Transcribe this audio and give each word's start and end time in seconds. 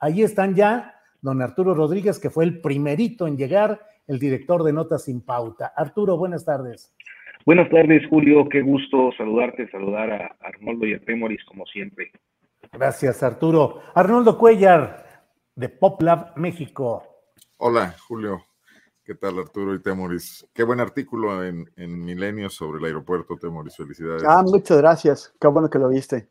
Ahí 0.00 0.22
están 0.22 0.54
ya 0.54 0.94
don 1.20 1.42
Arturo 1.42 1.74
Rodríguez, 1.74 2.18
que 2.18 2.30
fue 2.30 2.44
el 2.44 2.60
primerito 2.60 3.26
en 3.26 3.36
llegar, 3.36 3.80
el 4.06 4.18
director 4.18 4.62
de 4.62 4.72
Notas 4.72 5.04
sin 5.04 5.20
Pauta. 5.20 5.72
Arturo, 5.76 6.16
buenas 6.16 6.44
tardes. 6.44 6.94
Buenas 7.44 7.70
tardes, 7.70 8.02
Julio. 8.08 8.48
Qué 8.48 8.62
gusto 8.62 9.10
saludarte, 9.16 9.70
saludar 9.70 10.10
a 10.10 10.36
Arnoldo 10.40 10.86
y 10.86 10.94
a 10.94 11.00
Temoris, 11.00 11.44
como 11.44 11.66
siempre. 11.66 12.12
Gracias, 12.72 13.22
Arturo. 13.22 13.80
Arnoldo 13.94 14.38
Cuellar, 14.38 15.24
de 15.54 15.68
PopLab 15.68 16.36
México. 16.36 17.02
Hola, 17.56 17.94
Julio. 18.06 18.42
¿Qué 19.02 19.14
tal, 19.14 19.38
Arturo 19.38 19.74
y 19.74 19.82
Temoris? 19.82 20.46
Qué 20.52 20.62
buen 20.62 20.80
artículo 20.80 21.42
en, 21.42 21.64
en 21.76 22.04
Milenio 22.04 22.50
sobre 22.50 22.78
el 22.78 22.84
aeropuerto, 22.84 23.36
Temoris. 23.36 23.76
Felicidades. 23.76 24.22
Ah, 24.28 24.42
muchas 24.46 24.78
gracias. 24.78 25.34
Qué 25.40 25.48
bueno 25.48 25.70
que 25.70 25.78
lo 25.78 25.88
viste. 25.88 26.28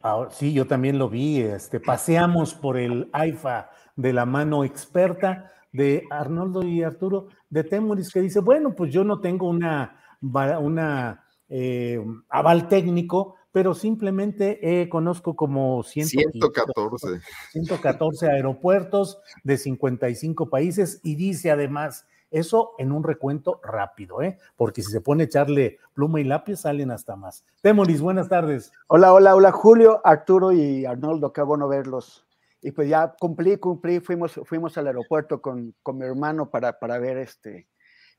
Ahora, 0.00 0.30
sí, 0.30 0.52
yo 0.52 0.66
también 0.66 0.98
lo 0.98 1.08
vi. 1.08 1.40
Este, 1.40 1.80
paseamos 1.80 2.54
por 2.54 2.76
el 2.76 3.08
AIFA 3.12 3.70
de 3.96 4.12
la 4.12 4.26
mano 4.26 4.64
experta 4.64 5.50
de 5.72 6.04
Arnoldo 6.10 6.62
y 6.62 6.82
Arturo 6.82 7.28
de 7.50 7.64
Temoris, 7.64 8.12
que 8.12 8.20
dice, 8.20 8.40
bueno, 8.40 8.74
pues 8.74 8.92
yo 8.92 9.04
no 9.04 9.20
tengo 9.20 9.48
una, 9.48 10.00
una 10.20 11.24
eh, 11.48 12.04
aval 12.28 12.68
técnico, 12.68 13.36
pero 13.50 13.74
simplemente 13.74 14.82
eh, 14.82 14.88
conozco 14.88 15.34
como 15.34 15.82
114. 15.82 17.20
114 17.52 18.30
aeropuertos 18.30 19.18
de 19.42 19.58
55 19.58 20.48
países 20.48 21.00
y 21.02 21.16
dice 21.16 21.50
además, 21.50 22.06
eso 22.30 22.72
en 22.78 22.92
un 22.92 23.04
recuento 23.04 23.60
rápido, 23.62 24.22
¿eh? 24.22 24.38
porque 24.56 24.82
si 24.82 24.90
se 24.90 25.00
pone 25.00 25.22
a 25.22 25.26
echarle 25.26 25.78
pluma 25.94 26.20
y 26.20 26.24
lápiz 26.24 26.56
salen 26.56 26.90
hasta 26.90 27.16
más. 27.16 27.44
Temoris, 27.62 28.00
buenas 28.00 28.28
tardes. 28.28 28.72
Hola, 28.88 29.12
hola, 29.12 29.34
hola, 29.34 29.52
Julio, 29.52 30.00
Arturo 30.04 30.52
y 30.52 30.84
Arnoldo, 30.84 31.32
qué 31.32 31.42
bueno 31.42 31.68
verlos. 31.68 32.26
Y 32.60 32.72
pues 32.72 32.88
ya 32.88 33.14
cumplí, 33.18 33.56
cumplí, 33.56 34.00
fuimos, 34.00 34.40
fuimos 34.44 34.76
al 34.78 34.88
aeropuerto 34.88 35.40
con, 35.40 35.74
con 35.82 35.98
mi 35.98 36.04
hermano 36.04 36.50
para, 36.50 36.78
para 36.78 36.98
ver 36.98 37.18
este, 37.18 37.68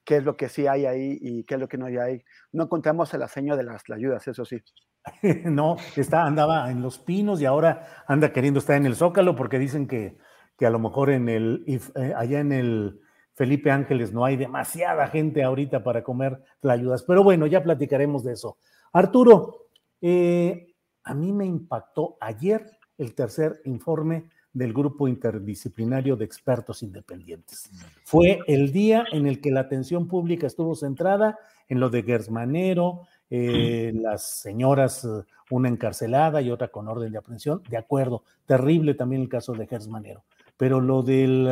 qué 0.06 0.18
es 0.18 0.24
lo 0.24 0.38
que 0.38 0.50
sí 0.50 0.66
hay 0.66 0.86
ahí 0.86 1.18
y 1.22 1.44
qué 1.44 1.56
es 1.56 1.60
lo 1.60 1.68
que 1.68 1.78
no 1.78 1.86
hay 1.86 1.98
ahí. 1.98 2.24
No 2.52 2.64
encontramos 2.64 3.14
el 3.14 3.22
aseño 3.22 3.58
de 3.58 3.64
las 3.64 3.84
ayudas, 3.90 4.28
eso 4.28 4.46
sí. 4.46 4.62
no, 5.46 5.78
está, 5.96 6.24
andaba 6.24 6.72
en 6.72 6.82
Los 6.82 7.00
Pinos 7.00 7.42
y 7.42 7.46
ahora 7.46 8.04
anda 8.08 8.32
queriendo 8.32 8.60
estar 8.60 8.78
en 8.78 8.86
el 8.86 8.96
Zócalo 8.96 9.36
porque 9.36 9.60
dicen 9.60 9.88
que, 9.88 10.18
que 10.58 10.66
a 10.66 10.70
lo 10.70 10.80
mejor 10.80 11.10
en 11.10 11.30
el, 11.30 11.64
eh, 11.68 12.14
allá 12.16 12.40
en 12.40 12.52
el 12.52 13.02
Felipe 13.40 13.72
Ángeles 13.72 14.12
no 14.12 14.26
hay 14.26 14.36
demasiada 14.36 15.08
gente 15.08 15.44
ahorita 15.44 15.82
para 15.82 16.04
comer 16.04 16.44
ayudas. 16.62 17.04
Pero 17.04 17.24
bueno, 17.24 17.48
ya 17.48 17.64
platicaremos 17.64 18.22
de 18.26 18.34
eso. 18.34 18.58
Arturo, 18.92 19.68
eh, 20.02 20.74
a 21.06 21.14
mí 21.14 21.32
me 21.32 21.46
impactó 21.46 22.18
ayer 22.20 22.70
el 22.98 23.16
tercer 23.16 23.62
informe 23.64 24.26
del 24.52 24.74
grupo 24.74 25.08
interdisciplinario 25.08 26.18
de 26.18 26.26
expertos 26.26 26.84
independientes. 26.84 27.72
Fue 28.04 28.40
el 28.46 28.74
día 28.74 29.06
en 29.10 29.26
el 29.26 29.40
que 29.40 29.52
la 29.52 29.62
atención 29.62 30.10
pública 30.10 30.46
estuvo 30.46 30.76
centrada 30.76 31.40
en 31.70 31.80
lo 31.80 31.90
de 31.90 32.04
Gersmanero, 32.04 33.04
eh, 33.30 33.94
las 33.96 34.42
señoras, 34.42 35.08
una 35.50 35.70
encarcelada 35.70 36.42
y 36.42 36.52
otra 36.52 36.68
con 36.68 36.90
orden 36.90 37.14
de 37.14 37.20
aprehensión. 37.20 37.64
De 37.70 37.78
acuerdo, 37.78 38.26
terrible 38.46 38.96
también 38.96 39.22
el 39.22 39.30
caso 39.30 39.54
de 39.54 39.66
Gersmanero. 39.66 40.26
Pero 40.58 40.82
lo 40.82 41.04
del 41.04 41.48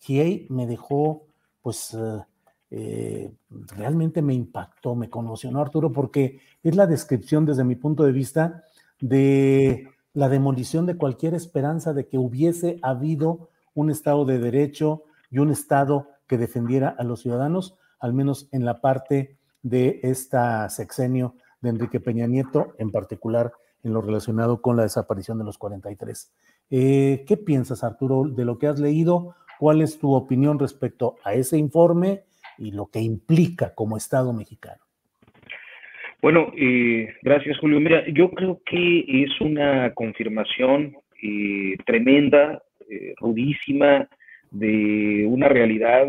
GIEI 0.00 0.46
me 0.50 0.66
dejó, 0.66 1.26
pues, 1.62 1.94
eh, 1.94 2.22
eh, 2.70 3.32
realmente 3.50 4.22
me 4.22 4.34
impactó, 4.34 4.94
me 4.94 5.08
conmocionó 5.08 5.60
Arturo, 5.60 5.92
porque 5.92 6.40
es 6.62 6.76
la 6.76 6.86
descripción 6.86 7.46
desde 7.46 7.64
mi 7.64 7.76
punto 7.76 8.04
de 8.04 8.12
vista 8.12 8.64
de 9.00 9.88
la 10.12 10.28
demolición 10.28 10.86
de 10.86 10.96
cualquier 10.96 11.34
esperanza 11.34 11.92
de 11.92 12.08
que 12.08 12.18
hubiese 12.18 12.78
habido 12.82 13.50
un 13.74 13.90
Estado 13.90 14.24
de 14.24 14.38
Derecho 14.38 15.04
y 15.30 15.38
un 15.38 15.50
Estado 15.50 16.08
que 16.26 16.38
defendiera 16.38 16.88
a 16.98 17.04
los 17.04 17.20
ciudadanos, 17.20 17.76
al 18.00 18.12
menos 18.12 18.48
en 18.52 18.64
la 18.64 18.80
parte 18.80 19.38
de 19.62 20.00
esta 20.02 20.68
sexenio 20.68 21.34
de 21.60 21.70
Enrique 21.70 22.00
Peña 22.00 22.26
Nieto, 22.26 22.74
en 22.78 22.90
particular 22.90 23.52
en 23.82 23.92
lo 23.92 24.00
relacionado 24.00 24.60
con 24.60 24.76
la 24.76 24.82
desaparición 24.82 25.38
de 25.38 25.44
los 25.44 25.58
43. 25.58 26.32
Eh, 26.70 27.24
¿Qué 27.26 27.36
piensas, 27.36 27.84
Arturo, 27.84 28.24
de 28.28 28.44
lo 28.44 28.58
que 28.58 28.66
has 28.66 28.78
leído? 28.78 29.34
¿Cuál 29.58 29.82
es 29.82 29.98
tu 29.98 30.14
opinión 30.14 30.58
respecto 30.58 31.16
a 31.24 31.34
ese 31.34 31.58
informe 31.58 32.20
y 32.58 32.70
lo 32.72 32.86
que 32.86 33.00
implica 33.00 33.74
como 33.74 33.96
Estado 33.96 34.32
mexicano? 34.32 34.80
Bueno, 36.20 36.52
eh, 36.56 37.14
gracias 37.22 37.58
Julio. 37.58 37.78
Mira, 37.80 38.04
yo 38.08 38.30
creo 38.30 38.60
que 38.64 39.04
es 39.06 39.40
una 39.40 39.92
confirmación 39.94 40.96
eh, 41.22 41.76
tremenda, 41.86 42.60
eh, 42.88 43.14
rudísima, 43.18 44.08
de 44.50 45.26
una 45.28 45.48
realidad 45.48 46.06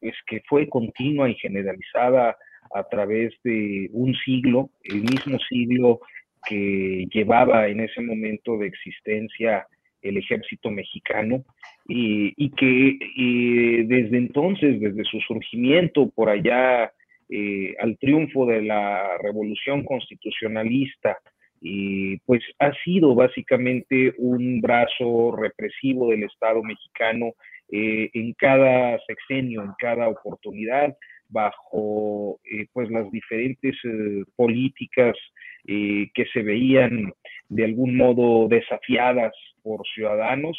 pues 0.00 0.14
que 0.26 0.42
fue 0.48 0.68
continua 0.68 1.30
y 1.30 1.36
generalizada 1.36 2.36
a 2.74 2.82
través 2.90 3.34
de 3.44 3.88
un 3.92 4.14
siglo, 4.16 4.70
el 4.82 5.02
mismo 5.02 5.38
siglo 5.48 6.00
que 6.48 7.06
llevaba 7.12 7.68
en 7.68 7.80
ese 7.80 8.00
momento 8.00 8.58
de 8.58 8.66
existencia 8.66 9.66
el 10.02 10.16
ejército 10.18 10.70
mexicano 10.70 11.44
y, 11.88 12.50
que 12.50 13.84
desde 13.86 14.18
entonces, 14.18 14.80
desde 14.80 15.04
su 15.04 15.20
surgimiento 15.20 16.10
por 16.10 16.28
allá 16.30 16.92
eh, 17.28 17.74
al 17.80 17.98
triunfo 17.98 18.46
de 18.46 18.62
la 18.62 19.18
revolución 19.18 19.84
constitucionalista, 19.84 21.18
y 21.60 22.18
pues 22.18 22.40
ha 22.60 22.72
sido 22.84 23.16
básicamente 23.16 24.14
un 24.18 24.60
brazo 24.60 25.34
represivo 25.34 26.10
del 26.10 26.22
Estado 26.22 26.62
mexicano 26.62 27.32
eh, 27.72 28.10
en 28.14 28.32
cada 28.34 28.96
sexenio, 29.08 29.62
en 29.64 29.72
cada 29.78 30.08
oportunidad, 30.08 30.96
bajo 31.28 32.38
eh, 32.44 32.66
pues 32.72 32.88
las 32.90 33.10
diferentes 33.10 33.74
políticas 34.36 35.16
que 35.66 36.26
se 36.32 36.42
veían 36.42 37.12
de 37.48 37.64
algún 37.64 37.96
modo 37.96 38.46
desafiadas 38.46 39.34
por 39.66 39.84
ciudadanos, 39.92 40.56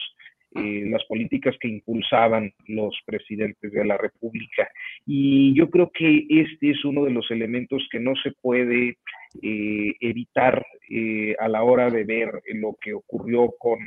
eh, 0.55 0.83
las 0.89 1.03
políticas 1.05 1.55
que 1.61 1.69
impulsaban 1.69 2.51
los 2.67 2.93
presidentes 3.05 3.71
de 3.71 3.85
la 3.85 3.95
República. 3.95 4.69
Y 5.05 5.53
yo 5.55 5.69
creo 5.69 5.89
que 5.93 6.25
este 6.29 6.71
es 6.71 6.83
uno 6.83 7.05
de 7.05 7.11
los 7.11 7.31
elementos 7.31 7.87
que 7.89 8.01
no 8.01 8.13
se 8.21 8.33
puede 8.41 8.97
eh, 9.41 9.93
evitar 10.01 10.65
eh, 10.89 11.35
a 11.39 11.47
la 11.47 11.63
hora 11.63 11.89
de 11.89 12.03
ver 12.03 12.31
lo 12.55 12.75
que 12.81 12.93
ocurrió 12.93 13.53
con 13.57 13.79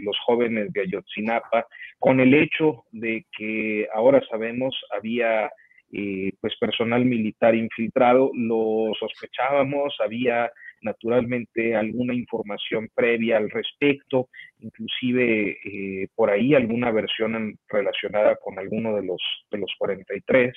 los 0.00 0.16
jóvenes 0.24 0.72
de 0.72 0.80
Ayotzinapa, 0.80 1.66
con 1.98 2.18
el 2.20 2.32
hecho 2.32 2.84
de 2.90 3.26
que 3.36 3.86
ahora 3.92 4.22
sabemos 4.30 4.74
había 4.96 5.50
eh, 5.96 6.32
pues 6.40 6.56
personal 6.58 7.04
militar 7.04 7.54
infiltrado, 7.54 8.32
lo 8.34 8.90
sospechábamos, 8.98 9.94
había 10.00 10.50
naturalmente 10.84 11.74
alguna 11.74 12.14
información 12.14 12.88
previa 12.94 13.38
al 13.38 13.50
respecto, 13.50 14.28
inclusive 14.60 15.56
eh, 15.64 16.08
por 16.14 16.30
ahí 16.30 16.54
alguna 16.54 16.90
versión 16.90 17.58
relacionada 17.68 18.36
con 18.36 18.58
alguno 18.58 18.94
de 18.96 19.04
los, 19.04 19.20
de 19.50 19.58
los 19.58 19.72
43. 19.78 20.54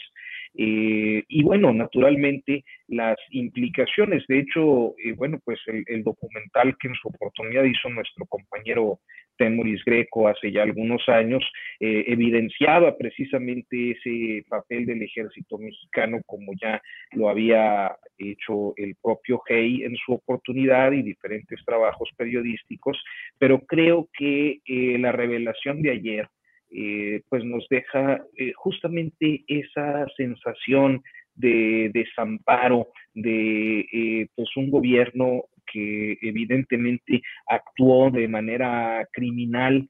Eh, 0.59 1.23
y 1.27 1.43
bueno, 1.43 1.73
naturalmente 1.73 2.63
las 2.87 3.17
implicaciones, 3.31 4.23
de 4.27 4.39
hecho, 4.39 4.95
eh, 5.03 5.13
bueno, 5.13 5.39
pues 5.43 5.59
el, 5.67 6.03
documental 6.03 6.75
que 6.79 6.87
en 6.87 6.95
su 6.95 7.09
oportunidad 7.09 7.63
hizo 7.63 7.89
nuestro 7.89 8.25
compañero 8.27 8.99
Temoris 9.37 9.83
Greco 9.85 10.27
hace 10.27 10.51
ya 10.51 10.63
algunos 10.63 11.07
años, 11.07 11.43
evidenciaba 11.79 12.97
precisamente 12.97 13.91
ese 13.91 14.43
papel 14.49 14.87
del 14.87 15.03
ejército 15.03 15.59
mexicano 15.59 16.21
como 16.25 16.53
ya 16.59 16.81
lo 17.11 17.29
había 17.29 17.95
hecho 18.17 18.73
el 18.77 18.95
propio 19.01 19.41
Hey 19.47 19.83
en 19.83 19.95
su 19.97 20.13
oportunidad 20.17 20.91
y 20.91 21.01
diferentes 21.01 21.59
trabajos 21.65 22.09
periodísticos, 22.17 23.01
pero 23.37 23.59
creo 23.61 24.09
que 24.17 24.59
la 24.99 25.11
revelación 25.11 25.81
de 25.81 25.91
ayer 25.91 26.29
eh, 26.69 27.21
pues 27.29 27.45
nos 27.45 27.65
deja 27.69 28.21
eh, 28.35 28.51
justamente 28.53 29.43
esa 29.47 30.05
sensación 30.17 31.01
de 31.33 31.89
desamparo 31.93 32.89
de 33.13 33.87
eh, 33.91 34.27
pues 34.35 34.49
un 34.57 34.69
gobierno 34.69 35.43
que 35.65 36.17
evidentemente 36.21 37.21
actuó 37.47 38.09
de 38.11 38.27
manera 38.27 39.07
criminal, 39.11 39.87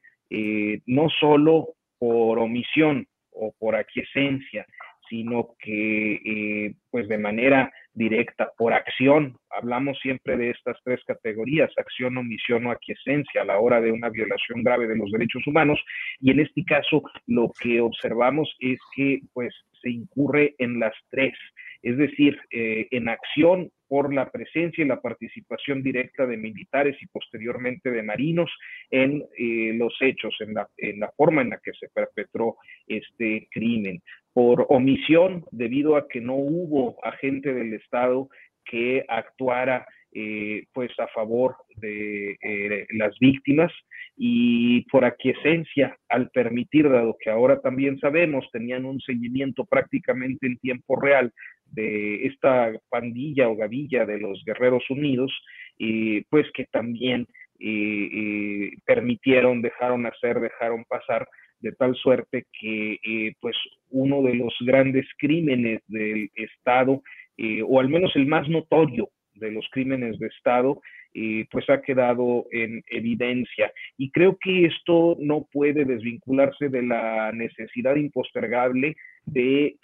no 0.87 1.07
solo 1.19 1.75
por 1.99 2.39
omisión 2.39 3.07
o 3.31 3.53
por 3.57 3.75
aquiescencia, 3.75 4.65
sino 5.09 5.55
que 5.59 6.13
eh, 6.25 6.73
pues 6.89 7.07
de 7.07 7.17
manera 7.17 7.71
directa, 7.97 8.51
por 8.57 8.73
acción, 8.73 9.35
hablamos 9.49 9.97
siempre 9.99 10.37
de 10.37 10.51
estas 10.51 10.77
tres 10.83 11.03
categorías, 11.05 11.71
acción, 11.77 12.17
omisión 12.17 12.65
o 12.67 12.71
aquiescencia 12.71 13.41
a 13.41 13.45
la 13.45 13.59
hora 13.59 13.81
de 13.81 13.91
una 13.91 14.09
violación 14.09 14.63
grave 14.63 14.87
de 14.87 14.95
los 14.95 15.11
derechos 15.11 15.45
humanos, 15.47 15.79
y 16.21 16.31
en 16.31 16.39
este 16.39 16.63
caso 16.63 17.01
lo 17.25 17.51
que 17.59 17.81
observamos 17.81 18.55
es 18.59 18.79
que 18.95 19.21
pues 19.33 19.53
se 19.81 19.89
incurre 19.89 20.55
en 20.59 20.79
las 20.79 20.93
tres, 21.09 21.33
es 21.81 21.97
decir, 21.97 22.39
eh, 22.51 22.87
en 22.91 23.09
acción 23.09 23.71
por 23.87 24.13
la 24.13 24.29
presencia 24.29 24.83
y 24.83 24.87
la 24.87 25.01
participación 25.01 25.81
directa 25.81 26.25
de 26.25 26.37
militares 26.37 26.97
y 27.01 27.07
posteriormente 27.07 27.89
de 27.89 28.03
marinos 28.03 28.51
en 28.91 29.23
eh, 29.37 29.73
los 29.75 29.95
hechos, 30.01 30.35
en 30.41 30.53
la, 30.53 30.67
en 30.77 30.99
la 30.99 31.11
forma 31.15 31.41
en 31.41 31.51
la 31.51 31.59
que 31.63 31.71
se 31.73 31.87
perpetró 31.89 32.57
este 32.87 33.47
crimen 33.51 34.01
por 34.37 34.67
omisión 34.69 35.45
debido 35.49 35.95
a 35.95 36.07
que 36.07 36.21
no 36.21 36.35
hubo 36.35 37.03
agente 37.03 37.55
del 37.55 37.73
Estado 37.73 38.29
que 38.63 39.03
actuara 39.07 39.87
eh, 40.13 40.65
pues 40.73 40.91
a 40.99 41.07
favor 41.07 41.55
de 41.77 42.37
eh, 42.43 42.85
las 42.91 43.17
víctimas 43.17 43.71
y 44.15 44.81
por 44.91 45.05
aquiescencia 45.05 45.97
al 46.07 46.29
permitir, 46.29 46.87
dado 46.87 47.17
que 47.19 47.31
ahora 47.31 47.61
también 47.61 47.97
sabemos, 47.97 48.47
tenían 48.51 48.85
un 48.85 48.99
seguimiento 48.99 49.65
prácticamente 49.65 50.45
en 50.45 50.59
tiempo 50.59 51.01
real 51.01 51.33
de 51.71 52.27
esta 52.27 52.73
pandilla 52.89 53.49
o 53.49 53.55
gavilla 53.55 54.05
de 54.05 54.19
los 54.19 54.45
Guerreros 54.45 54.87
Unidos, 54.91 55.33
y 55.79 56.21
pues 56.25 56.45
que 56.53 56.65
también 56.65 57.25
eh, 57.59 58.69
permitieron, 58.85 59.63
dejaron 59.63 60.05
hacer, 60.05 60.39
dejaron 60.39 60.85
pasar 60.85 61.27
de 61.59 61.71
tal 61.73 61.95
suerte 61.95 62.45
que 62.59 62.99
eh, 63.03 63.33
pues 63.39 63.55
uno 63.89 64.21
de 64.21 64.35
los 64.35 64.53
grandes 64.61 65.05
crímenes 65.17 65.81
del 65.87 66.29
Estado, 66.35 67.01
eh, 67.37 67.61
o 67.65 67.79
al 67.79 67.89
menos 67.89 68.15
el 68.15 68.25
más 68.27 68.47
notorio 68.49 69.09
de 69.33 69.51
los 69.51 69.67
crímenes 69.71 70.17
de 70.19 70.27
Estado, 70.27 70.81
eh, 71.13 71.45
pues 71.51 71.69
ha 71.69 71.81
quedado 71.81 72.45
en 72.51 72.83
evidencia. 72.89 73.71
Y 73.97 74.11
creo 74.11 74.37
que 74.39 74.65
esto 74.65 75.15
no 75.19 75.47
puede 75.51 75.85
desvincularse 75.85 76.69
de 76.69 76.83
la 76.83 77.31
necesidad 77.31 77.95
impostergable 77.95 78.95
de 79.25 79.75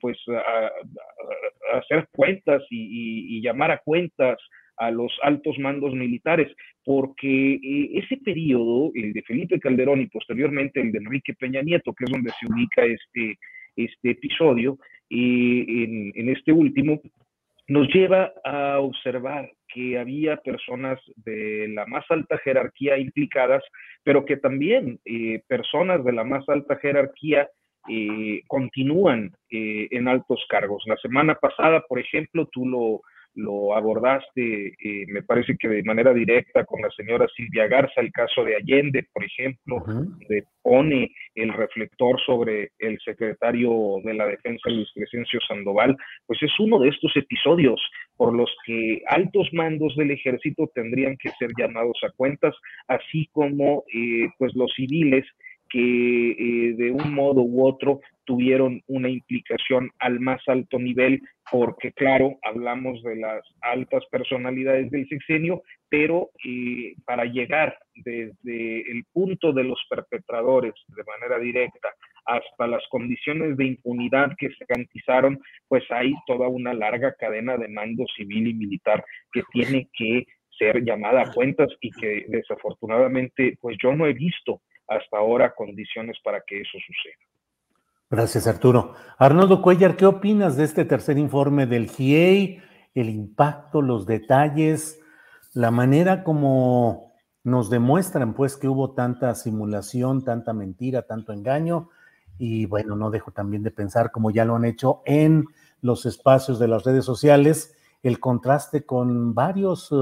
pues 0.00 0.18
hacer 1.74 2.08
cuentas 2.12 2.62
y 2.70 3.40
llamar 3.42 3.70
a 3.72 3.78
cuentas 3.78 4.38
a 4.80 4.90
los 4.90 5.12
altos 5.22 5.58
mandos 5.58 5.94
militares, 5.94 6.50
porque 6.84 7.54
eh, 7.54 7.90
ese 7.92 8.16
periodo, 8.16 8.90
el 8.94 9.12
de 9.12 9.22
Felipe 9.22 9.60
Calderón 9.60 10.00
y 10.00 10.06
posteriormente 10.06 10.80
el 10.80 10.90
de 10.90 10.98
Enrique 10.98 11.34
Peña 11.34 11.60
Nieto, 11.60 11.92
que 11.92 12.04
es 12.04 12.10
donde 12.10 12.30
se 12.30 12.50
ubica 12.50 12.84
este, 12.84 13.38
este 13.76 14.10
episodio, 14.10 14.78
eh, 15.10 16.12
en, 16.14 16.28
este 16.30 16.52
último, 16.52 16.98
nos 17.68 17.88
lleva 17.92 18.32
a 18.42 18.80
observar 18.80 19.52
que 19.68 19.98
había 19.98 20.38
personas 20.38 20.98
de 21.16 21.68
la 21.68 21.84
más 21.84 22.04
alta 22.08 22.38
jerarquía 22.38 22.96
implicadas, 22.96 23.62
pero 24.02 24.24
que 24.24 24.38
también 24.38 24.98
eh, 25.04 25.42
personas 25.46 26.02
de 26.04 26.12
la 26.12 26.24
más 26.24 26.48
alta 26.48 26.76
jerarquía 26.76 27.48
continúan 28.46 29.32
en 29.48 30.06
altos 30.06 30.44
cargos. 30.50 30.84
La 30.86 30.98
semana 30.98 31.34
pasada, 31.34 31.82
por 31.88 31.98
ejemplo, 31.98 32.46
tú 32.52 32.66
lo, 32.66 33.00
lo 33.34 33.74
abordaste, 33.76 34.74
eh, 34.78 35.06
me 35.08 35.22
parece 35.22 35.56
que 35.56 35.68
de 35.68 35.82
manera 35.82 36.12
directa 36.12 36.64
con 36.64 36.80
la 36.82 36.90
señora 36.90 37.26
Silvia 37.36 37.68
Garza, 37.68 38.00
el 38.00 38.12
caso 38.12 38.44
de 38.44 38.56
Allende, 38.56 39.06
por 39.12 39.24
ejemplo, 39.24 39.82
donde 39.86 40.44
pone 40.62 41.12
el 41.34 41.52
reflector 41.52 42.20
sobre 42.24 42.70
el 42.78 42.98
secretario 43.04 43.96
de 44.04 44.14
la 44.14 44.26
Defensa, 44.26 44.68
Luis 44.70 44.88
Crescencio 44.94 45.40
Sandoval, 45.46 45.96
pues 46.26 46.42
es 46.42 46.52
uno 46.58 46.78
de 46.80 46.88
estos 46.88 47.16
episodios 47.16 47.80
por 48.16 48.34
los 48.34 48.54
que 48.66 49.00
altos 49.06 49.48
mandos 49.52 49.96
del 49.96 50.10
ejército 50.10 50.70
tendrían 50.74 51.16
que 51.16 51.30
ser 51.38 51.50
llamados 51.56 51.98
a 52.02 52.10
cuentas, 52.16 52.54
así 52.88 53.28
como 53.32 53.84
eh, 53.94 54.28
pues 54.38 54.54
los 54.54 54.70
civiles 54.74 55.24
que 55.70 56.30
eh, 56.32 56.74
de 56.74 56.90
un 56.90 57.14
modo 57.14 57.42
u 57.42 57.66
otro 57.66 58.00
tuvieron 58.24 58.82
una 58.86 59.08
implicación 59.08 59.90
al 59.98 60.20
más 60.20 60.42
alto 60.46 60.78
nivel, 60.78 61.20
porque 61.50 61.92
claro, 61.92 62.38
hablamos 62.42 63.02
de 63.02 63.16
las 63.16 63.42
altas 63.60 64.04
personalidades 64.10 64.90
del 64.90 65.08
sexenio, 65.08 65.62
pero 65.88 66.30
eh, 66.44 66.94
para 67.04 67.24
llegar 67.24 67.78
desde 67.94 68.90
el 68.90 69.04
punto 69.12 69.52
de 69.52 69.64
los 69.64 69.80
perpetradores 69.88 70.74
de 70.88 71.04
manera 71.04 71.38
directa 71.38 71.88
hasta 72.24 72.66
las 72.66 72.82
condiciones 72.88 73.56
de 73.56 73.66
impunidad 73.66 74.32
que 74.38 74.48
se 74.50 74.64
garantizaron, 74.68 75.40
pues 75.68 75.84
hay 75.90 76.14
toda 76.26 76.48
una 76.48 76.74
larga 76.74 77.14
cadena 77.14 77.56
de 77.56 77.68
mando 77.68 78.04
civil 78.16 78.48
y 78.48 78.54
militar 78.54 79.04
que 79.32 79.42
tiene 79.52 79.88
que 79.96 80.26
ser 80.58 80.84
llamada 80.84 81.22
a 81.22 81.32
cuentas 81.32 81.68
y 81.80 81.90
que 81.90 82.26
desafortunadamente 82.28 83.56
pues 83.60 83.76
yo 83.82 83.94
no 83.94 84.06
he 84.06 84.12
visto 84.12 84.60
hasta 84.90 85.18
ahora 85.18 85.54
condiciones 85.54 86.18
para 86.22 86.42
que 86.46 86.60
eso 86.60 86.78
suceda. 86.86 87.14
Gracias, 88.10 88.48
Arturo. 88.48 88.94
Arnoldo 89.18 89.62
Cuellar, 89.62 89.96
¿qué 89.96 90.04
opinas 90.04 90.56
de 90.56 90.64
este 90.64 90.84
tercer 90.84 91.16
informe 91.16 91.66
del 91.66 91.88
GIEI? 91.88 92.60
El 92.92 93.08
impacto, 93.08 93.82
los 93.82 94.04
detalles, 94.04 95.00
la 95.54 95.70
manera 95.70 96.24
como 96.24 97.14
nos 97.44 97.70
demuestran 97.70 98.34
pues 98.34 98.56
que 98.56 98.66
hubo 98.66 98.94
tanta 98.94 99.32
simulación, 99.36 100.24
tanta 100.24 100.52
mentira, 100.52 101.02
tanto 101.02 101.32
engaño. 101.32 101.88
Y 102.36 102.66
bueno, 102.66 102.96
no 102.96 103.10
dejo 103.10 103.30
también 103.30 103.62
de 103.62 103.70
pensar, 103.70 104.10
como 104.10 104.32
ya 104.32 104.44
lo 104.44 104.56
han 104.56 104.64
hecho 104.64 105.02
en 105.06 105.44
los 105.82 106.04
espacios 106.04 106.58
de 106.58 106.66
las 106.66 106.82
redes 106.82 107.04
sociales, 107.04 107.76
el 108.02 108.18
contraste 108.18 108.84
con 108.84 109.34
varios 109.34 109.94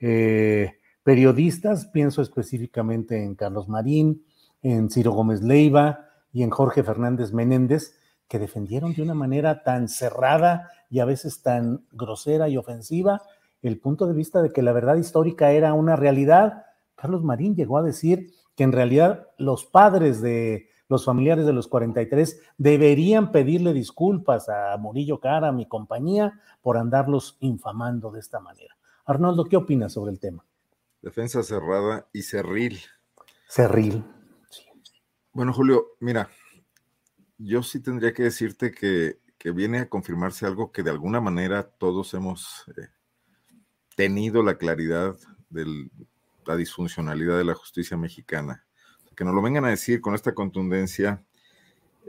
eh, 0.00 0.75
periodistas, 1.06 1.86
pienso 1.86 2.20
específicamente 2.20 3.22
en 3.22 3.36
Carlos 3.36 3.68
Marín, 3.68 4.24
en 4.60 4.90
Ciro 4.90 5.12
Gómez 5.12 5.40
Leiva 5.40 6.08
y 6.32 6.42
en 6.42 6.50
Jorge 6.50 6.82
Fernández 6.82 7.32
Menéndez, 7.32 7.94
que 8.26 8.40
defendieron 8.40 8.92
de 8.92 9.02
una 9.02 9.14
manera 9.14 9.62
tan 9.62 9.88
cerrada 9.88 10.68
y 10.90 10.98
a 10.98 11.04
veces 11.04 11.42
tan 11.42 11.86
grosera 11.92 12.48
y 12.48 12.56
ofensiva 12.56 13.22
el 13.62 13.78
punto 13.78 14.08
de 14.08 14.14
vista 14.14 14.42
de 14.42 14.52
que 14.52 14.62
la 14.62 14.72
verdad 14.72 14.96
histórica 14.96 15.52
era 15.52 15.74
una 15.74 15.94
realidad. 15.94 16.64
Carlos 16.96 17.22
Marín 17.22 17.54
llegó 17.54 17.78
a 17.78 17.84
decir 17.84 18.32
que 18.56 18.64
en 18.64 18.72
realidad 18.72 19.28
los 19.38 19.64
padres 19.64 20.20
de 20.20 20.70
los 20.88 21.04
familiares 21.04 21.46
de 21.46 21.52
los 21.52 21.68
43 21.68 22.40
deberían 22.58 23.30
pedirle 23.30 23.72
disculpas 23.72 24.48
a 24.48 24.76
Murillo 24.76 25.20
Cara, 25.20 25.48
a 25.50 25.52
mi 25.52 25.68
compañía, 25.68 26.40
por 26.62 26.76
andarlos 26.76 27.36
infamando 27.38 28.10
de 28.10 28.18
esta 28.18 28.40
manera. 28.40 28.76
Arnoldo, 29.04 29.44
¿qué 29.44 29.56
opinas 29.56 29.92
sobre 29.92 30.10
el 30.10 30.18
tema? 30.18 30.44
Defensa 31.06 31.44
cerrada 31.44 32.08
y 32.12 32.22
cerril. 32.22 32.80
Cerril. 33.48 34.04
Bueno, 35.32 35.52
Julio, 35.52 35.92
mira, 36.00 36.28
yo 37.38 37.62
sí 37.62 37.78
tendría 37.78 38.12
que 38.12 38.24
decirte 38.24 38.72
que, 38.72 39.20
viene 39.52 39.78
a 39.78 39.88
confirmarse 39.88 40.46
algo 40.46 40.72
que 40.72 40.82
de 40.82 40.90
alguna 40.90 41.20
manera 41.20 41.62
todos 41.62 42.12
hemos 42.14 42.64
eh, 42.76 42.88
tenido 43.94 44.42
la 44.42 44.58
claridad 44.58 45.16
de 45.48 45.88
la 46.44 46.56
disfuncionalidad 46.56 47.38
de 47.38 47.44
la 47.44 47.54
justicia 47.54 47.96
mexicana. 47.96 48.66
Que 49.14 49.24
nos 49.24 49.32
lo 49.32 49.42
vengan 49.42 49.64
a 49.64 49.70
decir 49.70 50.00
con 50.00 50.16
esta 50.16 50.34
contundencia, 50.34 51.24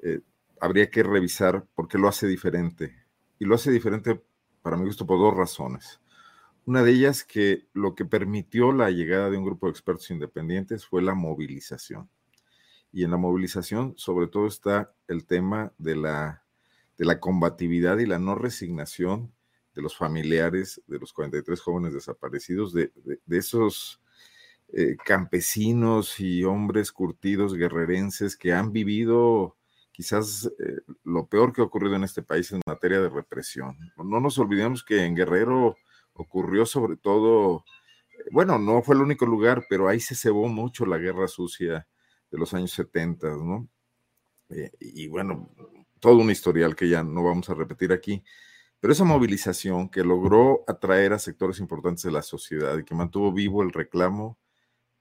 eh, 0.02 0.22
habría 0.60 0.90
que 0.90 1.04
revisar 1.04 1.68
por 1.76 1.88
qué 1.88 2.00
lo 2.00 2.08
hace 2.08 2.26
diferente. 2.26 3.06
Y 3.38 3.46
lo 3.46 3.54
hace 3.54 3.70
diferente, 3.70 4.20
para 4.64 4.76
mi 4.76 4.86
gusto, 4.86 5.06
por 5.06 5.20
dos 5.20 5.38
razones. 5.38 6.00
Una 6.68 6.84
de 6.84 6.92
ellas 6.92 7.24
que 7.24 7.66
lo 7.72 7.96
que 7.96 8.04
permitió 8.04 8.74
la 8.74 8.92
llegada 8.92 9.30
de 9.30 9.38
un 9.38 9.46
grupo 9.46 9.68
de 9.68 9.72
expertos 9.72 10.12
independientes 10.12 10.86
fue 10.86 11.02
la 11.02 11.14
movilización. 11.14 12.10
Y 12.92 13.06
en 13.06 13.12
la 13.12 13.16
movilización, 13.16 13.94
sobre 13.96 14.28
todo, 14.28 14.48
está 14.48 14.94
el 15.08 15.26
tema 15.26 15.72
de 15.78 15.96
la, 15.96 16.44
de 16.98 17.06
la 17.06 17.22
combatividad 17.22 18.00
y 18.00 18.06
la 18.06 18.20
no 18.20 18.36
resignación 18.36 19.32
de 19.76 19.82
los 19.82 19.96
familiares 19.96 20.82
de 20.88 21.00
los 21.00 21.14
43 21.14 21.58
jóvenes 21.62 21.94
desaparecidos, 21.94 22.74
de, 22.74 22.92
esos 23.30 24.02
eh, 24.74 24.98
campesinos 25.06 26.20
y 26.20 26.44
hombres 26.44 26.92
curtidos 26.92 27.54
guerrerenses 27.54 28.36
que 28.36 28.52
han 28.52 28.74
vivido 28.74 29.56
quizás 29.94 30.52
eh, 30.60 30.82
lo 31.06 31.28
peor 31.28 31.54
que 31.54 31.62
ha 31.62 31.64
ocurrido 31.64 31.96
en 31.96 32.04
este 32.04 32.24
país 32.24 32.52
en 32.52 32.60
materia 32.68 33.00
de 33.00 33.08
represión. 33.08 33.78
No 33.96 34.20
nos 34.20 34.38
olvidemos 34.38 34.84
que 34.84 35.06
en 35.06 35.16
Guerrero 35.16 35.78
ocurrió 36.18 36.66
sobre 36.66 36.98
todo, 36.98 37.64
eh, 38.20 38.30
bueno, 38.32 38.60
no 38.60 38.82
fue 38.82 38.96
el 38.96 39.02
único 39.02 39.26
lugar, 39.26 39.66
pero 39.70 39.88
ahí 39.88 40.00
se 40.00 40.16
cebó 40.16 40.48
mucho 40.48 40.86
la 40.86 40.98
guerra 40.98 41.28
sucia 41.28 41.88
de 42.32 42.38
los 42.38 42.54
años 42.54 42.72
70, 42.72 43.28
¿no? 43.30 43.68
y 44.80 45.08
bueno, 45.10 45.52
todo 46.00 46.18
un 46.18 46.32
historial 46.32 46.76
que 46.76 46.88
ya 46.88 47.04
no 47.04 47.24
vamos 47.24 47.50
a 47.50 47.54
repetir 47.54 47.92
aquí. 47.92 48.24
Pero 48.80 48.94
esa 48.94 49.04
movilización 49.04 49.90
que 49.90 50.04
logró 50.04 50.64
atraer 50.68 51.14
a 51.14 51.20
sectores 51.20 51.60
importantes 51.60 52.04
de 52.04 52.12
la 52.12 52.22
sociedad 52.22 52.78
y 52.78 52.84
que 52.84 52.94
mantuvo 52.94 53.32
vivo 53.32 53.64
el 53.64 53.72
reclamo, 53.72 54.38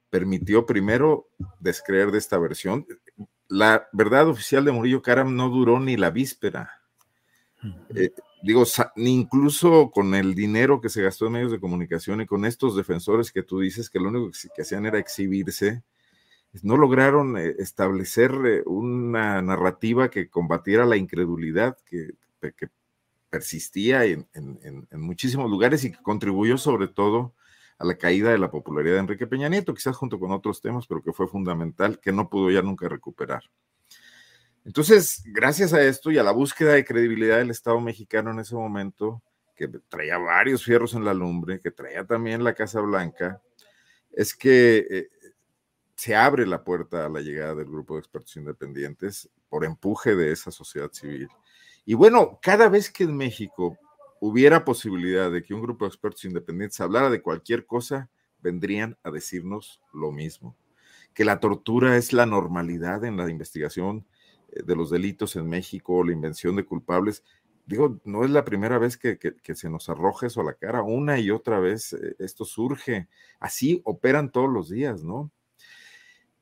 permitió 0.08 0.64
primero 0.64 1.28
descreer 1.60 2.10
de 2.10 2.18
esta 2.18 2.38
versión. 2.38 2.86
La 3.48 3.86
verdad 3.92 4.28
oficial 4.28 4.64
de 4.64 4.72
Murillo 4.72 5.02
Karam 5.02 5.36
no 5.36 5.50
duró 5.50 5.78
ni 5.78 5.96
la 5.96 6.10
víspera. 6.10 6.70
Eh, 7.94 8.10
digo, 8.42 8.64
ni 8.96 9.14
incluso 9.14 9.90
con 9.90 10.14
el 10.14 10.34
dinero 10.34 10.80
que 10.80 10.88
se 10.88 11.02
gastó 11.02 11.26
en 11.26 11.32
medios 11.32 11.52
de 11.52 11.60
comunicación 11.60 12.20
y 12.20 12.26
con 12.26 12.44
estos 12.44 12.76
defensores 12.76 13.32
que 13.32 13.42
tú 13.42 13.60
dices 13.60 13.90
que 13.90 14.00
lo 14.00 14.08
único 14.08 14.30
que 14.54 14.62
hacían 14.62 14.86
era 14.86 14.98
exhibirse, 14.98 15.82
no 16.62 16.76
lograron 16.76 17.36
eh, 17.36 17.54
establecer 17.58 18.32
eh, 18.46 18.62
una 18.66 19.42
narrativa 19.42 20.10
que 20.10 20.28
combatiera 20.28 20.86
la 20.86 20.96
incredulidad 20.96 21.76
que, 21.84 22.12
que 22.56 22.68
persistía 23.30 24.04
en, 24.04 24.26
muchísimos 24.92 25.50
lugares 25.50 25.84
y 25.84 25.92
que 25.92 26.02
contribuyó 26.02 26.56
sobre 26.58 26.88
todo 26.88 27.34
a 27.78 27.84
la 27.84 27.98
caída 27.98 28.30
de 28.30 28.38
la 28.38 28.50
popularidad 28.50 28.94
de 28.94 29.00
Enrique 29.00 29.26
Peña 29.26 29.48
Nieto, 29.48 29.74
quizás 29.74 29.96
junto 29.96 30.18
con 30.18 30.32
otros 30.32 30.62
temas, 30.62 30.86
pero 30.86 31.02
que 31.02 31.12
fue 31.12 31.28
fundamental, 31.28 32.00
que 32.00 32.12
no 32.12 32.30
pudo 32.30 32.50
ya 32.50 32.62
nunca 32.62 32.88
recuperar. 32.88 33.42
Entonces, 34.66 35.22
gracias 35.26 35.72
a 35.72 35.80
esto 35.80 36.10
y 36.10 36.18
a 36.18 36.24
la 36.24 36.32
búsqueda 36.32 36.72
de 36.72 36.84
credibilidad 36.84 37.38
del 37.38 37.50
Estado 37.50 37.80
mexicano 37.80 38.32
en 38.32 38.40
ese 38.40 38.56
momento, 38.56 39.22
que 39.54 39.68
traía 39.68 40.18
varios 40.18 40.64
fierros 40.64 40.92
en 40.94 41.04
la 41.04 41.14
lumbre, 41.14 41.60
que 41.60 41.70
traía 41.70 42.04
también 42.04 42.42
la 42.42 42.52
Casa 42.52 42.80
Blanca, 42.80 43.40
es 44.10 44.34
que 44.34 44.84
eh, 44.90 45.08
se 45.94 46.16
abre 46.16 46.48
la 46.48 46.64
puerta 46.64 47.06
a 47.06 47.08
la 47.08 47.20
llegada 47.20 47.54
del 47.54 47.66
grupo 47.66 47.94
de 47.94 48.00
expertos 48.00 48.36
independientes 48.36 49.30
por 49.48 49.64
empuje 49.64 50.16
de 50.16 50.32
esa 50.32 50.50
sociedad 50.50 50.90
civil. 50.90 51.28
Y 51.84 51.94
bueno, 51.94 52.40
cada 52.42 52.68
vez 52.68 52.90
que 52.90 53.04
en 53.04 53.16
México 53.16 53.78
hubiera 54.18 54.64
posibilidad 54.64 55.30
de 55.30 55.44
que 55.44 55.54
un 55.54 55.62
grupo 55.62 55.84
de 55.84 55.90
expertos 55.90 56.24
independientes 56.24 56.80
hablara 56.80 57.08
de 57.08 57.22
cualquier 57.22 57.66
cosa, 57.66 58.10
vendrían 58.40 58.98
a 59.04 59.12
decirnos 59.12 59.80
lo 59.92 60.10
mismo, 60.10 60.56
que 61.14 61.24
la 61.24 61.38
tortura 61.38 61.96
es 61.96 62.12
la 62.12 62.26
normalidad 62.26 63.04
en 63.04 63.16
la 63.16 63.30
investigación 63.30 64.04
de 64.64 64.76
los 64.76 64.90
delitos 64.90 65.36
en 65.36 65.48
México, 65.48 66.04
la 66.04 66.12
invención 66.12 66.56
de 66.56 66.64
culpables. 66.64 67.24
Digo, 67.66 68.00
no 68.04 68.24
es 68.24 68.30
la 68.30 68.44
primera 68.44 68.78
vez 68.78 68.96
que, 68.96 69.18
se 69.54 69.70
nos 69.70 69.88
arroja 69.88 70.26
eso 70.26 70.40
a 70.40 70.44
la 70.44 70.54
cara, 70.54 70.82
una 70.82 71.18
y 71.18 71.30
otra 71.30 71.58
vez 71.58 71.92
eh, 71.92 72.14
esto 72.18 72.44
surge. 72.44 73.08
Así 73.40 73.82
operan 73.84 74.30
todos 74.30 74.50
los 74.50 74.68
días, 74.68 75.02
¿no? 75.02 75.30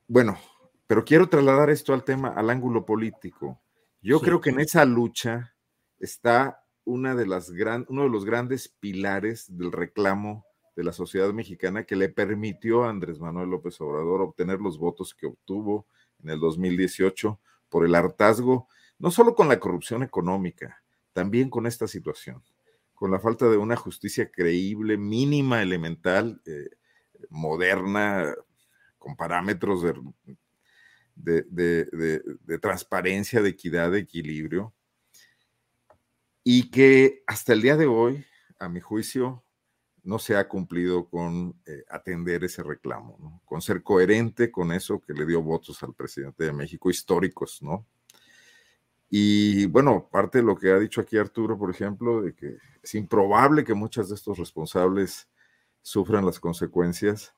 Bueno, 0.06 0.38
pero 0.86 1.04
quiero 1.04 1.28
trasladar 1.28 1.70
esto 1.70 1.94
al 1.94 2.04
tema, 2.04 2.28
al 2.28 2.50
ángulo 2.50 2.84
político. 2.84 3.60
Yo 4.02 4.20
creo 4.20 4.40
que 4.40 4.50
en 4.50 4.60
esa 4.60 4.84
lucha 4.84 5.54
está 5.98 6.62
una 6.84 7.14
de 7.14 7.26
las 7.26 7.50
gran, 7.50 7.86
uno 7.88 8.02
de 8.02 8.10
los 8.10 8.26
grandes 8.26 8.68
pilares 8.68 9.46
del 9.56 9.72
reclamo 9.72 10.44
de 10.76 10.84
la 10.84 10.92
sociedad 10.92 11.32
mexicana 11.32 11.84
que 11.84 11.96
le 11.96 12.08
permitió 12.08 12.84
a 12.84 12.90
Andrés 12.90 13.18
Manuel 13.18 13.48
López 13.48 13.80
Obrador 13.80 14.20
obtener 14.20 14.60
los 14.60 14.78
votos 14.78 15.14
que 15.14 15.26
obtuvo 15.26 15.86
en 16.22 16.30
el 16.30 16.40
2018 16.40 17.40
por 17.74 17.84
el 17.84 17.96
hartazgo, 17.96 18.68
no 19.00 19.10
solo 19.10 19.34
con 19.34 19.48
la 19.48 19.58
corrupción 19.58 20.04
económica, 20.04 20.80
también 21.12 21.50
con 21.50 21.66
esta 21.66 21.88
situación, 21.88 22.40
con 22.94 23.10
la 23.10 23.18
falta 23.18 23.48
de 23.50 23.56
una 23.56 23.74
justicia 23.74 24.30
creíble, 24.30 24.96
mínima, 24.96 25.60
elemental, 25.60 26.40
eh, 26.46 26.68
moderna, 27.30 28.32
con 28.96 29.16
parámetros 29.16 29.82
de 29.82 29.92
de, 31.16 32.58
transparencia, 32.62 33.42
de 33.42 33.48
equidad, 33.48 33.90
de 33.90 33.98
equilibrio, 33.98 34.72
y 36.44 36.70
que 36.70 37.24
hasta 37.26 37.54
el 37.54 37.60
día 37.60 37.76
de 37.76 37.86
hoy, 37.86 38.24
a 38.60 38.68
mi 38.68 38.78
juicio, 38.78 39.42
no 40.04 40.18
se 40.18 40.36
ha 40.36 40.46
cumplido 40.46 41.08
con 41.08 41.58
eh, 41.66 41.84
atender 41.88 42.44
ese 42.44 42.62
reclamo, 42.62 43.42
con 43.44 43.60
ser 43.62 43.82
coherente 43.82 44.52
con 44.52 44.70
eso 44.70 45.00
que 45.00 45.14
le 45.14 45.26
dio 45.26 45.42
votos 45.42 45.82
al 45.82 45.94
presidente 45.94 46.44
de 46.44 46.52
México, 46.52 46.90
históricos, 46.90 47.62
¿no? 47.62 47.86
Y 49.08 49.66
bueno, 49.66 50.08
parte 50.10 50.38
de 50.38 50.44
lo 50.44 50.56
que 50.56 50.70
ha 50.72 50.78
dicho 50.78 51.00
aquí 51.00 51.16
Arturo, 51.16 51.58
por 51.58 51.70
ejemplo, 51.70 52.22
de 52.22 52.34
que 52.34 52.56
es 52.82 52.94
improbable 52.94 53.64
que 53.64 53.74
muchos 53.74 54.08
de 54.08 54.14
estos 54.14 54.38
responsables 54.38 55.28
sufran 55.82 56.26
las 56.26 56.40
consecuencias 56.40 57.34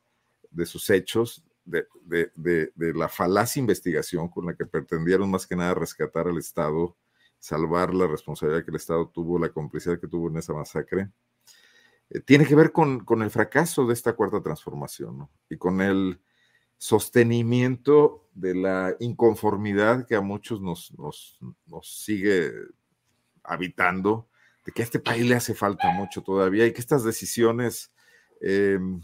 de 0.49 0.65
sus 0.65 0.89
hechos, 0.89 1.43
de, 1.65 2.71
la 2.95 3.09
falaz 3.09 3.57
investigación 3.57 4.29
con 4.29 4.45
la 4.45 4.55
que 4.55 4.65
pretendieron 4.65 5.29
más 5.29 5.45
que 5.45 5.55
nada 5.55 5.73
rescatar 5.73 6.27
al 6.27 6.37
Estado, 6.37 6.95
salvar 7.39 7.93
la 7.93 8.07
responsabilidad 8.07 8.63
que 8.63 8.71
el 8.71 8.77
Estado 8.77 9.09
tuvo, 9.09 9.37
la 9.37 9.49
complicidad 9.49 9.99
que 9.99 10.07
tuvo 10.07 10.29
en 10.29 10.37
esa 10.37 10.53
masacre, 10.53 11.11
tiene 12.25 12.45
que 12.45 12.55
ver 12.55 12.71
con, 12.71 13.03
el 13.21 13.29
fracaso 13.29 13.85
de 13.85 13.93
esta 13.93 14.13
cuarta 14.13 14.41
transformación 14.41 15.27
y 15.49 15.57
con 15.57 15.81
el 15.81 16.19
sostenimiento 16.77 18.29
de 18.33 18.55
la 18.55 18.95
inconformidad 18.99 20.05
que 20.05 20.15
a 20.15 20.21
muchos 20.21 20.61
nos, 20.61 20.93
nos, 20.97 21.39
sigue 21.83 22.51
habitando, 23.43 24.29
de 24.65 24.71
que 24.71 24.81
a 24.81 24.85
este 24.85 24.99
país 24.99 25.25
le 25.25 25.35
hace 25.35 25.53
falta 25.53 25.89
mucho 25.91 26.21
todavía 26.21 26.65
y 26.65 26.73
que 26.73 26.81
estas 26.81 27.03
decisiones 27.03 27.91
em, 28.41 29.01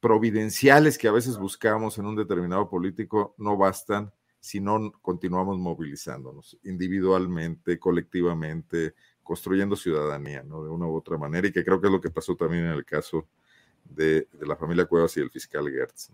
providenciales 0.00 0.98
que 0.98 1.08
a 1.08 1.12
veces 1.12 1.38
buscamos 1.38 1.98
en 1.98 2.06
un 2.06 2.16
determinado 2.16 2.68
político 2.68 3.34
no 3.38 3.56
bastan 3.56 4.12
si 4.44 4.60
no 4.60 4.92
continuamos 5.00 5.58
movilizándonos 5.58 6.58
individualmente, 6.64 7.78
colectivamente, 7.78 8.94
construyendo 9.24 9.74
ciudadanía, 9.74 10.44
¿no? 10.44 10.62
De 10.62 10.70
una 10.70 10.86
u 10.86 10.94
otra 10.94 11.18
manera, 11.18 11.48
y 11.48 11.52
que 11.52 11.64
creo 11.64 11.80
que 11.80 11.88
es 11.88 11.92
lo 11.92 12.00
que 12.00 12.10
pasó 12.10 12.36
también 12.36 12.66
en 12.66 12.72
el 12.72 12.84
caso 12.84 13.26
de, 13.84 14.28
la 14.40 14.54
familia 14.54 14.86
Cuevas 14.86 15.16
y 15.16 15.20
el 15.20 15.30
fiscal 15.30 15.68
Gertz. 15.68 16.10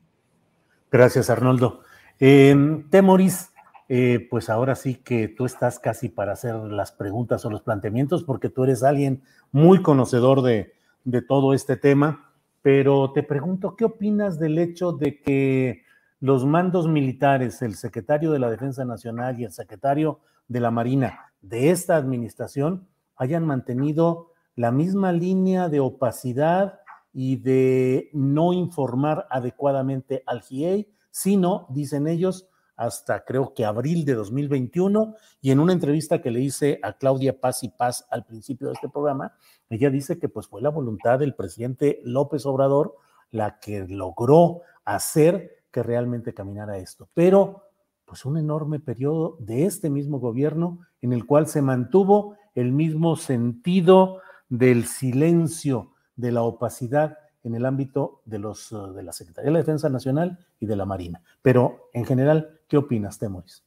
Gracias, 0.91 1.29
Arnoldo. 1.29 1.83
Eh, 2.19 2.85
Temoris, 2.91 3.51
eh, 3.89 4.27
pues 4.31 4.49
ahora 4.49 4.75
sí 4.75 4.97
que 4.97 5.29
tú 5.29 5.45
estás 5.45 5.79
casi 5.79 6.09
para 6.09 6.33
hacer 6.33 6.55
las 6.55 6.93
preguntas 6.93 7.45
o 7.45 7.51
los 7.51 7.61
planteamientos, 7.61 8.25
porque 8.25 8.49
tú 8.49 8.65
eres 8.65 8.83
alguien 8.83 9.23
muy 9.53 9.83
conocedor 9.83 10.41
de, 10.43 10.73
de 11.05 11.21
todo 11.21 11.53
este 11.53 11.77
tema 11.77 12.31
pero 12.63 13.13
te 13.13 13.23
pregunto, 13.23 13.75
¿qué 13.77 13.85
opinas 13.85 14.39
del 14.39 14.59
hecho 14.59 14.93
de 14.93 15.21
que 15.21 15.83
los 16.21 16.45
mandos 16.45 16.89
militares, 16.89 17.63
el 17.63 17.75
secretario 17.75 18.33
de 18.33 18.39
la 18.39 18.51
Defensa 18.51 18.85
Nacional 18.85 19.41
y 19.41 19.45
el 19.45 19.53
secretario 19.53 20.21
de 20.49 20.61
la 20.61 20.71
Marina 20.71 21.33
de 21.41 21.71
esta 21.71 21.97
administración 21.97 22.87
hayan 23.21 23.45
mantenido 23.45 24.33
la 24.57 24.73
misma 24.73 25.13
línea 25.13 25.69
de 25.69 25.79
opacidad 25.79 26.81
y 27.13 27.37
de 27.37 28.09
no 28.15 28.55
informar 28.55 29.27
adecuadamente 29.29 30.23
al 30.27 30.41
GIEI, 30.41 30.91
sino, 31.11 31.67
dicen 31.69 32.07
ellos, 32.07 32.49
hasta 32.77 33.27
creo 33.27 33.53
que 33.53 33.67
abril 33.67 34.07
de 34.07 34.15
2021 34.15 35.17
y 35.43 35.51
en 35.51 35.61
una 35.61 35.75
entrevista 35.75 36.23
que 36.23 36.31
le 36.31 36.41
hice 36.41 36.81
a 36.83 36.95
Claudia 36.95 37.39
Paz 37.39 37.63
y 37.63 37.69
Paz 37.69 38.07
al 38.11 38.25
principio 38.25 38.69
de 38.69 38.73
este 38.73 38.89
programa, 38.89 39.35
ella 39.69 39.91
dice 39.91 40.19
que 40.19 40.31
pues 40.31 40.47
fue 40.47 40.63
la 40.63 40.71
voluntad 40.71 41.19
del 41.19 41.35
presidente 41.35 42.01
López 42.05 42.47
Obrador 42.47 42.97
la 43.31 43.61
que 43.61 43.87
logró 43.87 44.63
hacer 44.87 45.63
que 45.71 45.83
realmente 45.83 46.33
caminara 46.33 46.79
esto. 46.79 47.11
Pero 47.13 47.65
pues 48.07 48.25
un 48.25 48.39
enorme 48.39 48.81
periodo 48.81 49.37
de 49.41 49.67
este 49.67 49.91
mismo 49.91 50.19
gobierno 50.19 50.79
en 51.03 51.13
el 51.13 51.27
cual 51.27 51.49
se 51.49 51.61
mantuvo 51.61 52.35
el 52.55 52.73
mismo 52.73 53.17
sentido 53.17 54.21
del 54.49 54.85
silencio, 54.85 55.93
de 56.17 56.33
la 56.33 56.43
opacidad 56.43 57.19
en 57.43 57.55
el 57.55 57.65
ámbito 57.65 58.21
de, 58.25 58.39
los, 58.39 58.75
de 58.95 59.03
la 59.03 59.13
Secretaría 59.13 59.47
de 59.47 59.53
la 59.53 59.61
Defensa 59.61 59.89
Nacional 59.89 60.39
y 60.59 60.67
de 60.67 60.77
la 60.77 60.85
Marina. 60.85 61.23
Pero 61.43 61.89
en 61.95 62.05
general, 62.05 62.61
¿Qué 62.71 62.77
opinas, 62.77 63.19
Temoris? 63.19 63.65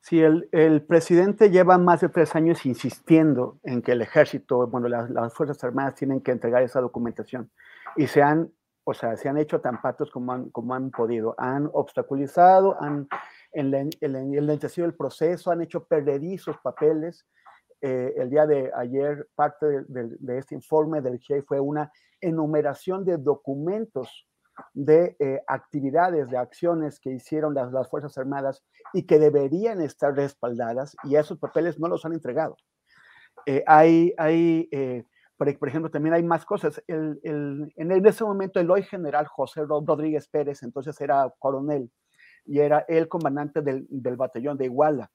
Sí, 0.00 0.22
el, 0.22 0.48
el, 0.52 0.80
presidente 0.82 1.50
lleva 1.50 1.78
más 1.78 2.00
de 2.00 2.08
tres 2.08 2.36
años 2.36 2.64
insistiendo 2.64 3.58
en 3.64 3.82
que 3.82 3.90
el 3.90 4.02
ejército, 4.02 4.68
bueno, 4.68 4.86
las, 4.86 5.10
las, 5.10 5.34
Fuerzas 5.34 5.62
Armadas 5.64 5.96
tienen 5.96 6.20
que 6.20 6.30
entregar 6.30 6.62
esa 6.62 6.80
documentación 6.80 7.50
y 7.96 8.06
se 8.06 8.22
han, 8.22 8.52
o 8.84 8.94
sea, 8.94 9.16
se 9.16 9.28
han 9.28 9.36
hecho 9.36 9.60
tan 9.60 9.82
patos 9.82 10.12
como 10.12 10.32
han, 10.32 10.50
como 10.50 10.74
han 10.76 10.92
podido. 10.92 11.34
Han 11.38 11.68
obstaculizado, 11.72 12.80
han 12.80 13.08
enlentecido 13.50 14.86
el 14.86 14.94
proceso, 14.94 15.50
han 15.50 15.62
hecho 15.62 15.82
perderizos 15.82 16.56
papeles. 16.58 17.26
Eh, 17.80 18.14
el 18.16 18.30
día 18.30 18.46
de 18.46 18.72
ayer, 18.74 19.28
parte 19.34 19.66
de, 19.66 19.84
de, 19.88 20.16
de 20.18 20.38
este 20.38 20.54
informe 20.54 21.00
del 21.02 21.18
GIEI 21.18 21.42
fue 21.42 21.60
una 21.60 21.92
enumeración 22.20 23.04
de 23.04 23.18
documentos 23.18 24.26
de 24.74 25.16
eh, 25.18 25.42
actividades, 25.46 26.28
de 26.28 26.38
acciones 26.38 27.00
que 27.00 27.10
hicieron 27.10 27.54
las, 27.54 27.72
las, 27.72 27.88
Fuerzas 27.88 28.16
Armadas 28.18 28.64
y 28.92 29.04
que 29.04 29.18
deberían 29.18 29.80
estar 29.80 30.14
respaldadas 30.14 30.96
y 31.04 31.16
esos 31.16 31.38
papeles 31.38 31.78
no 31.78 31.88
los 31.88 32.04
han 32.04 32.12
entregado. 32.12 32.56
Eh, 33.44 33.62
hay, 33.66 34.14
hay 34.16 34.68
eh, 34.72 35.04
por, 35.36 35.58
por, 35.58 35.68
ejemplo, 35.68 35.90
también 35.90 36.14
hay 36.14 36.22
más 36.22 36.44
cosas. 36.44 36.82
El, 36.86 37.20
el, 37.22 37.72
en 37.76 38.06
ese 38.06 38.24
momento 38.24 38.58
el 38.58 38.70
hoy 38.70 38.82
general 38.82 39.26
José 39.26 39.62
Rodríguez 39.64 40.28
Pérez, 40.28 40.62
entonces 40.62 40.98
era 41.00 41.32
coronel 41.38 41.90
y 42.44 42.60
era 42.60 42.84
el 42.88 43.08
comandante 43.08 43.60
del, 43.60 43.86
del 43.90 44.16
batallón 44.16 44.56
de 44.56 44.66
Iguala. 44.66 45.10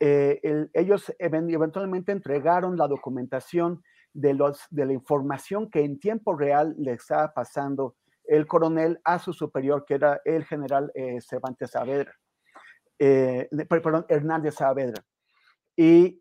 El, 0.00 0.70
ellos 0.72 1.14
eventualmente 1.18 2.10
entregaron 2.10 2.76
la 2.78 2.88
documentación 2.88 3.82
de, 4.12 4.34
la 4.34 4.92
información 4.92 5.70
que 5.70 5.84
en 5.84 5.98
tiempo 5.98 6.34
real 6.34 6.74
le 6.78 6.92
estaba 6.92 7.32
pasando 7.32 7.96
el 8.24 8.46
coronel 8.46 9.00
a 9.04 9.18
su 9.18 9.32
superior, 9.32 9.84
que 9.86 9.94
era 9.94 10.20
el 10.24 10.44
general 10.44 10.90
eh, 10.94 11.20
Cervantes 11.20 11.72
Saavedra, 11.72 12.14
eh, 12.98 13.48
perdón, 13.68 14.06
Hernández 14.08 14.54
Saavedra, 14.54 15.04
y 15.76 16.20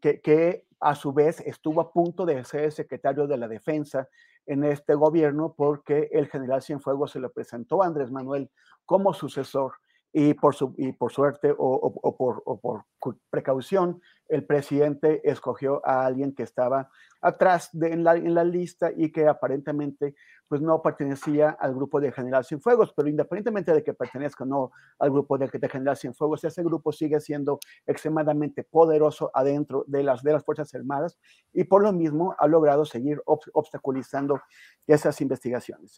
que, 0.00 0.20
que, 0.20 0.66
a 0.80 0.94
su 0.94 1.12
vez 1.12 1.40
estuvo 1.40 1.80
a 1.80 1.90
punto 1.90 2.26
de 2.26 2.44
ser 2.44 2.70
secretario 2.70 3.26
de 3.26 3.38
la 3.38 3.48
defensa 3.48 4.08
en 4.44 4.62
este 4.64 4.94
gobierno 4.94 5.54
porque 5.56 6.10
el 6.12 6.28
general 6.28 6.62
Cienfuegos 6.62 7.12
se 7.12 7.18
lo 7.18 7.32
presentó 7.32 7.82
a 7.82 7.86
Andrés 7.86 8.10
Manuel 8.10 8.50
como 8.84 9.14
sucesor 9.14 9.72
y 10.18 10.32
por, 10.32 10.54
su, 10.54 10.74
y 10.78 10.92
por 10.92 11.12
suerte 11.12 11.50
o, 11.50 11.56
o, 11.58 12.16
por, 12.16 12.42
o, 12.46 12.58
por, 12.58 12.86
precaución, 13.28 14.00
el 14.30 14.46
presidente 14.46 15.20
escogió 15.30 15.86
a 15.86 16.06
alguien 16.06 16.34
que 16.34 16.42
estaba 16.42 16.88
atrás 17.20 17.68
de, 17.74 17.92
en, 17.92 18.02
la, 18.02 18.16
en, 18.16 18.34
la, 18.34 18.42
lista 18.42 18.90
y 18.96 19.12
que 19.12 19.28
aparentemente 19.28 20.14
pues 20.48 20.62
no 20.62 20.80
pertenecía 20.80 21.50
al 21.50 21.74
grupo 21.74 22.00
de 22.00 22.12
General 22.12 22.46
Cienfuegos, 22.46 22.94
pero 22.96 23.10
independientemente 23.10 23.74
de 23.74 23.84
que 23.84 23.92
pertenezca 23.92 24.44
o 24.44 24.46
no 24.46 24.70
al 24.98 25.10
grupo 25.10 25.36
de, 25.36 25.50
de 25.52 25.68
General 25.68 25.98
Cienfuegos, 25.98 26.42
ese 26.44 26.62
grupo 26.62 26.92
sigue 26.92 27.20
siendo 27.20 27.58
extremadamente 27.86 28.64
poderoso 28.64 29.30
adentro 29.34 29.84
de 29.86 30.02
las, 30.02 30.22
de 30.22 30.32
las 30.32 30.44
Fuerzas 30.46 30.74
Armadas 30.74 31.18
y 31.52 31.64
por 31.64 31.82
lo 31.82 31.92
mismo 31.92 32.34
ha 32.38 32.46
logrado 32.46 32.86
seguir 32.86 33.20
ob, 33.26 33.40
obstaculizando 33.52 34.40
esas 34.86 35.20
investigaciones. 35.20 35.94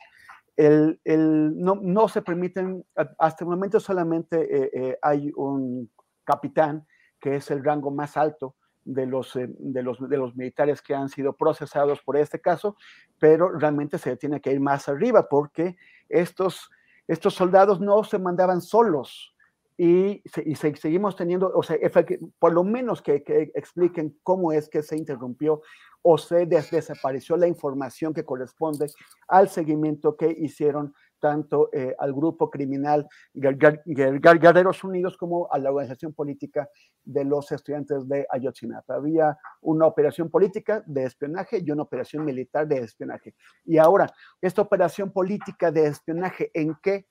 El, 0.59 0.99
no, 1.57 1.77
no, 1.81 2.09
se 2.09 2.21
permiten, 2.21 2.85
hasta 3.17 3.45
el 3.45 3.49
momento 3.49 3.79
solamente 3.79 4.41
eh, 4.41 4.71
eh, 4.75 4.99
hay 5.01 5.31
un 5.37 5.89
capitán, 6.25 6.85
que 7.21 7.37
es 7.37 7.53
el 7.53 7.65
rango 7.65 7.93
más 7.93 8.17
alto 8.17 8.57
de 8.85 9.07
los, 9.07 9.37
eh, 9.37 9.47
de, 9.49 9.83
los, 9.85 9.99
de 10.09 10.17
los 10.17 10.35
militares 10.35 10.83
que 10.83 10.97
han 10.97 11.11
sido 11.11 11.33
procesados 11.35 12.03
por 12.03 12.17
este 12.17 12.41
caso, 12.41 12.77
pero 13.21 13.51
realmente 13.51 13.99
se 13.99 14.17
tiene 14.17 14.41
que 14.41 14.51
ir 14.51 14.59
más 14.59 14.89
arriba 14.89 15.29
porque 15.29 15.77
estos, 16.09 16.69
estos 17.07 17.35
soldados 17.35 17.81
no 17.81 18.03
se 18.03 18.19
mandaban 18.19 18.61
solos, 18.61 19.37
y, 19.81 20.25
y, 20.45 20.55
seguimos 20.57 21.15
teniendo, 21.15 21.53
o 21.55 21.63
sea, 21.63 21.77
por 22.41 22.53
lo 22.53 22.65
menos 22.65 23.01
que, 23.01 23.23
que, 23.23 23.53
expliquen 23.55 24.19
cómo 24.25 24.51
es 24.51 24.69
que 24.69 24.83
se 24.83 24.97
interrumpió 24.97 25.63
o 26.03 26.19
se 26.19 26.47
des 26.47 26.71
desapareció 26.71 27.37
la 27.37 27.47
información 27.47 28.13
que 28.13 28.25
corresponde 28.25 28.87
al 29.29 29.49
seguimiento 29.49 30.17
que 30.17 30.35
hicieron 30.37 30.95
tanto 31.21 31.71
eh, 31.73 31.95
al 31.99 32.13
grupo 32.13 32.51
criminal 32.51 33.07
Guerreros 33.35 34.83
Unidos 34.83 35.17
como 35.17 35.49
a 35.53 35.59
la 35.59 35.71
organización 35.71 36.13
política 36.13 36.69
de 37.05 37.25
los 37.25 37.51
estudiantes 37.53 38.09
de 38.09 38.27
Ayotzinapa. 38.31 38.97
Había 38.97 39.39
una 39.61 39.87
operación 39.87 40.29
política 40.29 40.83
de 40.87 41.05
espionaje 41.05 41.63
y 41.65 41.71
una 41.71 41.83
operación 41.83 42.25
militar 42.25 42.67
de 42.67 42.79
espionaje. 42.79 43.35
Y 43.65 43.79
ahora, 43.79 44.13
esta 44.41 44.63
operación 44.63 45.13
política 45.13 45.71
de 45.71 45.87
espionaje, 45.87 46.51
¿en 46.53 46.77
qué 46.83 47.07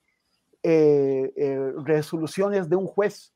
eh, 0.70 1.32
eh, 1.38 1.72
resoluciones 1.86 2.68
de 2.68 2.76
un 2.76 2.88
juez 2.88 3.34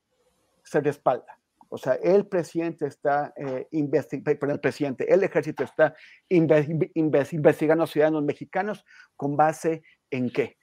se 0.64 0.82
respalda? 0.82 1.40
O 1.70 1.78
sea, 1.78 1.94
el 1.94 2.28
presidente 2.28 2.86
está 2.86 3.34
eh, 3.38 3.66
investigando, 3.72 4.54
el 4.54 4.60
presidente, 4.60 5.14
el 5.14 5.24
ejército 5.24 5.64
está 5.64 5.96
inve 6.28 6.92
inve 6.96 7.26
investigando 7.32 7.86
a 7.86 7.88
ciudadanos 7.88 8.26
mexicanos 8.26 8.84
con 9.16 9.38
base 9.38 9.82
en 10.10 10.30
qué. 10.30 10.58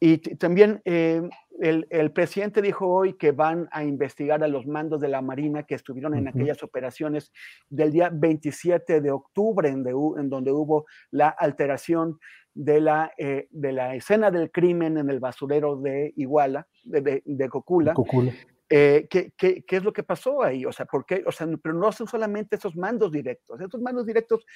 Y 0.00 0.18
también 0.36 0.80
eh, 0.86 1.20
el, 1.60 1.86
el, 1.90 2.12
presidente 2.12 2.62
dijo 2.62 2.88
hoy 2.88 3.14
que 3.14 3.32
van 3.32 3.68
a 3.72 3.84
investigar 3.84 4.42
a 4.42 4.48
los 4.48 4.66
mandos 4.66 5.02
de 5.02 5.08
la 5.08 5.20
Marina 5.20 5.64
que 5.64 5.74
estuvieron 5.74 6.14
en 6.14 6.28
aquellas 6.28 6.62
operaciones 6.62 7.30
del 7.68 7.92
día 7.92 8.10
27 8.12 9.02
de 9.02 9.10
octubre, 9.10 9.68
en, 9.68 9.82
de, 9.82 9.90
en 9.90 10.30
donde 10.30 10.50
hubo 10.50 10.86
la 11.10 11.28
alteración 11.28 12.18
de 12.54 12.80
la, 12.80 13.12
eh, 13.18 13.48
de 13.50 13.72
la 13.72 13.94
escena 13.94 14.30
del 14.30 14.50
crimen 14.50 14.96
en 14.96 15.10
el 15.10 15.20
basurero 15.20 15.76
de 15.76 16.12
Iguala, 16.16 16.66
de, 16.84 17.00
de, 17.00 17.22
de 17.24 17.48
Cocula. 17.48 17.94
Cocula. 17.94 18.32
Eh, 18.70 19.06
¿qué, 19.10 19.32
qué, 19.36 19.64
qué, 19.64 19.76
es 19.76 19.84
lo 19.84 19.92
que 19.92 20.02
pasó 20.02 20.42
ahí? 20.42 20.64
O 20.64 20.72
sea, 20.72 20.86
¿por 20.86 21.04
qué? 21.04 21.22
O 21.26 21.32
sea, 21.32 21.46
pero 21.62 21.74
no 21.74 21.92
son 21.92 22.06
solamente 22.06 22.56
esos 22.56 22.74
mandos 22.76 23.12
directos. 23.12 23.60
Esos 23.60 23.80
mandos 23.80 24.06
directos 24.06 24.46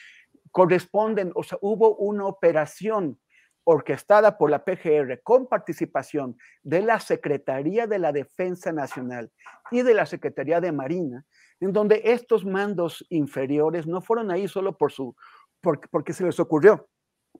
corresponden, 0.50 1.30
o 1.34 1.42
sea, 1.42 1.58
hubo 1.60 1.96
una 1.96 2.26
operación 2.26 3.18
orquestada 3.64 4.38
por 4.38 4.50
la 4.50 4.64
PGR 4.64 5.20
con 5.22 5.46
participación 5.46 6.38
de 6.62 6.80
la 6.80 7.00
Secretaría 7.00 7.86
de 7.86 7.98
la 7.98 8.12
Defensa 8.12 8.72
Nacional 8.72 9.30
y 9.70 9.82
de 9.82 9.92
la 9.92 10.06
Secretaría 10.06 10.58
de 10.60 10.72
Marina, 10.72 11.26
en 11.60 11.74
donde 11.74 12.00
estos 12.04 12.46
mandos 12.46 13.04
inferiores 13.10 13.86
no 13.86 14.00
fueron 14.00 14.30
ahí 14.30 14.48
solo 14.48 14.78
por 14.78 14.90
su, 14.90 15.14
por, 15.60 15.80
porque 15.90 16.14
se 16.14 16.24
les 16.24 16.40
ocurrió 16.40 16.88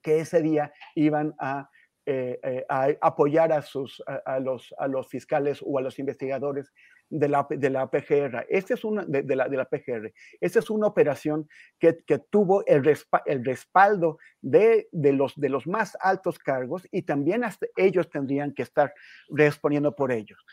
que 0.01 0.19
ese 0.19 0.41
día 0.41 0.71
iban 0.95 1.33
a 1.39 1.69
eh, 2.11 2.39
eh, 2.41 2.65
a 2.69 2.87
apoyar 3.01 3.53
a, 3.53 3.61
sus, 3.61 4.01
a, 4.07 4.15
a, 4.25 4.39
los, 4.39 4.73
a 4.79 4.87
los 4.87 5.07
fiscales 5.07 5.59
o 5.63 5.77
a 5.77 5.81
los 5.83 5.99
investigadores 5.99 6.73
de 7.07 7.27
la, 7.27 7.45
de 7.47 7.69
la 7.69 7.87
PGR. 7.87 8.47
Este 8.49 8.73
es 8.73 8.83
una, 8.83 9.05
de, 9.05 9.21
de, 9.21 9.35
la, 9.35 9.47
de 9.47 9.57
la 9.57 9.65
PGR. 9.65 10.11
Esta 10.41 10.57
es 10.57 10.71
una 10.71 10.87
operación 10.87 11.47
que, 11.77 11.99
que 12.07 12.17
tuvo 12.17 12.65
el, 12.65 12.83
respa, 12.83 13.21
el 13.27 13.45
respaldo 13.45 14.17
de, 14.41 14.87
de, 14.91 15.13
los, 15.13 15.35
de 15.35 15.49
los 15.49 15.67
más 15.67 15.95
altos 16.01 16.39
cargos 16.39 16.87
y 16.91 17.03
también 17.03 17.43
hasta 17.43 17.67
ellos 17.75 18.09
tendrían 18.09 18.53
que 18.53 18.63
estar 18.63 18.91
respondiendo 19.29 19.95
por 19.95 20.11
ellos. 20.11 20.43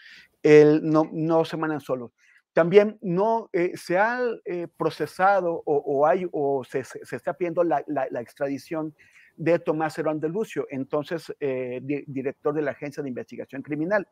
El, 0.42 0.82
no, 0.82 1.08
no 1.10 1.46
se 1.46 1.56
mandan 1.56 1.80
solos. 1.80 2.12
También 2.52 2.98
no 3.00 3.48
eh, 3.54 3.72
se 3.76 3.96
ha 3.96 4.20
eh, 4.44 4.66
procesado 4.76 5.62
o, 5.64 5.76
o, 5.76 6.06
hay, 6.06 6.26
o 6.32 6.64
se, 6.64 6.84
se, 6.84 7.16
está 7.16 7.32
pidiendo 7.32 7.64
la, 7.64 7.82
la, 7.86 8.08
la 8.10 8.20
extradición 8.20 8.94
de 9.36 9.58
Tomás 9.58 9.98
Herón 9.98 10.20
de 10.20 10.28
Lucio, 10.28 10.66
entonces 10.70 11.34
eh, 11.40 11.80
di 11.82 12.04
director 12.06 12.54
de 12.54 12.62
la 12.62 12.72
Agencia 12.72 13.02
de 13.02 13.08
Investigación 13.08 13.62
Criminal. 13.62 14.06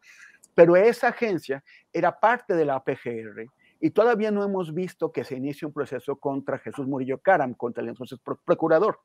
Pero 0.54 0.76
esa 0.76 1.08
agencia 1.08 1.64
era 1.92 2.18
parte 2.18 2.54
de 2.54 2.64
la 2.64 2.82
PGR 2.82 3.46
y 3.84 3.90
todavía 3.90 4.30
no 4.30 4.42
hemos 4.42 4.72
visto 4.72 5.12
que 5.12 5.24
se 5.24 5.36
inicie 5.36 5.66
un 5.66 5.74
proceso 5.74 6.16
contra 6.16 6.58
Jesús 6.58 6.86
Murillo 6.86 7.18
Caram, 7.18 7.52
contra 7.52 7.82
el 7.82 7.90
entonces 7.90 8.18
procurador. 8.46 9.00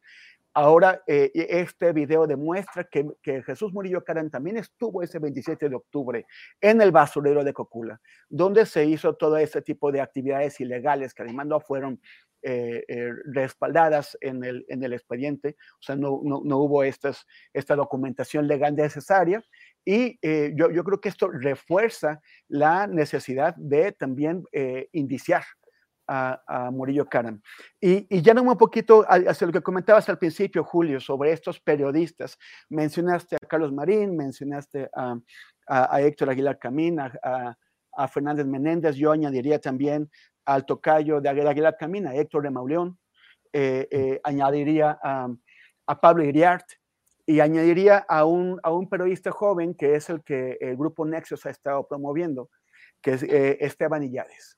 Ahora, 0.53 1.03
eh, 1.05 1.31
este 1.33 1.91
video 1.91 2.25
demuestra 2.25 2.85
que, 2.85 3.05
Jesús 3.45 3.73
Murillo 3.73 4.05
Caram 4.05 4.29
también 4.29 4.55
estuvo 4.55 5.03
ese 5.03 5.19
27 5.19 5.67
de 5.67 5.75
octubre 5.75 6.25
en 6.61 6.81
el 6.81 6.93
basurero 6.93 7.43
de 7.43 7.51
Cocula, 7.51 7.99
donde 8.29 8.65
se 8.65 8.85
hizo 8.85 9.15
todo 9.15 9.35
ese 9.35 9.61
tipo 9.61 9.91
de 9.91 9.99
actividades 9.99 10.61
ilegales 10.61 11.13
que 11.13 11.23
además 11.23 11.47
no 11.47 11.59
fueron 11.59 11.99
eh, 12.41 12.85
eh, 12.87 13.11
respaldadas 13.25 14.17
en 14.21 14.45
el, 14.45 14.65
en 14.69 14.81
el 14.81 14.93
expediente, 14.93 15.57
o 15.73 15.81
sea, 15.81 15.97
no, 15.97 16.21
no, 16.23 16.39
no 16.45 16.57
hubo 16.57 16.85
estas, 16.85 17.27
esta 17.51 17.75
documentación 17.75 18.47
legal 18.47 18.77
necesaria. 18.77 19.43
Y 19.89 20.19
eh, 20.21 20.51
yo, 20.55 20.69
yo, 20.69 20.83
creo 20.83 21.01
que 21.01 21.09
esto 21.09 21.29
refuerza 21.29 22.21
la 22.47 22.85
necesidad 22.85 23.55
de 23.55 23.91
también 23.91 24.43
eh, 24.51 24.87
indiciar 24.91 25.43
a, 26.07 26.43
a, 26.45 26.69
Murillo 26.69 27.09
Karam. 27.09 27.41
Y, 27.81 28.05
y 28.15 28.21
ya 28.21 28.39
un 28.39 28.55
poquito 28.55 29.03
hacia 29.07 29.47
lo 29.47 29.53
que 29.53 29.63
comentabas 29.63 30.07
al 30.07 30.19
principio, 30.19 30.63
Julio, 30.63 30.99
sobre 30.99 31.31
estos 31.31 31.59
periodistas. 31.59 32.37
Mencionaste 32.69 33.37
a 33.37 33.47
Carlos 33.47 33.73
Marín, 33.73 34.15
mencionaste 34.15 34.91
a, 34.93 35.17
a, 35.67 35.95
a 35.95 36.01
Héctor 36.01 36.29
Aguilar 36.29 36.59
Camín, 36.59 36.99
a, 36.99 37.57
a 37.93 38.07
Fernández 38.07 38.45
Menéndez, 38.45 38.95
yo 38.95 39.11
añadiría 39.11 39.59
también 39.59 40.11
al 40.45 40.67
tocayo 40.67 41.19
de 41.19 41.29
Aguilar 41.29 41.77
Camina, 41.77 42.13
Héctor 42.13 42.43
de 42.43 42.51
Mauleón, 42.51 42.99
eh, 43.53 43.87
eh, 43.89 44.21
añadiría 44.23 44.99
a, 45.01 45.27
a, 45.87 45.99
Pablo 45.99 46.23
Iriart 46.23 46.65
y 47.29 47.41
añadiría 47.41 47.99
a 48.09 48.25
un, 48.25 48.59
a 48.63 48.71
un 48.71 48.89
periodista 48.89 49.29
joven 49.29 49.75
que 49.75 49.93
es 49.93 50.09
el 50.09 50.23
que 50.23 50.57
el 50.61 50.75
grupo 50.75 51.05
Nexus 51.05 51.45
ha 51.45 51.51
estado 51.51 51.87
promoviendo, 51.87 52.49
que 53.03 53.11
es 53.11 53.21
eh, 53.21 53.55
Esteban 53.61 54.01
Illades. 54.01 54.57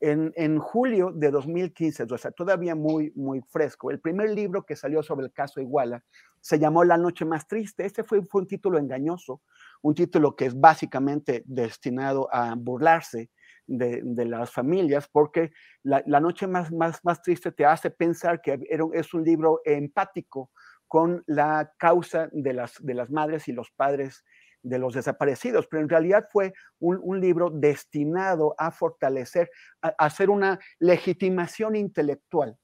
En, 0.00 0.32
en, 0.34 0.58
julio 0.58 1.12
de 1.12 1.30
2015, 1.30 2.06
o 2.10 2.18
sea, 2.18 2.32
todavía 2.32 2.74
muy, 2.74 3.12
muy 3.14 3.40
fresco, 3.42 3.92
el 3.92 4.00
primer 4.00 4.30
libro 4.30 4.64
que 4.64 4.74
salió 4.74 5.00
sobre 5.04 5.26
el 5.26 5.32
caso 5.32 5.60
Iguala 5.60 6.02
se 6.40 6.58
llamó 6.58 6.82
La 6.82 6.96
Noche 6.96 7.24
Más 7.24 7.46
Triste. 7.46 7.86
Este 7.86 8.02
fue, 8.02 8.20
un 8.32 8.46
título 8.48 8.78
engañoso, 8.78 9.40
un 9.82 9.94
título 9.94 10.34
que 10.34 10.46
es 10.46 10.58
básicamente 10.58 11.44
destinado 11.46 12.28
a 12.32 12.52
burlarse 12.56 13.30
de, 13.64 14.00
de 14.02 14.24
las 14.24 14.50
familias, 14.50 15.08
porque 15.08 15.52
la, 15.84 16.02
la 16.04 16.18
Noche 16.18 16.48
más, 16.48 16.72
más, 16.72 16.98
más, 17.04 17.22
Triste 17.22 17.52
te 17.52 17.64
hace 17.64 17.90
pensar 17.90 18.40
que 18.40 18.58
era, 18.68 18.84
es 18.92 19.14
un 19.14 19.22
libro 19.22 19.60
empático 19.64 20.50
con 20.88 21.22
la 21.26 21.72
causa 21.78 22.28
de 22.32 22.52
las, 22.52 22.74
de 22.80 22.94
las 22.94 23.10
madres 23.10 23.46
y 23.46 23.52
los 23.52 23.70
padres 23.70 24.24
de 24.62 24.78
los 24.78 24.94
desaparecidos, 24.94 25.68
pero 25.68 25.82
en 25.82 25.88
realidad 25.88 26.26
fue 26.32 26.52
un, 26.80 26.98
un 27.02 27.20
libro 27.20 27.50
destinado 27.50 28.54
a 28.58 28.72
fortalecer, 28.72 29.50
a, 29.82 29.88
a, 29.88 30.06
hacer 30.06 30.30
una 30.30 30.58
legitimación 30.80 31.76
intelectual, 31.76 32.56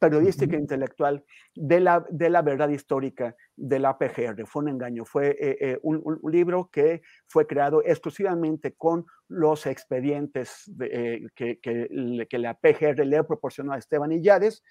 periodística 0.00 0.56
-huh. 0.56 0.60
intelectual 0.60 1.24
de 1.54 1.80
la, 1.80 2.04
de 2.10 2.30
la 2.30 2.42
verdad 2.42 2.70
histórica 2.70 3.36
de 3.54 3.78
la 3.78 3.96
PGR. 3.98 4.46
Fue 4.46 4.62
un 4.62 4.70
engaño, 4.70 5.04
fue 5.04 5.36
eh, 5.38 5.56
eh, 5.60 5.78
un, 5.82 6.00
un, 6.04 6.32
libro 6.32 6.70
que 6.72 7.02
fue 7.28 7.46
creado 7.46 7.82
exclusivamente 7.84 8.72
con 8.72 9.04
los 9.28 9.66
expedientes 9.66 10.64
de, 10.66 10.86
eh, 10.86 11.26
que, 11.36 11.60
que, 11.60 12.26
que, 12.28 12.38
la 12.38 12.54
PGR 12.54 13.04
le 13.04 13.22
proporcionó 13.24 13.72
a 13.72 13.78
Esteban 13.78 14.10
Illares 14.10 14.64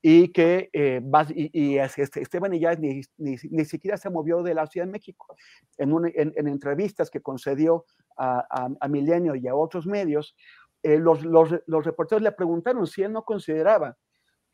y 0.00 0.28
que 0.32 0.70
eh, 0.72 1.02
y, 1.34 1.50
y 1.52 1.78
este, 1.78 2.22
Esteban 2.22 2.54
Illares 2.54 2.78
ni, 2.78 3.02
ni, 3.18 3.36
ni, 3.50 3.64
siquiera 3.64 3.96
se 3.96 4.08
movió 4.08 4.42
de 4.42 4.54
la 4.54 4.66
Ciudad 4.66 4.86
de 4.86 4.92
México. 4.92 5.36
En, 5.76 5.92
un, 5.92 6.06
en, 6.06 6.32
en 6.36 6.48
entrevistas 6.48 7.10
que 7.10 7.20
concedió 7.20 7.84
a, 8.16 8.46
a, 8.48 8.68
a, 8.80 8.88
Milenio 8.88 9.34
y 9.34 9.48
a 9.48 9.54
otros 9.54 9.86
medios, 9.86 10.36
eh, 10.82 10.98
los, 10.98 11.24
los, 11.24 11.50
los 11.66 11.84
reporteros 11.84 12.22
le 12.22 12.32
preguntaron 12.32 12.86
si 12.86 13.02
él 13.02 13.12
no 13.12 13.24
consideraba 13.24 13.96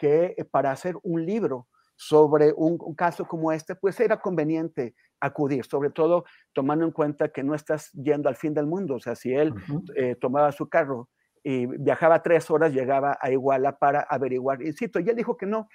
que 0.03 0.35
para 0.51 0.73
hacer 0.73 0.97
un 1.05 1.25
libro 1.25 1.69
sobre 1.95 2.53
un, 2.57 2.77
un, 2.81 2.95
caso 2.97 3.25
como 3.25 3.53
este, 3.53 3.77
pues 3.77 4.01
era 4.01 4.21
conveniente 4.21 4.97
acudir, 5.21 5.65
sobre 5.65 5.91
todo 5.91 6.25
tomando 6.53 6.85
en 6.85 6.91
cuenta 6.91 7.29
que 7.29 7.45
no 7.45 7.55
estás 7.55 7.93
yendo 7.93 8.29
al 8.29 8.35
fin 8.35 8.53
del 8.53 8.67
mundo. 8.67 8.97
O 8.97 8.99
sea, 8.99 9.15
si 9.15 9.33
él 9.33 9.53
uh 9.53 9.55
-huh. 9.55 9.93
eh, 9.95 10.17
tomaba 10.17 10.51
su 10.51 10.69
carro 10.69 11.09
y 11.45 11.67
viajaba 11.67 12.21
tres 12.21 12.51
horas, 12.51 12.73
llegaba 12.73 13.17
a 13.21 13.31
Iguala 13.31 13.79
para 13.79 14.01
averiguar, 14.01 14.61
insisto, 14.63 14.99
y 14.99 15.09
él 15.09 15.15
dijo 15.15 15.37
que 15.37 15.47
no, 15.47 15.69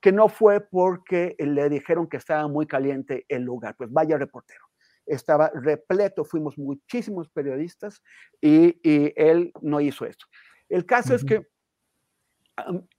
que 0.00 0.10
no 0.10 0.30
fue 0.30 0.60
porque 0.62 1.36
le 1.38 1.68
dijeron 1.68 2.06
que 2.08 2.16
estaba 2.16 2.48
muy 2.48 2.66
caliente 2.66 3.26
el 3.28 3.42
lugar. 3.42 3.74
Pues 3.76 3.92
vaya 3.92 4.16
reportero. 4.16 4.64
Estaba 5.04 5.50
repleto, 5.52 6.24
fuimos 6.24 6.56
muchísimos 6.56 7.28
periodistas 7.28 8.02
y, 8.40 8.80
y 8.82 9.12
él 9.16 9.52
no 9.60 9.82
hizo 9.82 10.06
esto. 10.06 10.24
El 10.70 10.86
caso 10.86 11.12
uh 11.12 11.12
-huh. 11.12 11.16
es 11.16 11.24
que 11.26 11.55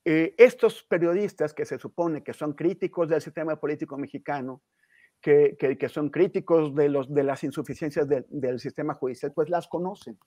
eh, 0.06 0.36
estos 0.38 0.84
periodistas 0.84 1.54
que 1.54 1.66
se 1.66 1.80
supone 1.80 2.24
que 2.24 2.34
son 2.34 2.54
críticos 2.54 3.10
del 3.10 3.22
sistema 3.22 3.56
político 3.56 3.98
mexicano, 3.98 4.62
que, 5.20 5.56
que, 5.60 5.78
que 5.78 5.90
son 5.90 6.10
críticos 6.10 6.76
de, 6.76 6.90
los, 6.90 7.12
de 7.12 7.24
las 7.24 7.44
insuficiencias 7.44 8.08
de, 8.08 8.26
del 8.30 8.60
sistema 8.60 8.94
judicial, 8.94 9.32
pues 9.34 9.50
las 9.50 9.68
conocen. 9.68 10.18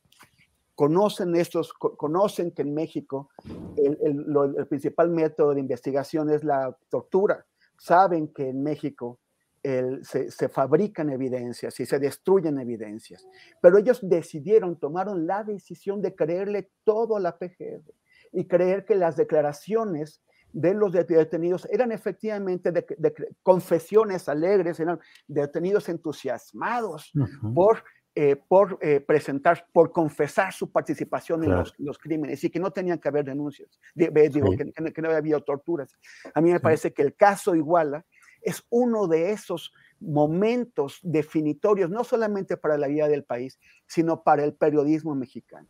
Conocen 0.75 1.37
estos, 1.37 1.73
conocen 1.75 2.53
que 2.53 2.62
en 2.62 2.75
México 2.75 3.31
el, 3.77 3.99
el, 4.03 4.16
lo, 4.27 4.45
el 4.45 4.66
principal 4.66 5.11
método 5.11 5.55
de 5.55 5.61
investigación 5.61 6.31
es 6.31 6.43
la 6.43 6.77
tortura. 6.88 7.47
Saben 7.79 8.29
que 8.29 8.49
en 8.49 8.62
México 8.62 9.21
el, 9.62 10.05
se, 10.05 10.31
se, 10.31 10.49
fabrican 10.49 11.11
evidencias 11.11 11.79
y 11.79 11.87
se 11.87 11.99
destruyen 11.99 12.59
evidencias. 12.59 13.29
Pero 13.61 13.79
ellos 13.79 14.01
decidieron, 14.03 14.77
tomaron 14.77 15.27
la 15.27 15.45
decisión 15.45 16.01
de 16.01 16.14
creerle 16.14 16.71
todo 16.83 17.16
a 17.16 17.21
la 17.21 17.37
PGR 17.37 17.85
y 18.33 18.47
creer 18.47 18.85
que 18.85 18.95
las 18.95 19.16
declaraciones 19.16 20.23
de 20.53 20.75
los 20.75 20.93
detenidos 20.93 21.69
eran 21.71 21.93
efectivamente 21.93 22.73
de, 22.73 22.85
de, 22.99 23.11
de 23.11 23.29
confesiones 23.43 24.29
alegres, 24.29 24.81
eran 24.81 24.99
detenidos 25.29 25.88
entusiasmados 25.88 27.12
uh 27.14 27.21
-huh. 27.21 27.55
por, 27.55 27.85
eh, 28.14 28.37
por 28.37 28.79
eh, 28.81 29.01
presentar, 29.01 29.66
por 29.73 29.93
confesar 29.93 30.53
su 30.53 30.71
participación 30.71 31.40
claro. 31.40 31.53
en 31.53 31.59
los, 31.61 31.75
los, 31.79 31.99
crímenes 31.99 32.43
y 32.43 32.51
que 32.51 32.59
no 32.59 32.73
tenían 32.73 32.99
que 32.99 33.09
haber 33.09 33.25
denuncias, 33.25 33.79
digo, 33.95 34.51
sí. 34.51 34.57
que, 34.57 34.73
que, 34.73 34.93
que, 34.93 35.03
no 35.03 35.11
había 35.11 35.38
torturas. 35.40 35.97
A 36.35 36.40
mí 36.40 36.51
me 36.51 36.61
parece 36.61 36.88
sí. 36.88 36.95
que 36.95 37.03
el 37.03 37.14
caso 37.14 37.55
Iguala 37.55 38.05
es 38.43 38.64
uno 38.71 39.07
de 39.07 39.31
esos 39.31 39.73
momentos 40.01 40.99
definitorios, 41.03 41.90
no 41.90 42.05
solamente 42.05 42.57
para 42.57 42.79
la 42.79 42.88
vida 42.88 43.07
del 43.07 43.23
país, 43.23 43.59
sino 43.87 44.23
para 44.23 44.45
el 44.45 44.55
periodismo 44.55 45.14
mexicano. 45.14 45.69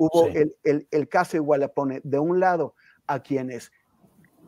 Hubo 0.00 0.26
sí. 0.26 0.38
el, 0.38 0.56
el, 0.62 0.88
el, 0.92 1.08
caso 1.08 1.36
Iguala 1.36 1.66
pone 1.66 2.00
de 2.04 2.20
un 2.20 2.38
lado 2.38 2.76
a 3.08 3.20
quienes 3.20 3.72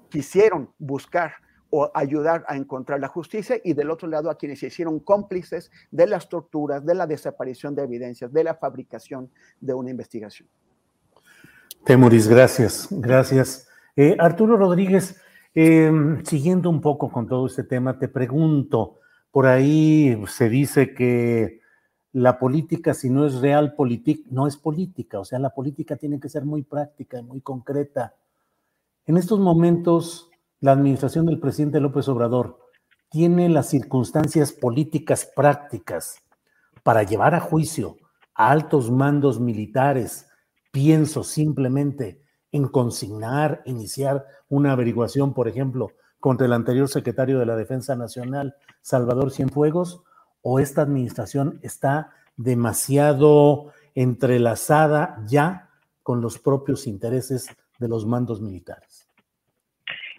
quisieron 0.09 0.71
buscar 0.79 1.33
o 1.71 1.91
ayudar 1.95 2.45
a 2.47 2.57
encontrar 2.57 3.01
la 3.01 3.09
justicia 3.09 3.57
y 3.65 3.73
del 3.73 3.91
otro 3.91 4.09
lado 4.09 4.31
a 4.31 4.39
quienes 4.39 4.61
se 4.61 4.69
hicieron 4.69 5.01
cómplices 5.01 5.73
de 5.91 6.07
las 6.07 6.29
torturas, 6.29 6.87
de 6.87 6.95
la 6.95 7.07
desaparición 7.07 7.75
de 7.75 7.83
evidencias, 7.83 8.33
de 8.33 8.45
la 8.45 8.55
fabricación 8.55 9.31
de 9.61 9.75
una 9.75 9.91
investigación. 9.91 10.49
Temuris, 11.85 12.29
gracias, 12.29 12.89
gracias. 12.91 13.69
Eh, 13.97 14.17
Arturo 14.21 14.57
Rodríguez, 14.57 15.21
eh, 15.55 15.91
siguiendo 16.25 16.71
un 16.71 16.81
poco 16.81 17.11
con 17.11 17.27
todo 17.27 17.47
este 17.47 17.65
tema, 17.65 17.99
te 17.99 18.09
pregunto, 18.09 19.01
por 19.33 19.47
ahí 19.47 20.21
se 20.29 20.49
dice 20.49 20.95
que 20.95 21.60
la 22.12 22.38
política, 22.38 22.94
si 22.94 23.09
no 23.11 23.25
es 23.25 23.37
real 23.37 23.75
política, 23.75 24.29
no 24.31 24.46
es 24.46 24.57
política, 24.57 25.20
o 25.20 25.25
sea, 25.25 25.38
la 25.38 25.51
política 25.51 25.96
tiene 25.96 26.18
que 26.18 26.29
ser 26.29 26.44
muy 26.44 26.62
práctica 26.62 27.18
y 27.18 27.23
muy 27.23 27.40
concreta. 27.40 28.14
En 29.07 29.16
estos 29.16 29.38
momentos, 29.38 30.29
la 30.61 30.73
administración 30.73 31.27
del 31.27 31.38
presidente 31.38 31.81
López 31.81 32.09
Obrador 32.09 32.59
tiene 33.11 33.49
las 33.49 33.68
circunstancias 33.68 34.53
políticas 34.53 35.29
prácticas 35.35 36.18
para 36.83 37.03
llevar 37.03 37.35
a 37.35 37.40
juicio 37.40 37.96
a 38.35 38.51
altos 38.51 38.90
mandos 38.90 39.40
militares. 39.40 40.29
Pienso 40.73 41.25
simplemente 41.25 42.23
en 42.53 42.68
consignar, 42.68 43.62
iniciar 43.64 44.27
una 44.49 44.73
averiguación, 44.73 45.35
por 45.35 45.49
ejemplo, 45.49 45.92
contra 46.18 46.46
el 46.46 46.53
anterior 46.53 46.88
secretario 46.88 47.38
de 47.38 47.46
la 47.46 47.57
Defensa 47.57 47.96
Nacional, 47.96 48.55
Salvador 48.83 49.31
Cienfuegos, 49.31 50.03
o 50.42 50.59
esta 50.59 50.83
administración 50.83 51.61
está 51.62 52.12
demasiado 52.37 53.72
entrelazada 53.94 55.18
ya 55.26 55.68
con 56.03 56.20
los 56.20 56.38
propios 56.38 56.87
intereses 56.87 57.55
de 57.79 57.88
los 57.88 58.07
mandos 58.07 58.40
militares? 58.40 59.09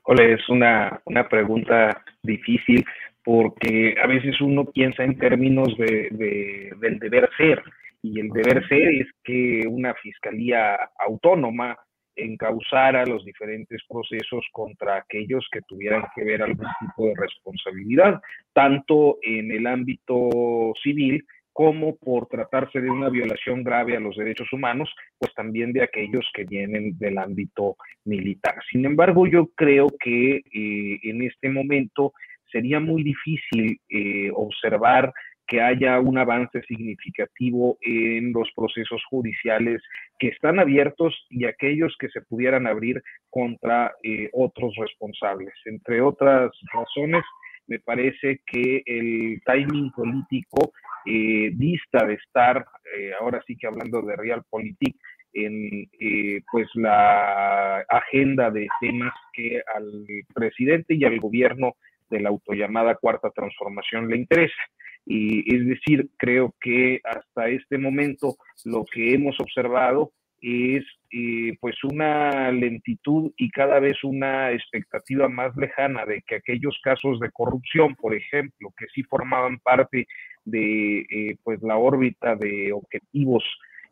Ole, 0.04 0.34
es 0.34 0.50
una, 0.50 1.02
una 1.06 1.28
pregunta 1.28 2.04
difícil 2.24 2.84
porque 3.24 3.96
a 4.04 4.08
veces 4.08 4.42
uno 4.42 4.66
piensa 4.66 5.04
en 5.04 5.18
términos 5.18 5.70
de, 5.78 6.08
de, 6.12 6.72
del 6.80 7.00
deber 7.00 7.30
ser 7.38 7.64
y 8.02 8.20
el 8.20 8.30
deber 8.30 8.68
ser 8.68 8.88
es 8.90 9.08
que 9.24 9.62
una 9.68 9.94
fiscalía 9.96 10.76
autónoma 10.98 11.78
encausara 12.16 13.06
los 13.06 13.24
diferentes 13.26 13.82
procesos 13.88 14.46
contra 14.52 14.98
aquellos 14.98 15.48
que 15.52 15.62
tuvieran 15.62 16.04
que 16.16 16.24
ver 16.24 16.42
algún 16.42 16.68
tipo 16.80 17.08
de 17.08 17.14
responsabilidad, 17.16 18.22
tanto 18.54 19.18
en 19.22 19.52
el 19.52 19.68
ámbito 19.68 20.74
civil 20.82 21.26
como 21.54 21.98
por 21.98 22.28
tratarse 22.28 22.80
de 22.80 22.90
una 22.90 23.10
violación 23.10 23.64
grave 23.64 23.98
a 23.98 24.00
los 24.00 24.16
derechos 24.16 24.52
humanos, 24.54 24.90
pues 25.18 25.34
también 25.34 25.74
de 25.74 25.84
aquellos 25.84 26.26
que 26.34 26.46
vienen 26.46 26.98
del 26.98 27.18
ámbito 27.18 27.76
militar. 28.06 28.56
Sin 28.72 28.86
embargo, 28.86 29.28
yo 29.28 29.48
creo 29.56 29.88
que 30.00 30.38
eh, 30.38 31.00
en 31.04 31.22
este 31.24 31.50
momento 31.50 32.14
sería 32.52 32.80
muy 32.80 33.04
difícil 33.04 33.80
eh, 33.90 34.30
observar 34.34 35.14
que 35.52 35.60
haya 35.60 36.00
un 36.00 36.18
avance 36.18 36.62
significativo 36.62 37.78
en 37.82 38.32
los 38.32 38.50
procesos 38.56 39.04
judiciales 39.10 39.84
que 40.18 40.30
están 40.30 40.60
abiertos 40.60 41.14
y 41.30 41.44
aquellos 41.44 41.94
que 42.00 42.08
se 42.08 42.22
pudieran 42.22 42.68
abrir 42.68 43.04
contra 43.30 43.94
eh, 44.02 44.30
otros 44.32 44.74
responsables. 44.78 45.54
Entre 45.66 46.00
otras 46.00 46.52
razones, 46.72 47.26
me 47.68 47.80
parece 47.80 48.40
que 48.46 48.82
el 48.86 49.42
timing 49.46 49.92
político 49.92 50.72
eh, 51.06 51.52
dista 51.54 52.06
de 52.06 52.14
estar, 52.14 52.66
eh, 52.98 53.12
ahora 53.20 53.44
sí 53.46 53.58
que 53.58 53.68
hablando 53.68 54.02
de 54.04 54.16
realpolitik, 54.16 54.96
en 55.34 55.90
eh, 56.00 56.44
pues 56.50 56.70
la 56.76 57.80
agenda 57.90 58.52
de 58.52 58.70
temas 58.80 59.14
que 59.34 59.62
al 59.76 60.06
presidente 60.34 60.94
y 60.96 61.04
al 61.04 61.20
gobierno 61.20 61.76
de 62.10 62.22
la 62.22 62.30
autollamada 62.30 62.96
cuarta 62.96 63.32
transformación 63.32 64.08
le 64.08 64.16
interesa. 64.16 64.62
Y 65.06 65.56
es 65.56 65.66
decir, 65.66 66.10
creo 66.18 66.54
que 66.62 67.02
hasta 67.04 67.50
este 67.50 67.78
momento 67.78 68.36
lo 68.66 68.86
que 68.86 69.14
hemos 69.14 69.40
observado 69.40 70.12
es 70.42 70.84
eh, 71.12 71.56
pues 71.60 71.76
una 71.84 72.52
lentitud 72.52 73.32
y 73.38 73.52
cada 73.52 73.80
vez 73.80 74.04
una 74.04 74.52
expectativa 74.52 75.30
más 75.30 75.56
lejana 75.56 76.06
de 76.06 76.24
que 76.26 76.36
aquellos 76.36 76.80
casos 76.84 77.20
de 77.20 77.32
corrupción, 77.32 77.96
por 77.96 78.16
ejemplo, 78.16 78.74
que 78.76 78.88
sí 78.94 79.04
formaban 79.04 79.60
parte 79.60 80.08
de 80.44 81.02
eh, 81.02 81.38
pues 81.44 81.62
la 81.62 81.78
órbita 81.78 82.36
de 82.36 82.72
objetivos 82.74 83.44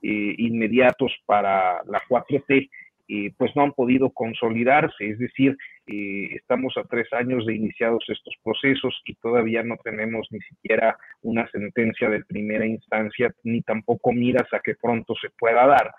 eh, 0.02 0.34
inmediatos 0.38 1.13
para 1.26 1.84
la 1.86 2.02
4T, 2.10 2.69
eh, 3.10 3.34
pues 3.38 3.56
no 3.56 3.63
han 3.63 3.74
podido 3.74 4.12
consolidarse, 4.12 5.10
es 5.10 5.17
decir, 5.17 5.58
eh, 5.88 6.30
estamos 6.36 6.78
a 6.78 6.84
tres 6.84 7.12
años 7.12 7.45
de 7.45 7.56
iniciados 7.56 8.06
estos 8.08 8.36
procesos 8.43 9.02
y 9.06 9.15
todavía 9.15 9.63
no 9.63 9.78
tenemos 9.84 10.28
ni 10.30 10.39
siquiera 10.41 10.95
una 11.24 11.50
sentencia 11.50 12.08
de 12.10 12.24
primera 12.24 12.67
instancia, 12.67 13.34
ni 13.43 13.62
tampoco 13.62 14.13
miras 14.13 14.48
a 14.54 14.60
que 14.60 14.76
pronto 14.76 15.15
se 15.19 15.30
pueda 15.32 15.65
dar. 15.65 15.91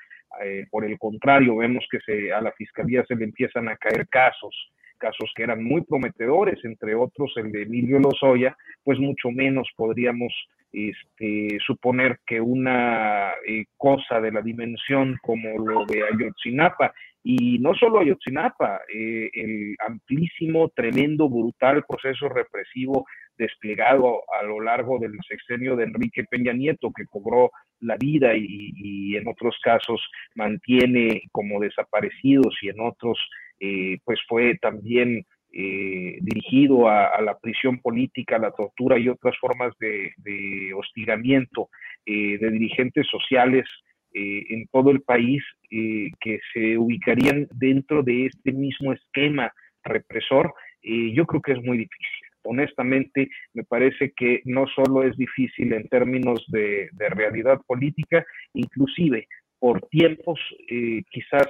por 0.71 0.85
el 0.85 0.97
contrario, 0.97 1.57
vemos 1.57 1.85
que 1.91 1.99
se, 2.01 2.33
a 2.33 2.41
la 2.41 2.53
Fiscalía 2.53 3.05
se 3.05 3.17
le 3.17 3.25
empiezan 3.25 3.69
a 3.69 3.77
caer 3.77 4.07
casos, 4.09 4.55
casos 5.01 5.33
que 5.35 5.43
eran 5.43 5.65
muy 5.65 5.83
prometedores, 5.83 6.65
entre 6.65 6.95
otros 6.95 7.33
el 7.37 7.51
de 7.51 7.63
Emilio 7.63 7.99
Lozoya, 7.99 8.57
pues 8.85 8.99
mucho 9.01 9.31
menos 9.31 9.69
podríamos 9.77 10.33
este, 10.73 11.59
suponer 11.67 12.21
que 12.25 12.41
una 12.41 13.33
eh, 13.47 13.65
cosa 13.77 14.21
de 14.21 14.31
la 14.31 14.43
dimensión 14.43 15.17
como 15.23 15.59
lo 15.59 15.85
de 15.87 16.05
Ayotzinapa, 16.05 16.93
y 17.23 17.59
no 17.59 17.75
solo 17.75 17.99
Ayotzinapa, 18.01 18.81
eh, 18.95 19.31
el 19.35 19.77
amplísimo, 19.87 20.69
tremendo, 20.71 21.29
brutal 21.29 21.85
proceso 21.87 22.29
represivo 22.29 23.05
desplegado 23.37 24.23
a 24.39 24.45
lo 24.45 24.61
largo 24.61 24.99
del 24.99 25.19
sexenio 25.27 25.75
de 25.75 25.85
Enrique 25.85 26.25
Peña 26.25 26.53
Nieto, 26.53 26.93
que 26.95 27.07
cobró 27.07 27.51
la 27.81 27.97
vida 27.97 28.37
y, 28.37 28.73
y 28.77 29.17
en 29.17 29.27
otros 29.29 29.59
casos 29.63 30.01
mantiene 30.35 31.23
como 31.33 31.59
desaparecidos 31.59 32.57
y 32.63 32.69
en 32.69 32.81
otros 32.81 33.19
eh, 33.61 33.99
pues 34.05 34.19
fue 34.27 34.57
también 34.57 35.27
eh, 35.53 36.19
dirigido 36.23 36.89
a, 36.89 37.21
la 37.21 37.39
prisión 37.39 37.79
política, 37.81 38.39
la 38.39 38.53
tortura 38.53 38.99
y 38.99 39.09
otras 39.09 39.37
formas 39.39 39.75
de, 39.79 40.73
hostigamiento 40.75 41.69
eh, 42.07 42.39
de 42.39 42.51
dirigentes 42.51 43.07
sociales 43.09 43.67
en 44.13 44.67
todo 44.73 44.91
el 44.91 45.03
país 45.03 45.41
que 45.71 46.41
se 46.53 46.77
ubicarían 46.77 47.47
dentro 47.55 48.03
de 48.03 48.27
este 48.27 48.51
mismo 48.51 48.93
esquema 48.93 49.53
represor, 49.85 50.53
yo 50.83 51.25
creo 51.27 51.41
que 51.41 51.53
es 51.53 51.63
muy 51.63 51.79
difícil. 51.79 52.27
Honestamente, 52.43 53.29
me 53.55 53.63
parece 53.63 54.13
que 54.17 54.43
no 54.47 54.67
solo 54.67 55.05
es 55.05 55.17
difícil 55.17 55.73
en 55.75 55.87
términos 55.87 56.45
de 56.49 56.91
realidad 57.11 57.61
política, 57.69 58.27
inclusive 58.53 59.29
por 59.61 59.81
tiempos, 59.83 60.41
quizás 61.13 61.47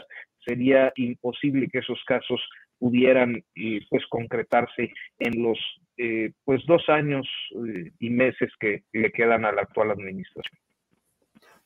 sería 0.51 0.93
imposible 0.97 1.69
que 1.69 1.79
esos 1.79 2.01
casos 2.05 2.41
pudieran 2.79 3.37
eh, 3.55 3.81
pues 3.89 4.03
concretarse 4.09 4.93
en 5.21 5.43
los 5.43 5.59
eh, 5.97 6.33
pues 6.45 6.63
dos 6.67 6.83
años 6.89 7.29
eh, 7.55 7.93
y 8.01 8.11
meses 8.11 8.51
que 8.59 8.83
le 8.93 9.13
quedan 9.13 9.45
a 9.45 9.53
la 9.53 9.63
actual 9.63 9.93
administración. 9.93 10.59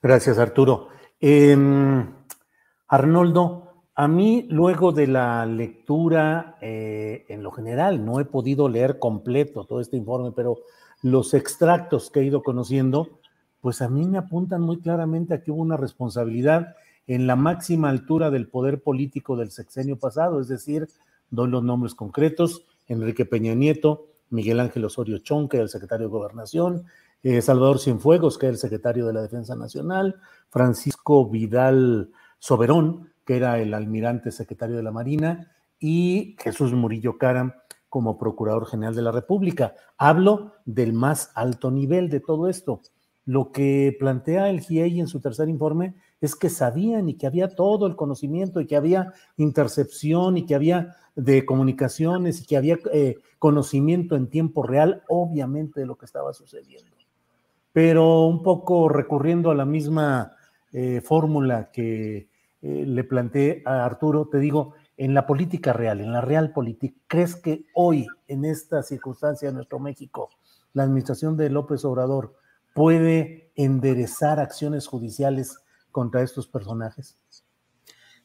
Gracias, 0.03 0.39
Arturo. 0.39 0.89
Em, 1.19 2.07
Arnoldo, 2.89 3.87
a 3.95 4.07
mí 4.07 4.47
luego 4.51 4.93
de 4.93 5.07
la 5.07 5.47
lectura, 5.47 6.57
en 6.61 7.43
lo 7.43 7.53
general, 7.53 8.05
no 8.05 8.21
he 8.21 8.25
podido 8.27 8.69
leer 8.69 8.99
completo 8.99 9.65
todo 9.65 9.81
este 9.81 9.97
informe, 9.97 10.33
pero 10.37 10.59
los 11.01 11.33
extractos 11.33 12.11
que 12.11 12.21
he 12.21 12.25
ido 12.25 12.43
conociendo, 12.43 13.21
pues 13.61 13.81
a 13.81 13.89
mí 13.89 14.07
me 14.07 14.19
apuntan 14.19 14.61
muy 14.61 14.81
claramente 14.81 15.33
a 15.33 15.43
que 15.43 15.53
hubo 15.53 15.63
una 15.63 15.79
responsabilidad 15.79 16.75
en 17.07 17.27
la 17.27 17.37
máxima 17.37 17.91
altura 17.91 18.31
del 18.31 18.49
poder 18.49 18.83
político 18.83 19.37
del 19.37 19.51
sexenio 19.51 19.99
pasado, 19.99 20.41
es 20.41 20.49
decir, 20.49 20.89
doy 21.31 21.51
los 21.51 21.63
nombres 21.63 21.95
concretos, 21.95 22.67
Enrique 22.87 23.25
Peña 23.25 23.55
Nieto, 23.55 24.09
Miguel 24.31 24.61
Ángel 24.61 24.85
Osorio 24.85 25.19
Chón, 25.19 25.49
que 25.49 25.59
era 25.59 25.65
el 25.65 25.71
secretario 25.71 26.07
de 26.07 26.13
Gobernación, 26.13 26.85
eh, 27.23 27.41
Salvador 27.41 27.79
Cienfuegos, 27.79 28.39
que 28.39 28.47
era 28.47 28.53
el 28.53 28.59
secretario 28.59 29.07
de 29.07 29.13
la 29.13 29.23
Defensa 29.23 29.57
Nacional, 29.57 30.17
Francisco 30.51 31.29
Vidal 31.29 32.11
Soberón, 32.39 33.13
que 33.25 33.37
era 33.37 33.59
el 33.59 33.73
almirante 33.73 34.31
secretario 34.31 34.77
de 34.77 34.83
la 34.83 34.93
Marina, 34.93 35.51
y 35.79 36.37
Jesús 36.39 36.73
Murillo 36.73 37.19
Caram 37.19 37.53
como 37.89 38.19
Procurador 38.19 38.67
General 38.67 38.95
de 38.95 39.03
la 39.03 39.13
República. 39.13 39.75
Hablo 39.97 40.55
del 40.65 40.93
más 40.93 41.31
alto 41.35 41.71
nivel 41.71 42.09
de 42.09 42.21
todo 42.21 42.49
esto. 42.49 42.81
Lo 43.25 43.53
que 43.53 43.97
plantea 43.99 44.51
el 44.51 44.61
GIEI 44.61 45.01
en 45.01 45.07
su 45.07 45.21
tercer 45.21 45.49
informe 45.49 45.95
es 46.25 46.37
que 46.37 46.51
sabían 46.51 47.09
y 47.09 47.15
que 47.15 47.27
había 47.27 47.49
todo 47.49 47.87
el 47.87 47.97
conocimiento 47.97 48.61
y 48.61 48.67
que 48.67 48.77
había 48.77 49.13
intercepción 49.37 50.37
y 50.37 50.47
que 50.47 50.55
había 50.55 50.97
de 51.17 51.45
comunicaciones 51.45 52.41
y 52.41 52.47
que 52.47 52.57
había 52.57 52.79
eh, 52.93 53.17
conocimiento 53.39 54.17
en 54.17 54.29
tiempo 54.29 54.63
real, 54.63 55.03
obviamente, 55.09 55.81
de 55.81 55.87
lo 55.87 55.97
que 55.97 56.07
estaba 56.07 56.33
sucediendo. 56.33 56.91
Pero 57.73 58.27
un 58.27 58.43
poco 58.43 58.89
recurriendo 58.89 59.51
a 59.51 59.55
la 59.55 59.65
misma 59.65 60.33
eh, 60.73 61.01
fórmula 61.01 61.71
que 61.73 62.29
eh, 62.63 62.85
le 62.87 63.05
planteé 63.05 63.63
a 63.65 63.85
Arturo, 63.85 64.29
te 64.29 64.39
digo, 64.39 64.75
en 64.97 65.13
la 65.13 65.27
política 65.27 65.73
real, 65.73 66.01
en 66.01 66.13
la 66.13 66.21
real 66.21 66.53
política, 66.53 66.97
¿crees 67.07 67.37
que 67.37 67.67
hoy, 67.75 68.07
en 68.29 68.45
esta 68.45 68.83
circunstancia 68.83 69.49
de 69.49 69.55
nuestro 69.55 69.79
México, 69.79 70.31
la 70.73 70.85
administración 70.85 71.37
de 71.37 71.51
López 71.51 71.85
Obrador 71.85 72.35
puede 72.75 73.53
enderezar 73.55 74.41
acciones 74.41 74.87
judiciales 74.87 75.59
contra 75.95 76.23
estos 76.23 76.49
personajes? 76.49 77.17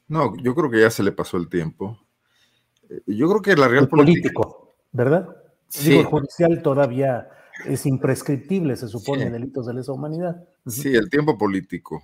No, 0.08 0.36
yo 0.38 0.56
creo 0.56 0.72
que 0.72 0.82
ya 0.82 0.90
se 0.90 1.04
le 1.04 1.12
pasó 1.12 1.38
el 1.38 1.48
tiempo. 1.48 2.00
Eh, 2.90 3.04
yo 3.06 3.30
creo 3.30 3.42
que 3.44 3.56
la 3.56 3.68
real 3.68 3.88
político, 3.88 4.74
¿verdad? 4.92 5.30
Sí. 5.68 5.92
Digo, 5.92 6.02
el 6.02 6.08
judicial 6.08 6.64
todavía 6.64 7.30
es 7.68 7.86
imprescriptible, 7.86 8.76
se 8.76 8.88
supone, 8.88 9.30
delitos 9.30 9.68
de 9.68 9.76
lesa 9.76 9.92
humanidad. 9.92 10.44
Sí, 10.66 10.96
el 10.96 11.12
tiempo 11.12 11.38
político. 11.38 12.02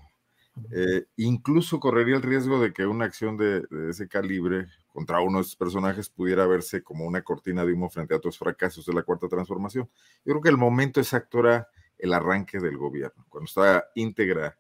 Eh, 0.71 1.05
incluso 1.17 1.79
correría 1.79 2.15
el 2.15 2.21
riesgo 2.21 2.61
de 2.61 2.71
que 2.71 2.85
una 2.85 3.05
acción 3.05 3.35
de, 3.35 3.65
ese 3.89 4.07
calibre 4.07 4.67
contra 4.93 5.19
uno 5.19 5.39
de 5.39 5.41
esos 5.41 5.55
personajes 5.55 6.07
pudiera 6.09 6.45
verse 6.45 6.83
como 6.83 7.05
una 7.05 7.23
cortina 7.23 7.65
de 7.65 7.73
humo 7.73 7.89
frente 7.89 8.13
a 8.13 8.17
otros 8.17 8.37
fracasos 8.37 8.85
de 8.85 8.93
la 8.93 9.01
cuarta 9.01 9.27
transformación. 9.27 9.89
Yo 10.23 10.33
creo 10.33 10.41
que 10.41 10.49
el 10.49 10.57
momento 10.57 10.99
exacto 10.99 11.39
era 11.39 11.67
el 11.97 12.13
arranque 12.13 12.59
del 12.59 12.77
gobierno, 12.77 13.25
cuando 13.29 13.45
estaba 13.47 13.83
íntegra 13.95 14.55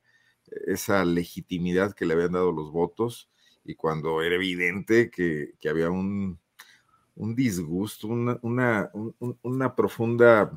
esa 0.67 1.05
legitimidad 1.05 1.93
que 1.93 2.05
le 2.05 2.13
habían 2.13 2.33
dado 2.33 2.51
los 2.51 2.71
votos 2.71 3.29
y 3.65 3.75
cuando 3.75 4.21
era 4.21 4.35
evidente 4.35 5.09
que, 5.09 5.55
había 5.67 5.89
un, 5.89 6.39
disgusto, 7.15 8.07
una, 8.07 8.39
una, 9.41 9.75
profunda, 9.75 10.51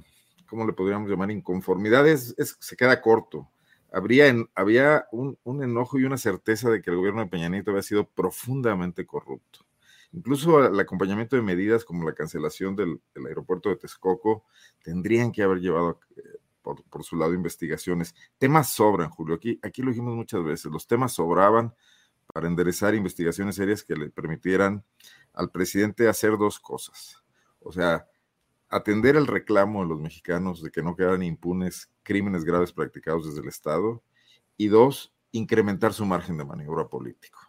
¿cómo 0.46 0.66
le 0.66 0.74
podríamos 0.74 1.11
llamar? 1.11 1.31
Inconformidad, 1.31 2.05
se 2.07 2.77
queda 2.77 3.01
corto. 3.01 3.48
Habría 3.90 4.35
había 4.55 5.07
un, 5.11 5.62
enojo 5.62 5.98
y 5.98 6.05
una 6.05 6.18
certeza 6.18 6.68
de 6.68 6.83
que 6.83 6.90
el 6.90 6.96
gobierno 6.96 7.22
de 7.22 7.31
Peña 7.31 7.48
Nieto 7.48 7.70
había 7.70 7.83
sido 7.83 8.07
profundamente 8.07 9.07
corrupto. 9.07 9.61
Incluso 10.12 10.66
el 10.66 10.79
acompañamiento 10.79 11.37
de 11.37 11.42
medidas 11.42 11.85
como 11.85 12.07
la 12.07 12.14
cancelación 12.14 12.77
del, 12.77 13.01
aeropuerto 13.27 13.70
de 13.70 13.77
Texcoco 13.77 14.44
tendrían 14.83 15.33
que 15.33 15.42
haber 15.42 15.61
llevado 15.61 16.01
eh, 16.64 16.83
por, 16.90 17.05
su 17.05 17.16
lado 17.16 17.35
investigaciones. 17.35 18.14
Temas 18.38 18.71
sobran, 18.71 19.11
Julio. 19.11 19.37
Aquí, 19.37 19.59
aquí 19.62 19.83
lo 19.83 19.90
dijimos 19.90 20.14
muchas 20.14 20.42
veces. 20.44 20.71
Los 20.71 20.87
temas 20.87 21.12
sobraban 21.12 21.75
para 22.33 22.47
enderezar 22.47 22.94
investigaciones 22.94 23.57
serias 23.57 23.83
que 23.83 23.97
le 23.97 24.11
permitieran 24.11 24.85
al 25.33 25.51
presidente 25.51 26.09
hacer 26.09 26.37
dos 26.37 26.59
cosas. 26.59 27.23
O 27.61 27.73
sea, 27.73 28.07
atender 28.68 29.16
el 29.16 29.27
reclamo 29.27 29.83
de 29.83 29.88
los 29.88 30.01
mexicanos 30.01 30.62
de 30.62 30.71
que 30.71 30.83
no 30.83 30.94
quedaran 30.94 31.23
impunes 31.23 31.90
crímenes 32.03 32.44
graves 32.44 32.73
practicados 32.73 33.27
desde 33.27 33.40
el 33.40 33.49
Estado. 33.49 34.03
Y 34.57 34.68
dos, 34.68 35.14
incrementar 35.33 35.92
su 35.92 36.05
margen 36.05 36.37
de 36.37 36.44
maniobra 36.44 36.88
político. 36.88 37.40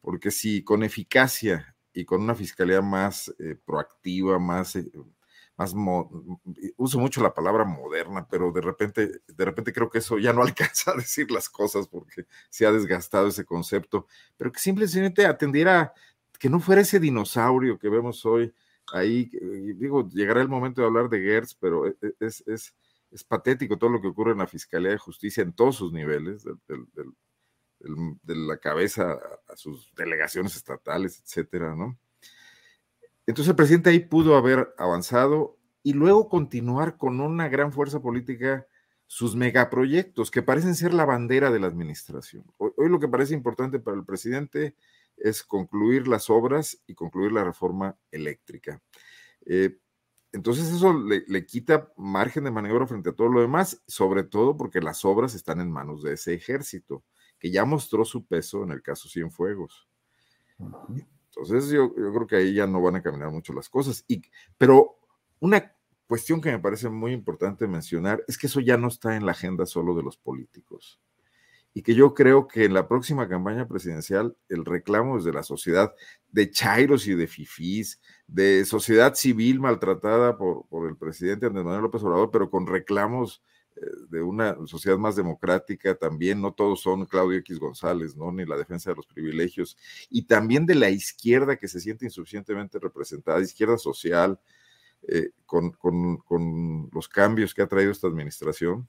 Porque 0.00 0.30
si 0.30 0.62
con 0.62 0.82
eficacia 0.82 1.74
y 1.92 2.04
con 2.04 2.22
una 2.22 2.34
fiscalía 2.34 2.82
más 2.82 3.34
eh, 3.38 3.56
proactiva, 3.64 4.38
más 4.38 4.76
eh, 4.76 4.90
más 5.56 5.74
uso 6.76 6.98
mucho 6.98 7.22
la 7.22 7.34
palabra 7.34 7.64
moderna, 7.64 8.26
pero 8.28 8.50
de 8.52 8.60
repente, 8.60 9.20
de 9.26 9.44
repente 9.44 9.72
creo 9.72 9.88
que 9.88 9.98
eso 9.98 10.18
ya 10.18 10.32
no 10.32 10.42
alcanza 10.42 10.92
a 10.92 10.96
decir 10.96 11.30
las 11.30 11.48
cosas 11.48 11.88
porque 11.88 12.26
se 12.50 12.66
ha 12.66 12.72
desgastado 12.72 13.28
ese 13.28 13.44
concepto, 13.44 14.06
pero 14.36 14.50
que 14.52 14.60
simplemente 14.60 15.26
atendiera 15.26 15.92
que 16.38 16.48
no 16.50 16.60
fuera 16.60 16.82
ese 16.82 17.00
dinosaurio 17.00 17.78
que 17.78 17.88
vemos 17.88 18.24
hoy 18.26 18.52
ahí, 18.92 19.30
digo, 19.76 20.08
llegará 20.08 20.42
el 20.42 20.48
momento 20.48 20.80
de 20.80 20.86
hablar 20.88 21.08
de 21.08 21.20
Gertz, 21.20 21.54
pero 21.54 21.86
e, 21.86 21.96
e, 22.02 22.14
es, 22.20 22.44
es, 22.46 22.74
es, 23.10 23.24
patético 23.24 23.78
todo 23.78 23.90
lo 23.90 24.00
que 24.00 24.08
ocurre 24.08 24.32
en 24.32 24.38
la 24.38 24.46
Fiscalía 24.46 24.90
de 24.90 24.98
Justicia 24.98 25.42
en 25.42 25.52
todos 25.54 25.76
sus 25.76 25.92
niveles, 25.92 26.44
de 27.80 28.34
la 28.34 28.58
cabeza 28.58 29.18
a 29.48 29.56
sus 29.56 29.94
delegaciones 29.94 30.56
estatales, 30.56 31.20
etcétera, 31.20 31.74
¿no? 31.74 31.98
Entonces 33.26 33.50
el 33.50 33.56
presidente 33.56 33.90
ahí 33.90 34.00
pudo 34.00 34.36
haber 34.36 34.74
avanzado 34.78 35.58
y 35.82 35.92
luego 35.92 36.28
continuar 36.28 36.96
con 36.96 37.20
una 37.20 37.48
gran 37.48 37.72
fuerza 37.72 38.00
política 38.00 38.66
sus 39.06 39.36
megaproyectos 39.36 40.30
que 40.30 40.42
parecen 40.42 40.74
ser 40.74 40.94
la 40.94 41.04
bandera 41.04 41.50
de 41.50 41.60
la 41.60 41.66
administración. 41.66 42.44
Hoy, 42.56 42.88
lo 42.88 42.98
que 42.98 43.08
parece 43.08 43.34
importante 43.34 43.78
para 43.78 43.96
el 43.96 44.04
presidente 44.04 44.74
es 45.16 45.42
concluir 45.42 46.08
las 46.08 46.30
obras 46.30 46.82
y 46.86 46.94
concluir 46.94 47.32
la 47.32 47.44
reforma 47.44 47.96
eléctrica. 48.10 48.82
Eh, 49.46 49.78
entonces 50.32 50.72
eso 50.72 50.98
le, 50.98 51.22
le, 51.28 51.46
quita 51.46 51.92
margen 51.96 52.44
de 52.44 52.50
maniobra 52.50 52.86
frente 52.86 53.10
a 53.10 53.12
todo 53.12 53.28
lo 53.28 53.40
demás, 53.40 53.82
sobre 53.86 54.24
todo 54.24 54.56
porque 54.56 54.80
las 54.80 55.04
obras 55.04 55.34
están 55.34 55.60
en 55.60 55.70
manos 55.70 56.02
de 56.02 56.14
ese 56.14 56.34
ejército 56.34 57.04
que 57.38 57.50
ya 57.50 57.64
mostró 57.64 58.04
su 58.04 58.26
peso 58.26 58.64
en 58.64 58.72
el 58.72 58.82
caso 58.82 59.08
Cienfuegos. 59.08 59.86
Entonces 61.36 61.70
yo, 61.70 61.94
yo, 61.96 62.12
creo 62.12 62.26
que 62.26 62.36
ahí 62.36 62.54
ya 62.54 62.66
no 62.66 62.80
van 62.80 62.96
a 62.96 63.02
caminar 63.02 63.30
mucho 63.30 63.52
las 63.52 63.68
cosas. 63.68 64.04
Y, 64.08 64.22
pero 64.58 64.98
una 65.40 65.74
cuestión 66.06 66.40
que 66.40 66.50
me 66.50 66.58
parece 66.58 66.88
muy 66.88 67.12
importante 67.12 67.66
mencionar 67.66 68.24
es 68.28 68.38
que 68.38 68.46
eso 68.46 68.60
ya 68.60 68.76
no 68.76 68.88
está 68.88 69.16
en 69.16 69.26
la 69.26 69.32
agenda 69.32 69.66
solo 69.66 69.94
de 69.94 70.02
los 70.02 70.16
políticos. 70.16 71.00
Y 71.76 71.82
que 71.82 71.94
yo 71.94 72.14
creo 72.14 72.46
que 72.46 72.64
en 72.64 72.74
la 72.74 72.86
próxima 72.86 73.28
campaña 73.28 73.66
presidencial 73.66 74.36
el 74.48 74.64
reclamo 74.64 75.16
desde 75.16 75.32
la 75.32 75.42
sociedad 75.42 75.92
de 76.30 76.50
chairos 76.50 77.08
y 77.08 77.14
de 77.14 77.26
fifís, 77.26 78.00
de 78.28 78.64
sociedad 78.64 79.14
civil 79.14 79.58
maltratada 79.58 80.36
por, 80.36 80.66
por 80.68 80.88
el 80.88 80.96
presidente 80.96 81.46
Andrés 81.46 81.64
Manuel 81.64 81.82
López 81.82 82.02
Obrador, 82.04 82.30
pero 82.30 82.48
con 82.48 82.66
reclamos 82.66 83.42
de 84.08 84.22
una 84.22 84.56
sociedad 84.66 84.98
más 84.98 85.16
democrática 85.16 85.94
también, 85.94 86.40
no 86.40 86.52
todos 86.52 86.80
son 86.80 87.06
Claudio 87.06 87.38
X 87.38 87.58
González, 87.58 88.16
¿no? 88.16 88.30
Ni 88.30 88.44
la 88.44 88.56
defensa 88.56 88.90
de 88.90 88.96
los 88.96 89.06
privilegios, 89.06 89.76
y 90.10 90.22
también 90.22 90.66
de 90.66 90.76
la 90.76 90.90
izquierda 90.90 91.56
que 91.56 91.68
se 91.68 91.80
siente 91.80 92.04
insuficientemente 92.04 92.78
representada, 92.78 93.40
izquierda 93.40 93.76
social, 93.78 94.38
eh, 95.08 95.30
con, 95.44 95.72
con, 95.72 96.18
con, 96.18 96.88
los 96.92 97.08
cambios 97.08 97.52
que 97.52 97.62
ha 97.62 97.66
traído 97.66 97.90
esta 97.90 98.06
administración, 98.06 98.88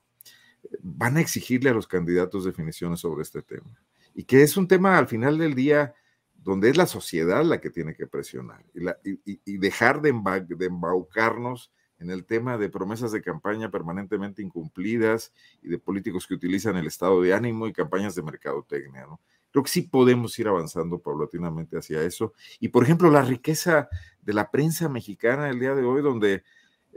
van 0.82 1.18
a 1.18 1.22
exigirle 1.22 1.70
a 1.70 1.74
los 1.74 1.88
candidatos 1.88 2.46
definiciones 2.46 3.00
sobre 3.00 3.24
este 3.24 3.42
tema. 3.42 3.80
Y 4.14 4.24
que 4.24 4.42
es 4.42 4.56
un 4.56 4.68
tema 4.68 4.98
al 4.98 5.08
final 5.08 5.38
del 5.38 5.56
día 5.56 5.94
donde 6.34 6.70
es 6.70 6.78
la 6.78 6.86
sociedad 6.86 7.44
la 7.44 7.60
que 7.60 7.70
tiene 7.70 7.96
que 7.96 8.08
presionar 8.08 8.64
y, 8.74 8.82
la, 8.82 8.98
y, 9.04 9.58
dejar 9.58 10.02
de, 10.02 10.14
de 10.48 10.66
embaucarnos 10.68 11.74
en 12.00 12.10
el 12.10 12.26
tema 12.26 12.58
de 12.58 12.70
promesas 12.70 13.12
de 13.12 13.22
campaña 13.22 13.72
permanentemente 13.72 14.42
incumplidas 14.42 15.32
y 15.62 15.70
de 15.70 15.80
políticos 15.80 16.28
que 16.28 16.34
utilizan 16.34 16.76
el 16.78 16.88
estado 16.88 17.22
de 17.22 17.34
ánimo 17.34 17.68
y 17.68 17.74
campañas 17.74 18.16
de 18.16 18.24
mercadotecnia, 18.24 19.06
¿no? 19.06 19.20
Creo 19.52 19.64
que 19.64 19.72
sí 19.72 19.84
podemos 19.84 20.38
ir 20.38 20.50
avanzando 20.50 21.00
paulatinamente 21.00 21.78
hacia 21.78 22.04
eso. 22.04 22.34
Y, 22.60 22.68
por 22.68 22.84
ejemplo, 22.84 23.10
la 23.10 23.22
riqueza 23.22 23.88
de 24.22 24.34
la 24.34 24.52
prensa 24.52 24.90
mexicana 24.90 25.50
el 25.50 25.62
día 25.62 25.74
de 25.74 25.84
hoy, 25.86 26.02
donde 26.02 26.44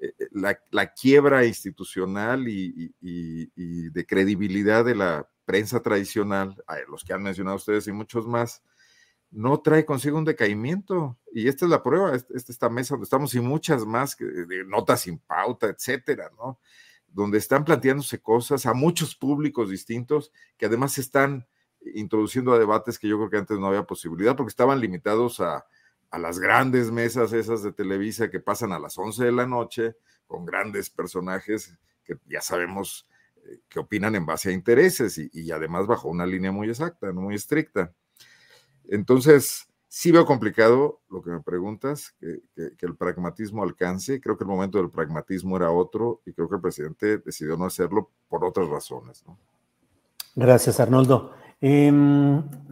eh, 0.01 0.13
la, 0.33 0.59
la, 0.73 0.93
quiebra 0.93 1.45
institucional 1.45 2.49
y, 2.49 2.93
y, 3.01 3.91
de 3.91 4.07
credibilidad 4.07 4.85
de 4.85 4.97
la 4.97 5.29
prensa 5.45 5.81
tradicional, 5.83 6.57
los 6.89 7.05
que 7.05 7.13
han 7.13 7.23
mencionado 7.23 7.57
ustedes 7.57 7.87
y 7.87 7.93
muchos 7.93 8.27
más, 8.27 8.63
no 9.31 9.61
trae 9.61 9.85
consigo 9.85 10.19
un 10.19 10.25
decaimiento. 10.25 11.19
Y 11.33 11.49
esta 11.49 11.65
es 11.67 11.71
la 11.71 11.83
prueba, 11.83 12.15
esta, 12.15 12.35
esta 12.35 12.69
mesa 12.69 12.95
donde 12.95 13.05
estamos 13.05 13.35
y 13.35 13.41
muchas 13.41 13.85
más, 13.85 14.17
de 14.17 14.65
notas 14.65 15.03
sin 15.03 15.19
pauta, 15.19 15.69
etcétera, 15.69 16.31
¿no? 16.37 16.59
Donde 17.09 17.39
están 17.39 17.65
planteándose 17.65 18.21
cosas 18.21 18.67
a 18.67 18.75
muchos 18.75 19.15
públicos 19.15 19.71
distintos 19.71 20.33
que 20.57 20.67
además 20.67 20.99
están 20.99 21.47
introduciendo 21.95 22.53
a 22.53 22.59
debates 22.59 22.99
que 22.99 23.09
yo 23.09 23.17
creo 23.17 23.31
que 23.31 23.37
antes 23.39 23.59
no 23.59 23.67
había 23.67 23.85
posibilidad 23.85 24.37
porque 24.37 24.51
estaban 24.51 24.81
limitados 24.81 25.41
a, 25.41 25.67
a 26.11 26.19
las 26.19 26.39
grandes 26.39 26.91
mesas 26.91 27.33
esas 27.33 27.63
de 27.63 27.73
Televisa 27.73 28.31
que 28.31 28.41
pasan 28.41 28.73
a 28.73 28.79
las 28.79 28.99
11 28.99 29.25
de 29.25 29.33
la 29.33 29.47
noche 29.47 29.95
con 30.27 30.45
grandes 30.45 30.91
personajes 30.91 31.77
que 32.05 32.17
ya 32.27 32.41
sabemos 32.41 33.09
eh, 33.45 33.61
que 33.69 33.79
opinan 33.79 34.15
en 34.15 34.27
base 34.27 34.51
a 34.51 34.53
intereses 34.53 35.19
y, 35.19 35.31
y, 35.33 35.51
además 35.51 35.87
bajo 35.87 36.09
una 36.09 36.27
línea 36.27 36.53
muy 36.53 36.69
exacta, 36.69 37.13
muy 37.13 37.35
estricta. 37.35 37.93
Entonces, 38.89 39.69
sí 39.89 40.13
veo 40.13 40.25
complicado 40.27 41.01
lo 41.11 41.23
que 41.23 41.31
me 41.31 41.41
preguntas, 41.41 42.15
que, 42.21 42.41
el 42.57 42.97
pragmatismo 42.97 43.63
alcance. 43.63 44.21
Creo 44.21 44.37
que 44.37 44.45
el 44.45 44.51
momento 44.51 44.79
del 44.79 44.91
pragmatismo 44.91 45.57
era 45.57 45.71
otro 45.71 46.21
y 46.27 46.33
creo 46.33 46.49
que 46.49 46.57
el 46.57 46.61
presidente 46.61 47.19
decidió 47.19 47.57
no 47.57 47.67
hacerlo 47.67 48.11
por 48.29 48.45
otras 48.45 48.69
razones. 48.69 49.25
¿no? 49.27 49.39
Gracias, 50.35 50.79
Arnoldo. 50.81 51.33
Eh, 51.61 51.93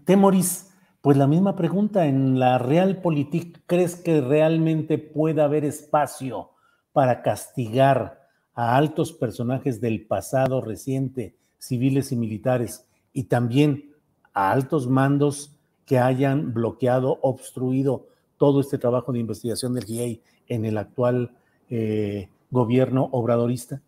Temoris, 0.05 0.70
pues 1.00 1.16
la 1.16 1.26
misma 1.26 1.57
pregunta, 1.57 2.07
en 2.07 2.38
la 2.38 2.59
Realpolitik, 2.59 3.62
¿crees 3.66 3.96
que 3.96 4.20
realmente 4.20 4.98
pueda 4.98 5.44
haber 5.44 5.64
espacio 5.64 6.50
para 6.92 7.22
castigar 7.22 8.26
a 8.55 8.76
altos 8.76 9.12
personajes 9.12 9.81
del 9.81 10.07
pasado 10.07 10.61
reciente, 10.61 11.37
civiles 11.59 12.11
y 12.12 12.16
militares, 12.16 12.87
y 13.12 13.24
también 13.24 13.94
a 14.33 14.50
altos 14.50 14.88
mandos 14.88 15.56
que 15.87 15.99
hayan 15.99 16.53
bloqueado, 16.53 17.18
obstruido 17.22 18.09
todo 18.37 18.61
este 18.61 18.77
trabajo 18.77 19.12
de 19.12 19.20
investigación 19.20 19.75
del 19.75 19.85
GIEI 19.85 20.20
en 20.49 20.64
el 20.64 20.77
actual 20.77 21.31
eh, 21.70 22.29
gobierno 22.51 23.09
obradorista? 23.12 23.81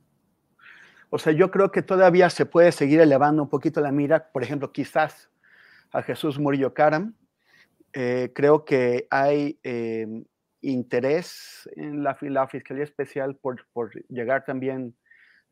O 1.11 1.19
sea, 1.19 1.33
yo 1.33 1.51
creo 1.51 1.71
que 1.71 1.83
todavía 1.83 2.31
se 2.31 2.47
puede 2.47 2.73
seguir 2.73 3.01
elevando 3.01 3.43
un 3.43 3.49
poquito 3.49 3.81
la 3.81 3.93
mira, 3.93 4.31
por 4.31 4.43
ejemplo, 4.43 4.73
quizás 4.73 5.29
a 5.93 6.03
Jesús 6.03 6.39
Murillo 6.39 6.75
Caram. 6.75 7.15
Eh, 7.95 8.31
creo 8.35 8.65
que 8.65 9.07
hay 9.11 9.59
eh, 9.63 10.07
interés 10.61 11.69
en 11.77 12.03
la, 12.03 12.15
Fiscalía 12.49 12.85
Especial 12.85 13.37
por, 13.37 13.67
por 13.73 13.91
llegar 14.09 14.45
también 14.45 14.95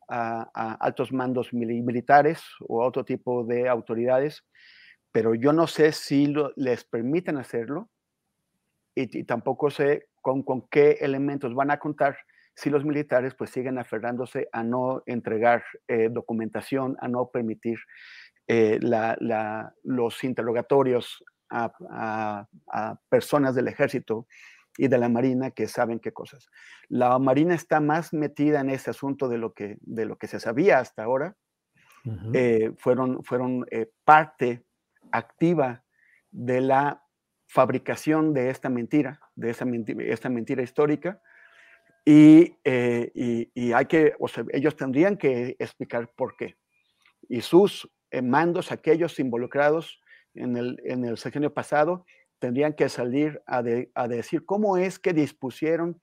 a, 0.07 0.77
altos 0.79 1.11
mandos 1.11 1.53
militares 1.53 2.41
o 2.67 2.83
a 2.83 2.87
otro 2.87 3.03
tipo 3.03 3.43
de 3.43 3.67
autoridades, 3.67 4.45
pero 5.17 5.33
yo 5.33 5.51
no 5.51 5.65
sé 5.65 5.93
si 5.93 6.27
lo, 6.27 6.53
les 6.55 6.83
permiten 6.83 7.37
hacerlo 7.37 7.89
y, 8.93 9.17
y 9.17 9.23
tampoco 9.23 9.71
sé 9.71 10.09
con, 10.21 10.43
con 10.43 10.67
qué 10.67 10.99
elementos 11.01 11.55
van 11.55 11.71
a 11.71 11.79
contar 11.79 12.19
si 12.53 12.69
los 12.69 12.85
militares 12.85 13.33
pues 13.33 13.49
siguen 13.49 13.79
aferrándose 13.79 14.47
a 14.51 14.61
no 14.61 15.01
entregar 15.07 15.63
eh, 15.87 16.09
documentación, 16.11 16.97
a 16.99 17.07
no 17.07 17.31
permitir 17.31 17.79
eh, 18.45 18.77
la, 18.79 19.17
la, 19.19 19.73
los 19.81 20.23
interrogatorios 20.23 21.25
a, 21.49 21.73
a, 21.89 22.47
a, 22.71 22.99
personas 23.09 23.55
del 23.55 23.69
ejército 23.69 24.27
y 24.77 24.87
de 24.87 24.99
la 24.99 25.09
Marina 25.09 25.49
que 25.49 25.65
saben 25.67 25.99
qué 25.99 26.11
cosas. 26.11 26.47
La 26.89 27.17
Marina 27.17 27.55
está 27.55 27.79
más 27.79 28.13
metida 28.13 28.61
en 28.61 28.69
ese 28.69 28.91
asunto 28.91 29.29
de 29.29 29.39
lo 29.39 29.53
que, 29.53 29.77
de 29.81 30.05
lo 30.05 30.19
que 30.19 30.27
se 30.27 30.39
sabía 30.39 30.77
hasta 30.77 31.03
ahora. 31.03 31.35
Uh 32.05 32.11
-huh. 32.11 32.31
eh, 32.35 32.71
fueron 32.77 33.23
fueron 33.23 33.65
eh, 33.71 33.89
parte 34.05 34.66
activa 35.11 35.83
de 36.31 36.61
la 36.61 37.03
fabricación 37.47 38.33
de 38.33 38.49
esta 38.49 38.69
mentira, 38.69 39.19
de 39.35 39.49
esta 39.49 40.29
mentira, 40.29 40.63
histórica, 40.63 41.21
y, 42.05 42.55
eh, 42.63 43.11
y, 43.53 43.73
hay 43.73 43.85
que, 43.85 44.13
o 44.19 44.27
sea, 44.27 44.45
ellos 44.53 44.75
tendrían 44.75 45.17
que 45.17 45.55
explicar 45.59 46.09
por 46.15 46.37
qué. 46.37 46.55
Y 47.27 47.41
sus 47.41 47.89
eh, 48.11 48.21
mandos, 48.21 48.71
aquellos 48.71 49.19
involucrados 49.19 49.99
en 50.33 50.55
el, 50.55 50.79
en 50.85 51.03
el 51.03 51.17
sexenio 51.17 51.53
pasado, 51.53 52.05
tendrían 52.39 52.73
que 52.73 52.89
salir 52.89 53.41
a, 53.45 53.61
de, 53.61 53.91
a 53.95 54.07
decir 54.07 54.45
cómo 54.45 54.77
es 54.77 54.99
que 54.99 55.13
dispusieron 55.13 55.99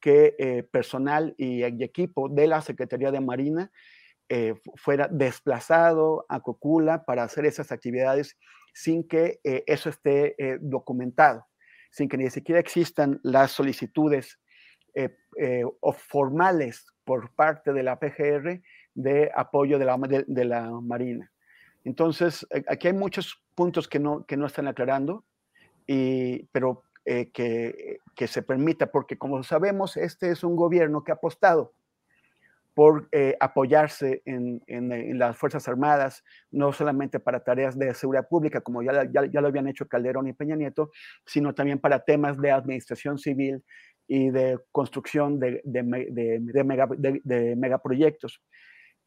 que 0.00 0.34
eh, 0.38 0.62
personal 0.64 1.34
y, 1.38 1.62
equipo 1.62 2.28
de 2.28 2.46
la 2.46 2.60
Secretaría 2.60 3.10
de 3.10 3.20
Marina 3.20 3.70
eh, 4.28 4.54
fuera 4.76 5.08
desplazado 5.10 6.24
a 6.28 6.40
Cocula 6.40 7.04
para 7.04 7.24
hacer 7.24 7.46
esas 7.46 7.72
actividades 7.72 8.36
sin 8.72 9.06
que 9.06 9.40
eh, 9.44 9.62
eso 9.66 9.88
esté 9.88 10.36
documentado, 10.60 11.46
sin 11.90 12.08
que 12.08 12.16
ni 12.16 12.28
siquiera 12.30 12.60
existan 12.60 13.20
las 13.22 13.52
solicitudes 13.52 14.38
eh, 14.96 15.16
eh, 15.36 15.64
formales 15.96 16.86
por 17.02 17.34
parte 17.34 17.72
de 17.72 17.82
la 17.82 17.98
PGR 17.98 18.62
de 18.94 19.30
apoyo 19.34 19.76
de 19.80 20.44
la, 20.44 20.70
Marina. 20.80 21.32
Entonces, 21.82 22.46
aquí 22.68 22.86
hay 22.86 22.92
muchos 22.92 23.42
puntos 23.56 23.88
que 23.88 23.98
no, 23.98 24.24
están 24.46 24.68
aclarando, 24.68 25.24
pero 26.52 26.84
eh, 27.04 27.30
que, 27.32 28.26
se 28.28 28.42
permita, 28.42 28.86
porque 28.92 29.18
como 29.18 29.42
sabemos, 29.42 29.96
este 29.96 30.30
es 30.30 30.44
un 30.44 30.54
gobierno 30.54 31.02
que 31.02 31.10
ha 31.10 31.16
apostado 31.16 31.74
por 32.74 33.08
eh, 33.12 33.36
apoyarse 33.38 34.22
en, 34.24 34.60
en, 34.66 34.92
en, 34.92 35.18
las 35.18 35.38
Fuerzas 35.38 35.68
Armadas, 35.68 36.24
no 36.50 36.72
solamente 36.72 37.20
para 37.20 37.44
tareas 37.44 37.78
de 37.78 37.94
seguridad 37.94 38.28
pública, 38.28 38.60
como 38.60 38.82
ya, 38.82 39.04
ya, 39.12 39.26
ya, 39.26 39.40
lo 39.40 39.48
habían 39.48 39.68
hecho 39.68 39.86
Calderón 39.86 40.26
y 40.26 40.32
Peña 40.32 40.56
Nieto, 40.56 40.90
sino 41.24 41.54
también 41.54 41.78
para 41.78 42.04
temas 42.04 42.36
de 42.40 42.50
administración 42.50 43.18
civil 43.18 43.62
y 44.08 44.30
de 44.30 44.58
construcción 44.72 45.38
de, 45.38 45.60
de, 45.64 45.82
de, 46.10 46.38
de 46.40 46.64
mega, 46.64 46.88
megaproyectos. 47.56 48.42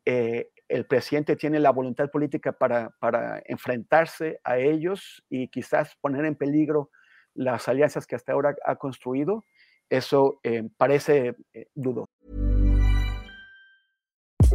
Eh, 0.05 0.49
el 0.69 0.85
presidente 0.85 1.35
tiene 1.35 1.59
la 1.59 1.71
voluntad 1.71 2.09
política 2.09 2.53
para, 2.53 2.91
para, 2.99 3.41
enfrentarse 3.45 4.39
a 4.43 4.57
ellos 4.57 5.23
y 5.29 5.49
quizás 5.49 5.95
poner 6.01 6.25
en 6.25 6.35
peligro 6.35 6.91
las 7.33 7.67
alianzas 7.67 8.07
que 8.07 8.15
hasta 8.15 8.33
ahora 8.33 8.55
ha 8.65 8.75
construido. 8.77 9.45
Eso 9.89 10.39
eh, 10.43 10.63
parece 10.77 11.35
eh, 11.53 11.67
dudoso. 11.73 12.07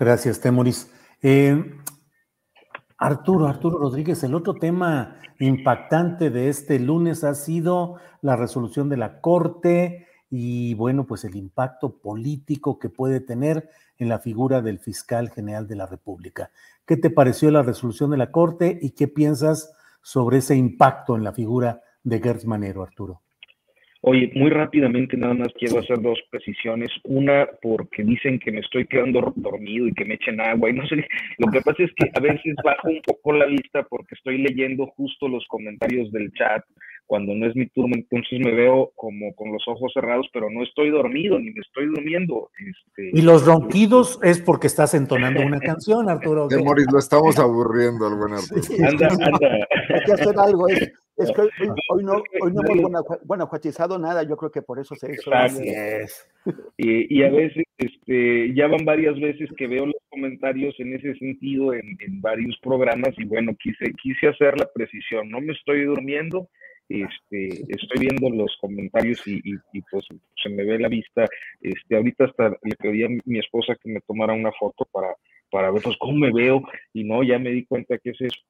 Gracias, 0.00 0.40
Temoris. 0.40 0.90
Eh, 1.20 1.62
Arturo, 2.96 3.46
Arturo 3.46 3.78
Rodríguez, 3.78 4.24
el 4.24 4.34
otro 4.34 4.54
tema 4.54 5.18
impactante 5.38 6.30
de 6.30 6.48
este 6.48 6.78
lunes 6.78 7.22
ha 7.22 7.34
sido 7.34 7.96
la 8.22 8.34
resolución 8.34 8.88
de 8.88 8.96
la 8.96 9.20
Corte 9.20 10.06
y 10.30 10.72
bueno, 10.72 11.06
pues 11.06 11.24
el 11.24 11.36
impacto 11.36 11.98
político 12.00 12.78
que 12.78 12.88
puede 12.88 13.20
tener 13.20 13.68
en 13.98 14.08
la 14.08 14.20
figura 14.20 14.62
del 14.62 14.78
fiscal 14.78 15.28
general 15.28 15.68
de 15.68 15.76
la 15.76 15.84
República. 15.84 16.50
¿Qué 16.86 16.96
te 16.96 17.10
pareció 17.10 17.50
la 17.50 17.62
resolución 17.62 18.10
de 18.10 18.16
la 18.16 18.32
Corte 18.32 18.78
y 18.80 18.92
qué 18.92 19.06
piensas 19.06 19.70
sobre 20.00 20.38
ese 20.38 20.56
impacto 20.56 21.14
en 21.14 21.24
la 21.24 21.34
figura 21.34 21.82
de 22.04 22.20
Gertz 22.20 22.46
Manero, 22.46 22.82
Arturo? 22.82 23.20
Oye, 24.02 24.30
muy 24.34 24.50
rápidamente 24.50 25.16
nada 25.16 25.34
más 25.34 25.48
quiero 25.58 25.78
hacer 25.78 26.00
dos 26.00 26.18
precisiones. 26.30 26.90
Una, 27.04 27.46
porque 27.60 28.02
dicen 28.02 28.38
que 28.38 28.50
me 28.50 28.60
estoy 28.60 28.86
quedando 28.86 29.32
dormido 29.36 29.86
y 29.86 29.92
que 29.92 30.06
me 30.06 30.14
echen 30.14 30.40
agua 30.40 30.70
y 30.70 30.72
no 30.72 30.86
sé. 30.86 31.06
Lo 31.38 31.50
que 31.50 31.60
pasa 31.60 31.82
es 31.82 31.90
que 31.96 32.10
a 32.14 32.20
veces 32.20 32.54
bajo 32.64 32.88
un 32.88 33.02
poco 33.02 33.32
la 33.32 33.46
vista 33.46 33.82
porque 33.82 34.14
estoy 34.14 34.38
leyendo 34.38 34.86
justo 34.96 35.28
los 35.28 35.46
comentarios 35.48 36.10
del 36.12 36.32
chat 36.32 36.64
cuando 37.10 37.34
no 37.34 37.44
es 37.44 37.56
mi 37.56 37.66
turno, 37.66 37.96
entonces 37.96 38.38
me 38.38 38.52
veo 38.52 38.92
como 38.94 39.34
con 39.34 39.52
los 39.52 39.66
ojos 39.66 39.90
cerrados, 39.92 40.28
pero 40.32 40.48
no 40.48 40.62
estoy 40.62 40.90
dormido 40.90 41.40
ni 41.40 41.50
me 41.50 41.60
estoy 41.60 41.86
durmiendo. 41.86 42.50
Este, 42.56 43.10
y 43.12 43.22
los 43.22 43.44
ronquidos 43.44 44.20
es 44.22 44.40
porque 44.40 44.68
estás 44.68 44.94
entonando 44.94 45.40
una 45.42 45.58
canción, 45.58 46.08
Arturo. 46.08 46.46
De 46.46 46.62
Moris, 46.62 46.86
lo 46.92 47.00
estamos 47.00 47.36
aburriendo 47.40 48.06
al 48.06 48.14
buen 48.14 48.34
Arturo. 48.34 48.62
anda, 48.88 49.08
anda. 49.08 49.66
Hay 49.92 50.00
que 50.06 50.12
hacer 50.12 50.38
algo. 50.38 50.68
Es, 50.68 50.92
es 51.20 51.32
que 51.32 51.42
hoy, 51.90 52.04
no, 52.04 52.22
hoy 52.40 52.52
no 52.52 52.62
hemos 52.66 53.04
guanajuatizado 53.24 53.98
nada, 53.98 54.22
yo 54.22 54.36
creo 54.36 54.50
que 54.50 54.62
por 54.62 54.78
eso 54.78 54.94
se 54.94 55.12
hizo. 55.12 55.32
Así 55.32 55.68
es. 55.68 56.28
Y, 56.76 57.18
y, 57.18 57.22
a 57.22 57.30
veces, 57.30 57.64
este, 57.78 58.54
ya 58.54 58.66
van 58.66 58.84
varias 58.84 59.18
veces 59.20 59.50
que 59.56 59.66
veo 59.66 59.86
los 59.86 59.96
comentarios 60.08 60.74
en 60.78 60.94
ese 60.94 61.14
sentido 61.16 61.74
en, 61.74 61.96
en 62.00 62.20
varios 62.20 62.58
programas 62.62 63.10
y 63.18 63.24
bueno, 63.24 63.54
quise, 63.62 63.92
quise 64.02 64.28
hacer 64.28 64.58
la 64.58 64.68
precisión, 64.72 65.28
no 65.28 65.40
me 65.40 65.52
estoy 65.52 65.84
durmiendo, 65.84 66.48
este, 66.88 67.48
estoy 67.68 68.00
viendo 68.00 68.30
los 68.30 68.56
comentarios 68.60 69.22
y, 69.26 69.40
pues 69.90 70.06
se 70.42 70.48
me 70.48 70.64
ve 70.64 70.78
la 70.78 70.88
vista. 70.88 71.26
Este, 71.60 71.96
ahorita 71.96 72.24
hasta 72.24 72.48
le 72.48 72.76
pedí 72.76 73.04
a 73.04 73.08
mi 73.24 73.38
esposa 73.38 73.76
que 73.80 73.90
me 73.90 74.00
tomara 74.00 74.32
una 74.32 74.50
foto 74.52 74.88
para, 74.90 75.14
para 75.50 75.70
ver 75.70 75.82
pues, 75.82 75.96
cómo 75.98 76.14
me 76.14 76.32
veo 76.32 76.62
y 76.92 77.04
no, 77.04 77.22
ya 77.22 77.38
me 77.38 77.50
di 77.50 77.64
cuenta 77.64 77.98
que 77.98 78.10
es 78.10 78.20
eso. 78.20 78.40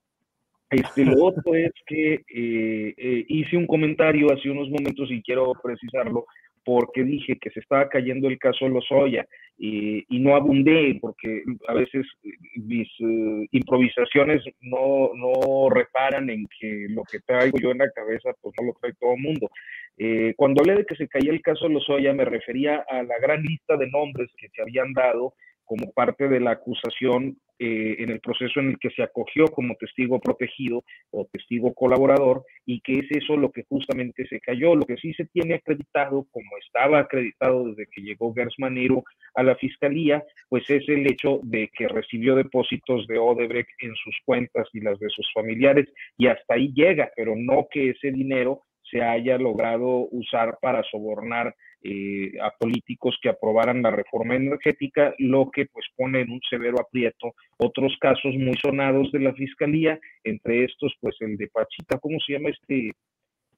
Este, 0.71 1.05
lo 1.05 1.25
otro 1.25 1.55
es 1.55 1.73
que 1.87 2.15
eh, 2.15 2.95
eh, 2.97 3.25
hice 3.29 3.57
un 3.57 3.67
comentario 3.67 4.33
hace 4.33 4.51
unos 4.51 4.71
momentos 4.71 5.11
y 5.11 5.21
quiero 5.23 5.53
precisarlo 5.63 6.27
porque 6.65 7.03
dije 7.05 7.39
que 7.41 7.51
se 7.51 7.61
estaba 7.61 7.89
cayendo 7.89 8.29
el 8.29 8.39
caso 8.39 8.69
Lozoya 8.69 9.27
y, 9.59 10.05
y 10.09 10.21
no 10.21 10.37
abundé 10.37 10.97
porque 11.01 11.43
a 11.69 11.75
veces 11.75 12.07
mis 12.55 12.89
eh, 13.01 13.49
improvisaciones 13.51 14.43
no, 14.61 15.11
no 15.15 15.71
reparan 15.71 16.31
en 16.31 16.47
que 16.59 16.87
lo 16.91 17.03
que 17.05 17.21
traigo 17.21 17.59
yo 17.59 17.71
en 17.71 17.79
la 17.79 17.91
cabeza 17.91 18.31
pues 18.41 18.55
no 18.61 18.69
lo 18.69 18.75
trae 18.81 18.93
todo 19.01 19.15
el 19.15 19.21
mundo. 19.21 19.51
Eh, 19.99 20.35
cuando 20.37 20.63
hablé 20.63 20.77
de 20.77 20.87
que 20.87 20.97
se 20.97 21.09
caía 21.09 21.33
el 21.33 21.43
caso 21.43 21.69
Lozoya 21.69 22.13
me 22.13 22.25
refería 22.25 22.85
a 22.89 23.03
la 23.03 23.19
gran 23.21 23.43
lista 23.43 23.77
de 23.77 23.89
nombres 23.89 24.31
que 24.37 24.49
se 24.49 24.63
habían 24.63 24.93
dado 24.93 25.35
como 25.71 25.93
parte 25.93 26.27
de 26.27 26.41
la 26.41 26.51
acusación 26.51 27.39
eh, 27.61 27.95
en 28.01 28.11
el 28.11 28.19
proceso 28.19 28.59
en 28.59 28.71
el 28.71 28.79
que 28.81 28.91
se 28.91 29.05
acogió 29.05 29.45
como 29.47 29.77
testigo 29.77 30.19
protegido 30.19 30.83
o 31.13 31.29
testigo 31.31 31.73
colaborador 31.75 32.43
y 32.67 32.81
que 32.81 32.95
es 32.95 33.07
eso 33.11 33.37
lo 33.37 33.53
que 33.53 33.63
justamente 33.69 34.27
se 34.27 34.41
cayó. 34.41 34.75
Lo 34.75 34.85
que 34.85 34.97
sí 34.97 35.15
se 35.15 35.27
tiene 35.27 35.55
acreditado, 35.55 36.27
como 36.33 36.49
estaba 36.59 36.99
acreditado 36.99 37.69
desde 37.69 37.87
que 37.87 38.03
llegó 38.03 38.35
Gers 38.35 38.57
Manero 38.59 39.05
a 39.37 39.45
la 39.45 39.55
fiscalía, 39.55 40.25
pues 40.49 40.69
es 40.69 40.89
el 40.89 41.07
hecho 41.07 41.39
de 41.45 41.71
que 41.73 41.87
recibió 41.87 42.35
depósitos 42.35 43.07
de 43.07 43.19
Odebrecht 43.19 43.71
en 43.79 43.95
sus 43.95 44.17
cuentas 44.25 44.67
y 44.73 44.81
las 44.81 44.99
de 44.99 45.09
sus 45.11 45.33
familiares 45.33 45.87
y 46.19 46.27
hasta 46.27 46.55
ahí 46.55 46.73
llega, 46.75 47.13
pero 47.15 47.35
no 47.37 47.69
que 47.71 47.91
ese 47.91 48.11
dinero 48.11 48.65
se 48.91 49.03
haya 49.03 49.39
logrado 49.39 50.09
usar 50.11 50.59
para 50.61 50.83
sobornar 50.91 51.55
eh, 51.83 52.33
a 52.43 52.51
políticos 52.59 53.17
que 53.23 53.31
aprobaran 53.31 53.83
la 53.83 53.91
reforma 53.91 54.37
energética, 54.37 55.15
lo 55.19 55.51
que 55.51 55.67
pues 55.67 55.87
pone 55.97 56.21
en 56.21 56.31
un 56.31 56.41
severo 56.49 56.79
aprieto 56.81 57.33
otros 57.57 57.97
casos 58.01 58.35
muy 58.35 58.55
sonados 58.61 59.11
de 59.13 59.21
la 59.21 59.33
fiscalía, 59.33 59.99
entre 60.25 60.65
estos 60.65 60.95
pues 61.01 61.17
el 61.21 61.37
de 61.37 61.49
Pachita, 61.49 61.99
¿cómo 61.99 62.19
se 62.21 62.35
llama 62.35 62.51
este? 62.51 62.93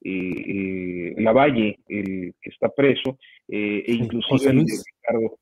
Eh, 0.04 1.12
eh, 1.14 1.14
Lavalle, 1.18 1.78
el 1.88 2.34
que 2.40 2.50
está 2.50 2.68
preso, 2.68 3.18
e 3.48 3.84
inclusive 3.86 4.50
el 4.50 4.64
de 4.64 4.72
Ricardo, 4.96 5.38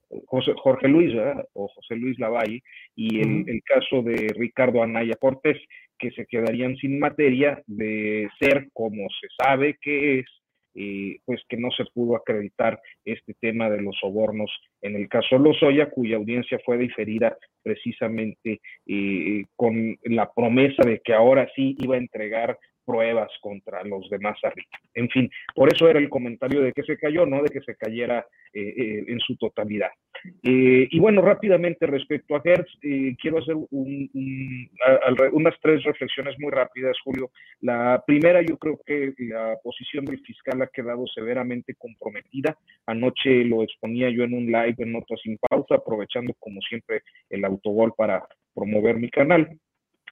Jorge 0.57 0.89
Luis, 0.89 1.15
o 1.55 1.69
José 1.69 1.97
Luis 1.97 2.19
Lavalle, 2.19 2.63
y 2.95 3.21
el, 3.21 3.49
el, 3.49 3.63
caso 3.63 4.03
de 4.03 4.35
Ricardo 4.37 4.83
Anaya 4.83 5.17
Cortés, 5.17 5.59
que 5.99 6.11
se 6.11 6.27
quedarían 6.27 6.77
sin 6.77 6.99
materia 6.99 7.63
de 7.67 8.29
ser 8.39 8.69
como 8.73 9.09
se 9.21 9.29
sabe 9.39 9.79
que 9.81 10.21
es 10.21 10.27
eh, 10.75 11.19
pues 11.25 11.43
que 11.49 11.57
no 11.57 11.71
se 11.73 11.85
pudo 11.93 12.15
acreditar 12.15 12.81
este 13.05 13.35
tema 13.41 13.69
de 13.69 13.83
los 13.83 13.97
sobornos 14.01 14.51
en 14.83 14.95
el 14.95 15.09
caso 15.09 15.37
Lozoya, 15.37 15.91
cuya 15.91 16.17
audiencia 16.17 16.61
fue 16.65 16.79
diferida 16.79 17.37
precisamente 17.61 18.61
eh, 18.87 19.45
con 19.57 19.99
la 20.05 20.31
promesa 20.33 20.85
de 20.87 21.01
que 21.05 21.13
ahora 21.13 21.49
sí 21.57 21.77
iba 21.81 21.97
a 21.97 21.99
entregar 21.99 22.57
pruebas 22.85 23.31
contra 23.41 23.85
los 23.85 24.09
demás 24.11 24.39
arriba. 24.43 24.68
En 24.95 25.09
fin, 25.09 25.31
por 25.55 25.72
eso 25.72 25.89
era 25.89 25.99
el 25.99 26.09
comentario 26.09 26.61
de 26.62 26.72
que 26.72 26.83
se 26.83 26.97
cayó, 26.97 27.26
no 27.26 27.43
de 27.43 27.49
que 27.49 27.61
se 27.61 27.76
cayera 27.76 28.26
eh, 28.53 28.74
eh, 28.76 29.05
en 29.07 29.20
su 29.20 29.37
totalidad. 29.37 29.91
Eh, 30.43 30.89
y 30.91 30.99
bueno, 30.99 31.22
rápidamente 31.22 31.87
respecto 31.87 32.35
a 32.35 32.43
Hertz, 32.45 32.68
quiero 33.20 33.39
hacer 33.39 33.55
unas 35.33 35.55
tres 35.62 35.83
reflexiones 35.85 36.35
muy 36.39 36.51
rápidas, 36.51 36.97
Julio. 37.05 37.31
La 37.61 38.03
primera, 38.07 38.43
yo 38.43 38.59
creo 38.59 38.81
que 38.85 39.14
la 39.18 39.57
posición 39.62 40.05
del 40.05 40.20
fiscal 40.20 40.61
ha 40.62 40.66
quedado 40.66 41.07
severamente 41.07 41.74
comprometida. 41.76 42.57
Anoche 42.87 43.45
lo 43.45 43.62
exponía 43.62 44.11
yo 44.11 44.24
en 44.24 44.35
un 44.35 44.47
live 44.47 44.74
en 44.78 44.93
Notas 44.93 45.20
sin 45.22 45.39
Pausa, 45.39 45.76
aprovechando 45.76 46.35
como 46.39 46.61
siempre 46.62 47.03
el 47.31 47.45
autogol 47.45 47.95
para 47.97 48.26
promover 48.53 48.97
mi 48.97 49.11
canal 49.11 49.49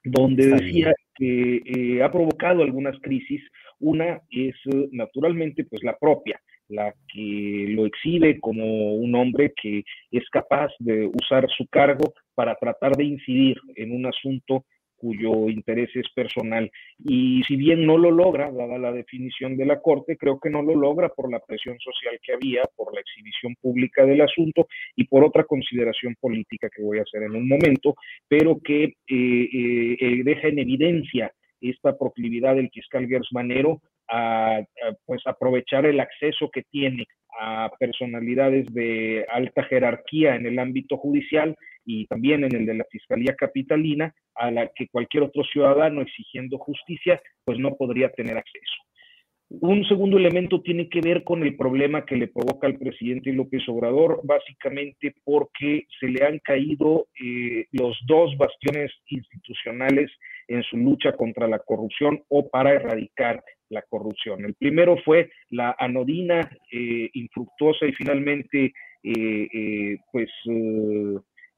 donde 0.04 0.46
decía 0.46 0.94
que 1.14 1.62
eh, 1.64 2.02
ha 2.02 2.10
provocado 2.10 2.62
algunas 2.62 2.98
crisis. 3.00 3.42
Una 3.80 4.20
es 4.30 4.54
eh, 4.72 4.88
naturalmente 4.92 5.64
pues 5.64 5.82
la 5.82 5.96
propia, 5.96 6.40
la 6.68 6.92
que 7.12 7.66
lo 7.70 7.86
exhibe 7.86 8.38
como 8.40 8.94
un 8.94 9.14
hombre 9.14 9.52
que 9.60 9.82
es 10.10 10.28
capaz 10.30 10.70
de 10.78 11.06
usar 11.06 11.48
su 11.56 11.66
cargo 11.68 12.12
para 12.34 12.54
tratar 12.56 12.96
de 12.96 13.04
incidir 13.04 13.56
en 13.76 13.92
un 13.92 14.06
asunto 14.06 14.64
cuyo 14.98 15.48
interés 15.48 15.90
es 15.94 16.08
personal. 16.14 16.70
Y 17.04 17.42
si 17.44 17.56
bien 17.56 17.86
no 17.86 17.96
lo 17.96 18.10
logra, 18.10 18.50
dada 18.50 18.78
la 18.78 18.92
definición 18.92 19.56
de 19.56 19.64
la 19.64 19.80
Corte, 19.80 20.16
creo 20.16 20.38
que 20.38 20.50
no 20.50 20.62
lo 20.62 20.74
logra 20.74 21.08
por 21.08 21.30
la 21.30 21.40
presión 21.40 21.78
social 21.78 22.18
que 22.22 22.34
había, 22.34 22.62
por 22.76 22.94
la 22.94 23.00
exhibición 23.00 23.54
pública 23.60 24.04
del 24.04 24.20
asunto 24.20 24.66
y 24.96 25.04
por 25.04 25.24
otra 25.24 25.44
consideración 25.44 26.16
política 26.20 26.68
que 26.74 26.82
voy 26.82 26.98
a 26.98 27.02
hacer 27.02 27.22
en 27.22 27.36
un 27.36 27.48
momento, 27.48 27.94
pero 28.28 28.58
que 28.62 28.84
eh, 28.84 28.94
eh, 29.08 29.96
eh, 30.00 30.22
deja 30.24 30.48
en 30.48 30.58
evidencia 30.58 31.32
esta 31.60 31.96
proclividad 31.96 32.56
del 32.56 32.70
fiscal 32.70 33.06
Gersmanero 33.08 33.80
a, 34.08 34.58
a, 34.58 34.64
pues 35.04 35.22
aprovechar 35.26 35.86
el 35.86 36.00
acceso 36.00 36.50
que 36.50 36.62
tiene 36.70 37.06
a 37.40 37.70
personalidades 37.78 38.66
de 38.72 39.24
alta 39.30 39.62
jerarquía 39.64 40.34
en 40.34 40.46
el 40.46 40.58
ámbito 40.58 40.96
judicial 40.96 41.56
y 41.88 42.06
también 42.06 42.44
en 42.44 42.54
el 42.54 42.66
de 42.66 42.74
la 42.74 42.84
Fiscalía 42.90 43.34
Capitalina, 43.34 44.14
a 44.34 44.50
la 44.50 44.68
que 44.74 44.88
cualquier 44.88 45.22
otro 45.22 45.42
ciudadano 45.44 46.02
exigiendo 46.02 46.58
justicia, 46.58 47.18
pues 47.46 47.58
no 47.58 47.76
podría 47.76 48.10
tener 48.10 48.36
acceso. 48.36 48.76
Un 49.48 49.82
segundo 49.86 50.18
elemento 50.18 50.60
tiene 50.60 50.90
que 50.90 51.00
ver 51.00 51.24
con 51.24 51.42
el 51.42 51.56
problema 51.56 52.04
que 52.04 52.16
le 52.16 52.28
provoca 52.28 52.66
al 52.66 52.76
presidente 52.76 53.32
López 53.32 53.66
Obrador, 53.70 54.20
básicamente 54.22 55.14
porque 55.24 55.86
se 55.98 56.08
le 56.08 56.22
han 56.26 56.38
caído 56.40 57.06
eh, 57.18 57.64
los 57.72 57.96
dos 58.06 58.36
bastiones 58.36 58.92
institucionales 59.06 60.10
en 60.46 60.62
su 60.64 60.76
lucha 60.76 61.12
contra 61.16 61.48
la 61.48 61.60
corrupción 61.60 62.22
o 62.28 62.50
para 62.50 62.74
erradicar 62.74 63.42
la 63.70 63.80
corrupción. 63.88 64.44
El 64.44 64.54
primero 64.54 64.98
fue 65.02 65.30
la 65.48 65.74
anodina, 65.78 66.50
eh, 66.70 67.08
infructuosa 67.14 67.86
y 67.86 67.92
finalmente, 67.92 68.74
eh, 69.02 69.96
pues, 70.12 70.28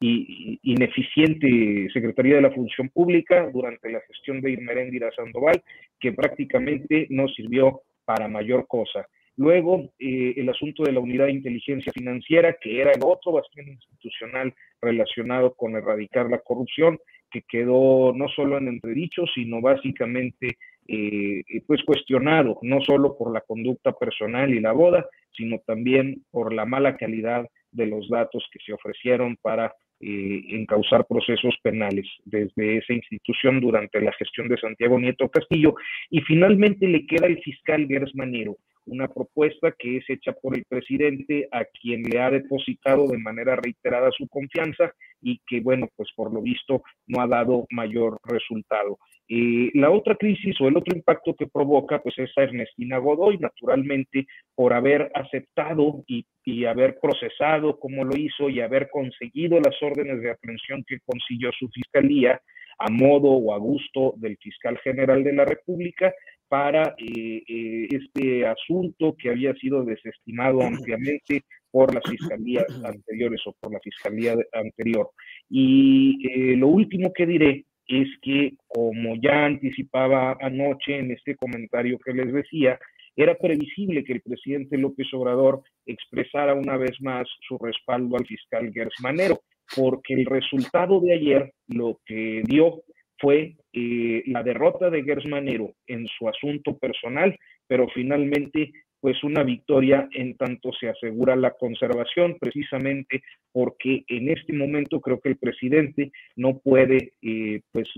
ineficiente 0.00 1.88
Secretaría 1.92 2.36
de 2.36 2.42
la 2.42 2.52
Función 2.52 2.88
Pública 2.88 3.50
durante 3.52 3.90
la 3.90 4.00
gestión 4.00 4.40
de 4.40 4.52
Irmeréndira 4.52 5.10
Sandoval, 5.12 5.62
que 5.98 6.12
prácticamente 6.12 7.06
no 7.10 7.28
sirvió 7.28 7.82
para 8.04 8.28
mayor 8.28 8.66
cosa. 8.66 9.06
Luego, 9.36 9.92
eh, 9.98 10.34
el 10.36 10.48
asunto 10.48 10.82
de 10.82 10.92
la 10.92 11.00
unidad 11.00 11.26
de 11.26 11.32
inteligencia 11.32 11.92
financiera, 11.92 12.56
que 12.60 12.80
era 12.80 12.92
el 12.92 13.02
otro 13.04 13.32
bastión 13.32 13.68
institucional 13.68 14.52
relacionado 14.80 15.54
con 15.54 15.76
erradicar 15.76 16.28
la 16.28 16.38
corrupción, 16.38 16.98
que 17.30 17.42
quedó 17.48 18.12
no 18.14 18.28
solo 18.28 18.58
en 18.58 18.68
entredicho, 18.68 19.24
sino 19.34 19.60
básicamente 19.60 20.58
eh, 20.88 21.42
pues 21.66 21.82
cuestionado, 21.84 22.58
no 22.62 22.80
solo 22.80 23.16
por 23.16 23.32
la 23.32 23.42
conducta 23.42 23.92
personal 23.92 24.52
y 24.52 24.60
la 24.60 24.72
boda, 24.72 25.06
sino 25.36 25.58
también 25.64 26.24
por 26.30 26.52
la 26.52 26.64
mala 26.64 26.96
calidad 26.96 27.48
de 27.70 27.86
los 27.86 28.08
datos 28.08 28.44
que 28.52 28.58
se 28.58 28.72
ofrecieron 28.72 29.36
para 29.40 29.72
eh, 30.00 30.44
encauzar 30.48 31.06
procesos 31.06 31.54
penales 31.62 32.06
desde 32.24 32.78
esa 32.78 32.94
institución 32.94 33.60
durante 33.60 34.00
la 34.00 34.12
gestión 34.12 34.48
de 34.48 34.56
Santiago 34.56 34.98
Nieto 34.98 35.28
Castillo. 35.28 35.74
Y 36.10 36.20
finalmente 36.22 36.86
le 36.86 37.06
queda 37.06 37.26
el 37.26 37.38
fiscal 37.42 37.86
Gers 37.86 38.14
Manero, 38.14 38.56
una 38.86 39.08
propuesta 39.08 39.72
que 39.78 39.98
es 39.98 40.04
hecha 40.08 40.32
por 40.32 40.56
el 40.56 40.64
presidente 40.68 41.48
a 41.52 41.64
quien 41.64 42.02
le 42.02 42.20
ha 42.20 42.30
depositado 42.30 43.06
de 43.08 43.18
manera 43.18 43.56
reiterada 43.56 44.10
su 44.10 44.26
confianza 44.28 44.92
y 45.22 45.40
que, 45.46 45.60
bueno, 45.60 45.88
pues 45.96 46.08
por 46.16 46.32
lo 46.32 46.42
visto 46.42 46.82
no 47.06 47.22
ha 47.22 47.26
dado 47.26 47.66
mayor 47.70 48.18
resultado. 48.24 48.98
Eh, 49.28 49.70
la 49.74 49.90
otra 49.90 50.16
crisis 50.16 50.60
o 50.60 50.66
el 50.66 50.76
otro 50.76 50.96
impacto 50.96 51.34
que 51.34 51.46
provoca, 51.46 52.00
pues 52.02 52.18
es 52.18 52.30
a 52.36 52.42
Ernestina 52.42 52.98
Godoy, 52.98 53.38
naturalmente, 53.38 54.26
por 54.54 54.72
haber 54.72 55.10
aceptado 55.14 56.02
y, 56.08 56.26
y, 56.44 56.64
haber 56.64 56.98
procesado 57.00 57.78
como 57.78 58.04
lo 58.04 58.16
hizo 58.16 58.48
y 58.48 58.60
haber 58.60 58.90
conseguido 58.90 59.60
las 59.60 59.80
órdenes 59.82 60.20
de 60.20 60.30
aprehensión 60.30 60.84
que 60.84 60.98
consiguió 61.06 61.50
su 61.52 61.68
fiscalía 61.68 62.40
a 62.78 62.90
modo 62.90 63.28
o 63.30 63.54
a 63.54 63.58
gusto 63.58 64.14
del 64.16 64.36
fiscal 64.38 64.78
general 64.78 65.22
de 65.22 65.34
la 65.34 65.44
República 65.44 66.12
para 66.50 66.96
eh, 66.98 67.44
eh, 67.46 67.88
este 67.92 68.44
asunto 68.44 69.14
que 69.16 69.30
había 69.30 69.54
sido 69.54 69.84
desestimado 69.84 70.60
ampliamente 70.62 71.44
por 71.70 71.94
las 71.94 72.02
fiscalías 72.10 72.66
anteriores 72.84 73.40
o 73.46 73.54
por 73.60 73.72
la 73.72 73.78
fiscalía 73.78 74.34
anterior. 74.52 75.10
Y 75.48 76.56
lo 76.56 76.66
último 76.66 77.12
que 77.12 77.24
diré 77.24 77.66
es 77.86 78.08
que, 78.20 78.54
como 78.66 79.14
ya 79.22 79.44
anticipaba 79.44 80.36
anoche 80.40 80.98
en 80.98 81.12
este 81.12 81.36
comentario 81.36 82.00
que 82.04 82.14
les 82.14 82.32
decía, 82.32 82.80
era 83.14 83.36
previsible 83.36 84.02
que 84.02 84.14
el 84.14 84.22
presidente 84.22 84.76
López 84.76 85.06
Obrador 85.12 85.62
expresara 85.86 86.54
una 86.54 86.76
vez 86.76 87.00
más 87.00 87.28
su 87.46 87.58
respaldo 87.58 88.16
al 88.16 88.26
fiscal 88.26 88.72
Gers 88.72 88.94
Manero, 89.00 89.40
porque 89.76 90.14
el 90.14 90.26
resultado 90.26 91.00
de 91.00 91.14
ayer 91.14 91.52
lo 91.68 92.00
que 92.04 92.42
dio 92.44 92.82
fue 93.20 93.56
eh, 93.72 94.22
la 94.26 94.42
derrota 94.42 94.90
de 94.90 95.02
Gers 95.02 95.26
Manero 95.26 95.74
en 95.86 96.06
su 96.08 96.28
asunto 96.28 96.76
personal, 96.78 97.36
pero 97.66 97.88
finalmente 97.88 98.72
pues 99.00 99.22
una 99.24 99.42
victoria 99.42 100.08
en 100.12 100.36
tanto 100.36 100.72
se 100.78 100.88
asegura 100.88 101.34
la 101.34 101.52
conservación, 101.52 102.36
precisamente 102.38 103.22
porque 103.50 104.04
en 104.08 104.28
este 104.28 104.52
momento 104.52 105.00
creo 105.00 105.20
que 105.20 105.30
el 105.30 105.38
presidente 105.38 106.12
no 106.36 106.58
puede 106.58 107.14
eh, 107.22 107.62
pues 107.72 107.88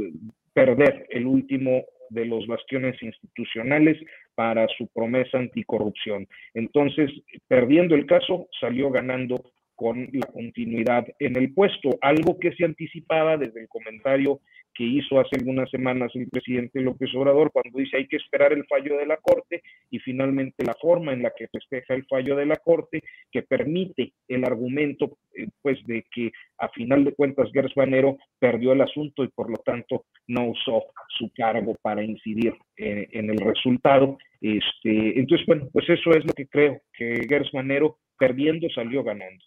perder 0.52 1.06
el 1.10 1.26
último 1.26 1.84
de 2.10 2.26
los 2.26 2.46
bastiones 2.46 3.02
institucionales 3.02 3.98
para 4.34 4.68
su 4.76 4.86
promesa 4.88 5.38
anticorrupción. 5.38 6.28
Entonces, 6.54 7.10
perdiendo 7.48 7.94
el 7.94 8.06
caso, 8.06 8.48
salió 8.60 8.90
ganando 8.90 9.42
con 9.82 10.08
la 10.12 10.26
continuidad 10.26 11.04
en 11.18 11.36
el 11.36 11.52
puesto, 11.52 11.98
algo 12.02 12.38
que 12.38 12.52
se 12.52 12.64
anticipaba 12.64 13.36
desde 13.36 13.62
el 13.62 13.68
comentario 13.68 14.40
que 14.74 14.84
hizo 14.84 15.18
hace 15.18 15.36
algunas 15.36 15.68
semanas 15.70 16.12
el 16.14 16.28
presidente 16.28 16.80
López 16.80 17.12
Obrador 17.16 17.50
cuando 17.50 17.78
dice 17.78 17.96
hay 17.96 18.06
que 18.06 18.16
esperar 18.16 18.52
el 18.52 18.64
fallo 18.66 18.96
de 18.96 19.06
la 19.06 19.16
Corte 19.16 19.60
y 19.90 19.98
finalmente 19.98 20.64
la 20.64 20.74
forma 20.80 21.12
en 21.12 21.22
la 21.22 21.32
que 21.36 21.48
festeja 21.48 21.94
el 21.94 22.06
fallo 22.06 22.36
de 22.36 22.46
la 22.46 22.56
Corte 22.56 23.02
que 23.32 23.42
permite 23.42 24.12
el 24.28 24.44
argumento 24.44 25.18
eh, 25.36 25.48
pues 25.60 25.84
de 25.86 26.06
que 26.14 26.30
a 26.58 26.68
final 26.68 27.04
de 27.04 27.12
cuentas 27.12 27.50
Gers 27.52 27.74
Banero 27.74 28.18
perdió 28.38 28.72
el 28.72 28.82
asunto 28.82 29.24
y 29.24 29.28
por 29.28 29.50
lo 29.50 29.58
tanto 29.58 30.04
no 30.28 30.46
usó 30.50 30.84
su 31.18 31.30
cargo 31.34 31.74
para 31.82 32.04
incidir 32.04 32.54
eh, 32.76 33.08
en 33.10 33.30
el 33.30 33.38
resultado. 33.38 34.16
Este, 34.40 35.18
entonces, 35.18 35.44
bueno, 35.46 35.68
pues 35.72 35.88
eso 35.88 36.10
es 36.12 36.24
lo 36.24 36.32
que 36.32 36.46
creo, 36.46 36.80
que 36.92 37.26
Gers 37.28 37.52
Manero 37.52 37.98
perdiendo 38.16 38.68
salió 38.70 39.02
ganando. 39.02 39.44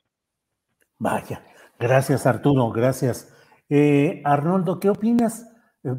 Vaya, 0.98 1.44
gracias 1.80 2.26
Arturo, 2.26 2.72
gracias. 2.72 3.34
Eh, 3.70 4.22
Arnoldo, 4.24 4.80
¿qué 4.80 4.90
opinas? 4.90 5.46
Eh, 5.84 5.94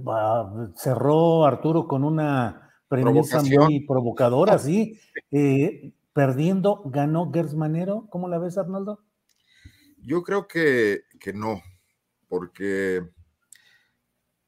cerró 0.76 1.44
Arturo 1.44 1.86
con 1.86 2.04
una 2.04 2.72
premisa 2.88 3.42
muy 3.42 3.86
provocadora, 3.86 4.58
sí. 4.58 4.98
Eh, 5.30 5.92
perdiendo, 6.12 6.82
ganó 6.86 7.30
Gersmanero. 7.32 8.06
¿Cómo 8.10 8.28
la 8.28 8.38
ves, 8.38 8.56
Arnoldo? 8.56 9.04
Yo 9.98 10.22
creo 10.22 10.46
que, 10.46 11.02
no, 11.34 11.60
porque 12.28 13.02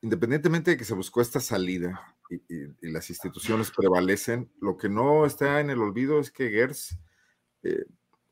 independientemente 0.00 0.72
de 0.72 0.76
que 0.76 0.84
se 0.84 0.94
buscó 0.94 1.20
esta 1.20 1.40
salida 1.40 2.16
y, 2.48 2.90
las 2.90 3.10
instituciones 3.10 3.72
prevalecen, 3.76 4.50
lo 4.60 4.76
que 4.76 4.88
no 4.88 5.26
está 5.26 5.60
en 5.60 5.70
el 5.70 5.82
olvido 5.82 6.20
es 6.20 6.30
que 6.30 6.50
Gers 6.50 6.98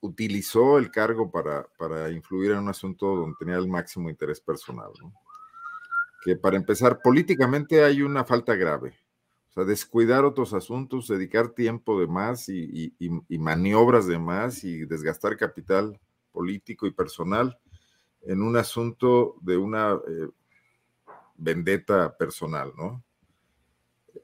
utilizó 0.01 0.78
el 0.78 0.90
cargo 0.90 1.30
para, 1.30 1.66
para, 1.78 2.11
influir 2.11 2.53
en 2.53 2.59
un 2.59 2.68
asunto 2.68 3.16
donde 3.16 3.36
tenía 3.38 3.57
el 3.57 3.68
máximo 3.68 4.11
interés 4.11 4.40
personal. 4.40 4.90
Que 6.22 6.36
para 6.36 6.57
empezar, 6.57 7.01
políticamente 7.03 7.82
hay 7.84 8.03
una 8.03 8.24
falta 8.24 8.55
grave. 8.55 8.94
O 9.49 9.53
sea, 9.53 9.64
descuidar 9.64 10.24
otros 10.24 10.53
asuntos, 10.53 11.09
dedicar 11.09 11.51
tiempo 11.51 11.99
de 12.01 12.07
más 12.07 12.49
y, 12.49 12.94
maniobras 13.30 14.07
de 14.07 14.18
más 14.18 14.64
y 14.64 14.84
desgastar 14.84 15.36
capital 15.36 15.99
político 16.32 16.86
y 16.86 16.90
personal 16.90 17.59
en 18.22 18.42
un 18.42 18.57
asunto 18.57 19.36
de 19.40 19.57
una 19.57 19.92
eh, 19.94 20.28
vendetta 21.36 22.16
personal, 22.16 22.72
¿no? 22.76 23.03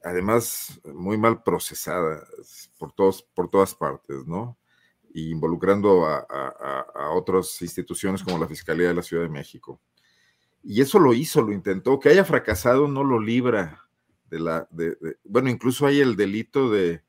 Además, 0.02 0.80
muy 0.84 1.16
mal 1.16 1.42
procesada 1.42 2.26
por, 2.78 2.92
todos, 2.92 3.22
por 3.22 3.48
todas 3.48 3.74
partes, 3.74 4.26
¿no? 4.26 4.56
Involucrando 5.14 6.06
a, 6.06 7.10
otras 7.14 7.60
instituciones 7.60 8.22
como 8.22 8.38
la 8.38 8.48
Fiscalía 8.48 8.88
de 8.88 8.94
la 8.94 9.02
Ciudad 9.02 9.22
de 9.22 9.28
México. 9.28 9.80
Y 10.62 10.80
eso 10.80 10.98
lo 10.98 11.12
hizo, 11.12 11.42
lo 11.42 11.52
intentó. 11.52 11.98
Que 11.98 12.10
haya 12.10 12.24
fracasado 12.24 12.88
no 12.88 13.04
lo 13.04 13.20
libra 13.20 13.88
de 14.30 14.40
la... 14.40 14.66
De, 14.70 14.96
bueno, 15.24 15.50
incluso 15.50 15.86
hay 15.86 16.00
el 16.00 16.16
delito 16.16 16.70
de, 16.70 17.02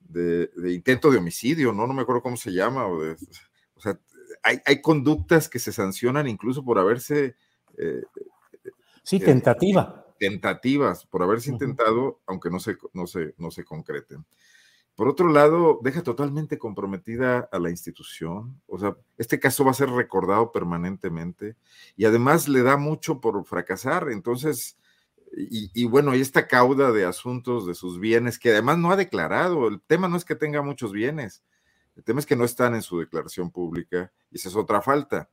de, 0.00 0.50
intento 0.72 1.10
de 1.10 1.18
homicidio, 1.18 1.72
¿no? 1.72 1.86
No 1.86 1.94
me 1.94 2.02
acuerdo 2.02 2.22
cómo 2.22 2.36
se 2.36 2.52
llama. 2.52 2.86
O, 2.86 3.00
o 3.02 3.80
sea, 3.80 3.98
hay, 4.42 4.60
hay, 4.64 4.80
conductas 4.80 5.48
que 5.48 5.58
se 5.58 5.72
sancionan 5.72 6.28
incluso 6.28 6.64
por 6.64 6.78
haberse... 6.78 7.36
Eh, 7.78 8.02
sí, 9.02 9.18
tentativa. 9.18 10.06
tentativas, 10.18 11.06
por 11.06 11.22
haberse 11.22 11.50
intentado, 11.50 12.20
aunque 12.26 12.50
no 12.50 12.60
se, 12.60 12.76
no, 12.92 13.06
se, 13.06 13.34
no 13.38 13.50
se 13.50 13.64
concreten. 13.64 14.24
Por 14.94 15.08
otro 15.08 15.28
lado, 15.28 15.80
deja 15.82 16.02
totalmente 16.02 16.58
comprometida 16.58 17.48
a 17.50 17.58
la 17.58 17.70
institución. 17.70 18.60
O 18.66 18.78
sea, 18.78 18.96
este 19.16 19.40
caso 19.40 19.64
va 19.64 19.70
a 19.70 19.74
ser 19.74 19.88
recordado 19.88 20.52
permanentemente 20.52 21.56
y 21.96 22.04
además 22.04 22.46
le 22.48 22.62
da 22.62 22.76
mucho 22.76 23.20
por 23.20 23.42
fracasar. 23.46 24.10
Entonces, 24.10 24.76
y, 25.34 25.84
bueno, 25.84 26.14
y 26.14 26.20
esta 26.20 26.46
cauda 26.46 26.92
de 26.92 27.06
asuntos 27.06 27.66
de 27.66 27.74
sus 27.74 27.98
bienes 27.98 28.38
que 28.38 28.50
además 28.50 28.76
no 28.78 28.90
ha 28.90 28.96
declarado. 28.96 29.66
El 29.66 29.80
tema 29.80 30.08
no 30.08 30.16
es 30.16 30.26
que 30.26 30.34
tenga 30.34 30.60
muchos 30.60 30.92
bienes, 30.92 31.42
el 31.96 32.04
tema 32.04 32.20
es 32.20 32.26
que 32.26 32.36
no 32.36 32.44
están 32.44 32.74
en 32.74 32.82
su 32.82 32.98
declaración 32.98 33.50
pública 33.50 34.12
y 34.30 34.36
esa 34.36 34.50
es 34.50 34.56
otra 34.56 34.82
falta. 34.82 35.30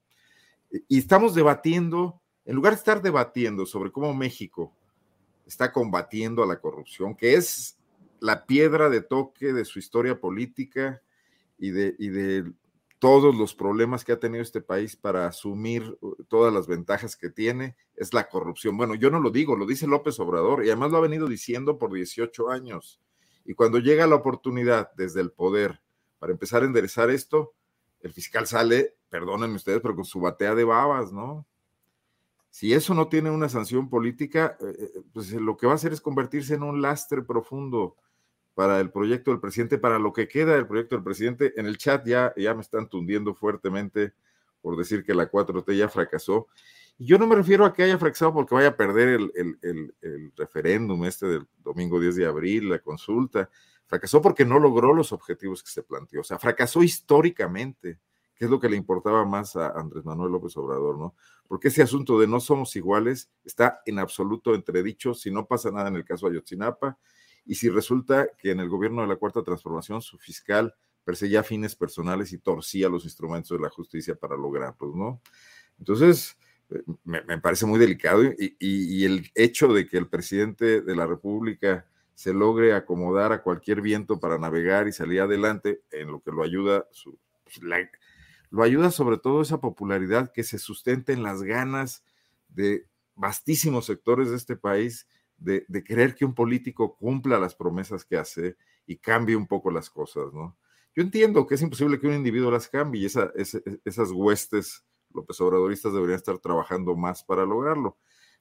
Y 0.87 0.99
estamos 0.99 1.35
debatiendo, 1.35 2.21
en 2.45 2.55
lugar 2.55 2.73
de 2.73 2.77
estar 2.77 3.01
debatiendo 3.01 3.65
sobre 3.65 3.91
cómo 3.91 4.13
México 4.13 4.73
está 5.45 5.71
combatiendo 5.73 6.43
a 6.43 6.47
la 6.47 6.61
corrupción, 6.61 7.15
que 7.15 7.33
es 7.33 7.78
la 8.21 8.45
piedra 8.45 8.89
de 8.89 9.01
toque 9.01 9.53
de 9.53 9.65
su 9.65 9.79
historia 9.79 10.19
política 10.19 11.01
y 11.57 11.71
de, 11.71 11.91
de 11.93 12.51
todos 12.99 13.33
los 13.35 13.55
problemas 13.55 14.03
que 14.03 14.11
ha 14.11 14.19
tenido 14.19 14.43
este 14.43 14.61
país 14.61 14.95
para 14.95 15.25
asumir 15.25 15.97
uh, 16.01 16.15
todas 16.25 16.53
las 16.53 16.67
ventajas 16.67 17.15
que 17.15 17.29
tiene, 17.29 17.75
es 17.95 18.13
la 18.13 18.27
corrupción. 18.27 18.77
Bueno, 18.77 18.95
yo 18.95 19.09
no 19.09 19.19
lo 19.19 19.31
digo, 19.31 19.55
lo 19.55 19.65
dice 19.65 19.87
López 19.87 20.19
Obrador 20.19 20.65
y 20.65 20.67
además 20.67 20.91
lo 20.91 20.97
ha 20.97 21.01
venido 21.01 21.27
diciendo 21.27 21.77
por 21.77 21.93
18 21.93 22.49
años. 22.49 23.01
Y 23.45 23.53
cuando 23.53 23.79
llega 23.79 24.05
la 24.05 24.15
oportunidad 24.15 24.91
desde 24.95 25.21
el 25.21 25.31
poder 25.31 25.81
para 26.19 26.33
empezar 26.33 26.61
a 26.61 26.65
enderezar 26.65 27.09
esto, 27.09 27.53
el 28.01 28.13
fiscal 28.13 28.47
sale, 28.47 28.95
perdónenme 29.09 29.55
ustedes, 29.55 29.79
pero 29.81 29.95
con 29.95 30.05
su 30.05 30.19
batea 30.19 30.53
de 30.53 30.65
babas, 30.65 31.11
¿no? 31.11 31.45
Si 32.49 32.73
eso 32.73 32.93
no 32.93 33.07
tiene 33.07 33.29
una 33.29 33.47
sanción 33.47 33.89
política, 33.89 34.57
eh, 34.59 34.75
eh, 34.77 35.01
pues 35.13 35.31
lo 35.33 35.55
que 35.55 35.67
va 35.67 35.73
a 35.73 35.75
hacer 35.75 35.93
es 35.93 36.01
convertirse 36.01 36.55
en 36.55 36.63
un 36.63 36.81
lastre 36.81 37.21
profundo 37.21 37.95
para 38.59 38.81
el 38.81 38.91
proyecto 38.91 39.31
del 39.31 39.39
presidente, 39.39 39.77
para 39.77 39.97
lo 39.99 40.11
que 40.11 40.27
queda 40.27 40.53
del 40.53 40.67
proyecto 40.67 40.95
del 40.95 41.03
presidente. 41.05 41.53
En 41.55 41.65
el 41.65 41.77
chat 41.77 42.05
ya, 42.05 42.33
ya 42.35 42.53
me 42.53 42.59
están 42.59 42.89
tundiendo 42.89 43.33
fuertemente 43.33 44.11
por 44.59 44.75
decir 44.75 45.05
que 45.05 45.13
la 45.13 45.31
4T 45.31 45.77
ya 45.77 45.87
fracasó. 45.87 46.47
Y 46.97 47.05
yo 47.05 47.17
no 47.17 47.25
me 47.25 47.37
refiero 47.37 47.63
a 47.63 47.71
que 47.71 47.83
haya 47.83 47.97
fracasado 47.97 48.33
porque 48.33 48.53
vaya 48.53 48.67
a 48.67 48.75
perder 48.75 49.07
el, 49.07 49.57
el 49.61 50.33
referéndum 50.35 51.05
este 51.05 51.25
del 51.25 51.47
domingo 51.59 52.01
10 52.01 52.17
de 52.17 52.25
abril, 52.25 52.67
la 52.67 52.79
consulta. 52.79 53.49
Fracasó 53.85 54.21
porque 54.21 54.43
no 54.43 54.59
logró 54.59 54.93
los 54.93 55.13
objetivos 55.13 55.63
que 55.63 55.69
se 55.69 55.83
planteó. 55.83 56.19
O 56.19 56.25
sea, 56.25 56.37
fracasó 56.37 56.83
históricamente, 56.83 57.97
que 58.35 58.43
es 58.43 58.51
lo 58.51 58.59
que 58.59 58.67
le 58.67 58.75
importaba 58.75 59.23
más 59.23 59.55
a 59.55 59.69
Andrés 59.69 60.03
Manuel 60.03 60.33
López 60.33 60.57
Obrador, 60.57 60.97
¿no? 60.97 61.15
Porque 61.47 61.69
ese 61.69 61.81
asunto 61.81 62.19
de 62.19 62.27
no 62.27 62.41
somos 62.41 62.75
iguales 62.75 63.31
está 63.45 63.81
en 63.85 63.99
absoluto 63.99 64.53
entredicho 64.53 65.13
si 65.13 65.31
no 65.31 65.47
pasa 65.47 65.71
nada 65.71 65.87
en 65.87 65.95
el 65.95 66.03
caso 66.03 66.25
de 66.25 66.33
Ayotzinapa 66.33 66.97
y 67.49 67.55
si 67.55 67.67
resulta 67.67 68.29
que 68.37 68.51
en 68.51 68.59
el 68.59 68.69
gobierno 68.69 69.01
de 69.01 69.07
la 69.07 69.15
Cuarta 69.15 69.41
Transformación 69.41 70.03
su 70.03 70.19
fiscal 70.19 70.75
perseguía 71.03 71.41
fines 71.41 71.75
personales 71.75 72.31
y 72.31 72.37
torcía 72.37 72.87
los 72.89 73.05
instrumentos 73.05 73.57
de 73.57 73.63
la 73.63 73.71
justicia 73.71 74.13
para 74.13 74.37
lograrlos, 74.37 74.95
¿no? 74.95 75.19
Entonces, 75.79 76.37
eh, 76.69 76.83
me, 77.03 77.39
parece 77.39 77.65
muy 77.65 77.79
delicado 77.79 78.21
y, 78.37 79.03
el 79.03 79.31
hecho 79.33 79.73
de 79.73 79.87
que 79.87 79.97
el 79.97 80.07
presidente 80.07 80.81
de 80.81 80.95
la 80.95 81.07
República 81.07 81.87
se 82.13 82.35
logre 82.35 82.73
acomodar 82.73 83.31
a 83.31 83.41
cualquier 83.41 83.81
viento 83.81 84.19
para 84.19 84.37
navegar 84.37 84.87
y 84.87 84.91
salir 84.91 85.21
adelante, 85.21 85.81
en 85.89 86.11
lo 86.11 86.21
que 86.21 86.29
lo 86.31 86.43
ayuda, 86.43 86.87
pues, 87.45 87.59
lo 88.51 88.61
ayuda 88.61 88.91
sobre 88.91 89.17
todo 89.17 89.41
esa 89.41 89.59
popularidad 89.59 90.31
que 90.31 90.43
se 90.43 90.59
sustenta 90.59 91.13
en 91.13 91.23
las 91.23 91.41
ganas 91.41 92.03
de 92.47 92.85
vastísimos 93.15 93.87
sectores 93.87 94.29
de 94.29 94.35
este 94.35 94.55
país 94.55 95.07
de, 95.39 95.65
de 95.67 95.83
querer 95.83 96.15
que 96.15 96.25
un 96.25 96.35
político 96.35 96.95
cumpla 96.95 97.39
las 97.39 97.55
promesas 97.55 98.05
que 98.05 98.17
hace 98.17 98.57
y 98.85 98.97
cambie 98.97 99.35
un 99.35 99.47
poco 99.47 99.71
las 99.71 99.89
cosas, 99.89 100.33
¿no? 100.33 100.57
Yo 100.95 101.03
entiendo 101.03 101.45
que 101.45 101.55
es 101.55 101.61
imposible 101.61 101.99
que 101.99 102.07
un 102.07 102.15
individuo 102.15 102.51
las 102.51 102.67
cambie 102.67 103.01
y 103.01 103.05
esas 103.05 104.11
huestes 104.11 104.83
López 105.13 105.39
Obradoristas 105.41 105.93
deberían 105.93 106.17
estar 106.17 106.37
trabajando 106.39 106.95
más 106.95 107.23
para 107.23 107.45
lograrlo. 107.45 107.97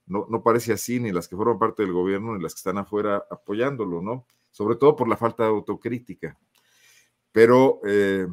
No, 0.07 0.27
no 0.29 0.43
parece 0.43 0.73
así 0.73 1.01
ni 1.01 1.13
las 1.13 1.29
que 1.29 1.37
forman 1.37 1.59
parte 1.59 1.83
del 1.83 1.93
gobierno 1.93 2.35
ni 2.35 2.43
las 2.43 2.55
que 2.55 2.59
están 2.59 2.79
afuera 2.79 3.25
apoyándolo, 3.31 4.01
¿no? 4.01 4.27
Sobre 4.51 4.77
todo 4.77 4.97
por 4.97 5.09
la 5.09 5.17
falta 5.17 5.45
de 5.45 5.51
autocrítica. 5.51 6.39
Pero, 7.31 7.81
eh, 7.87 8.27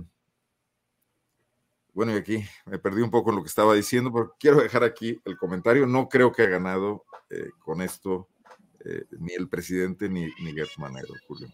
bueno, 1.93 2.13
y 2.13 2.15
aquí 2.15 2.45
me 2.65 2.79
perdí 2.79 3.01
un 3.01 3.11
poco 3.11 3.29
en 3.29 3.37
lo 3.37 3.41
que 3.43 3.49
estaba 3.49 3.73
diciendo, 3.73 4.11
pero 4.11 4.35
quiero 4.39 4.61
dejar 4.61 4.83
aquí 4.83 5.19
el 5.25 5.37
comentario. 5.37 5.85
No 5.85 6.07
creo 6.07 6.31
que 6.31 6.43
ha 6.43 6.47
ganado 6.47 7.05
eh, 7.29 7.49
con 7.59 7.81
esto 7.81 8.29
eh, 8.85 9.05
ni 9.19 9.33
el 9.33 9.49
presidente 9.49 10.07
ni, 10.07 10.25
ni 10.43 10.53
Gertz 10.53 10.77
Manero, 10.77 11.13
Julio. 11.27 11.47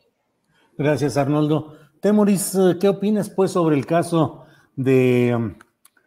Gracias, 0.78 1.18
Arnoldo. 1.18 1.78
Temoris, 2.02 2.56
eh, 2.56 2.78
¿qué 2.80 2.90
opinas 2.90 3.30
pues 3.30 3.52
sobre 3.52 3.76
el 3.78 3.86
caso 3.86 4.46
de 4.76 5.34
um, 5.36 5.56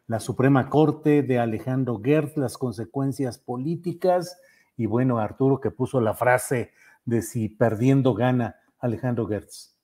la 0.06 0.20
Suprema 0.20 0.68
Corte 0.68 1.22
de 1.22 1.38
Alejandro 1.38 2.00
Gertz, 2.02 2.36
las 2.36 2.58
consecuencias 2.58 3.38
políticas? 3.38 4.38
Y 4.76 4.86
bueno, 4.86 5.18
Arturo 5.18 5.60
que 5.60 5.70
puso 5.70 6.00
la 6.00 6.14
frase 6.14 6.72
de 7.04 7.22
si 7.22 7.48
perdiendo 7.48 8.14
gana 8.14 8.56
Alejandro 8.78 9.26
Gertz. 9.26 9.78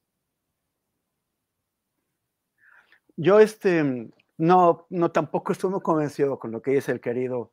Yo 3.16 3.38
este 3.38 4.10
no, 4.38 4.86
no 4.88 5.10
tampoco 5.10 5.52
estoy 5.52 5.70
muy 5.70 5.82
convencido 5.82 6.38
con 6.38 6.50
lo 6.50 6.62
que 6.62 6.72
dice 6.72 6.92
el 6.92 7.00
querido 7.00 7.52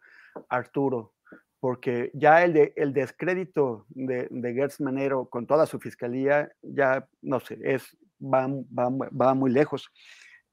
Arturo, 0.49 1.13
porque 1.59 2.11
ya 2.13 2.43
el, 2.43 2.71
el 2.75 2.93
descrédito 2.93 3.85
de, 3.89 4.27
de 4.29 4.53
Gertz 4.53 4.79
Manero 4.79 5.25
con 5.25 5.47
toda 5.47 5.65
su 5.65 5.79
fiscalía, 5.79 6.51
ya 6.61 7.07
no 7.21 7.39
sé, 7.39 7.57
es 7.63 7.97
va, 8.21 8.47
va, 8.49 9.33
muy 9.33 9.51
lejos. 9.51 9.89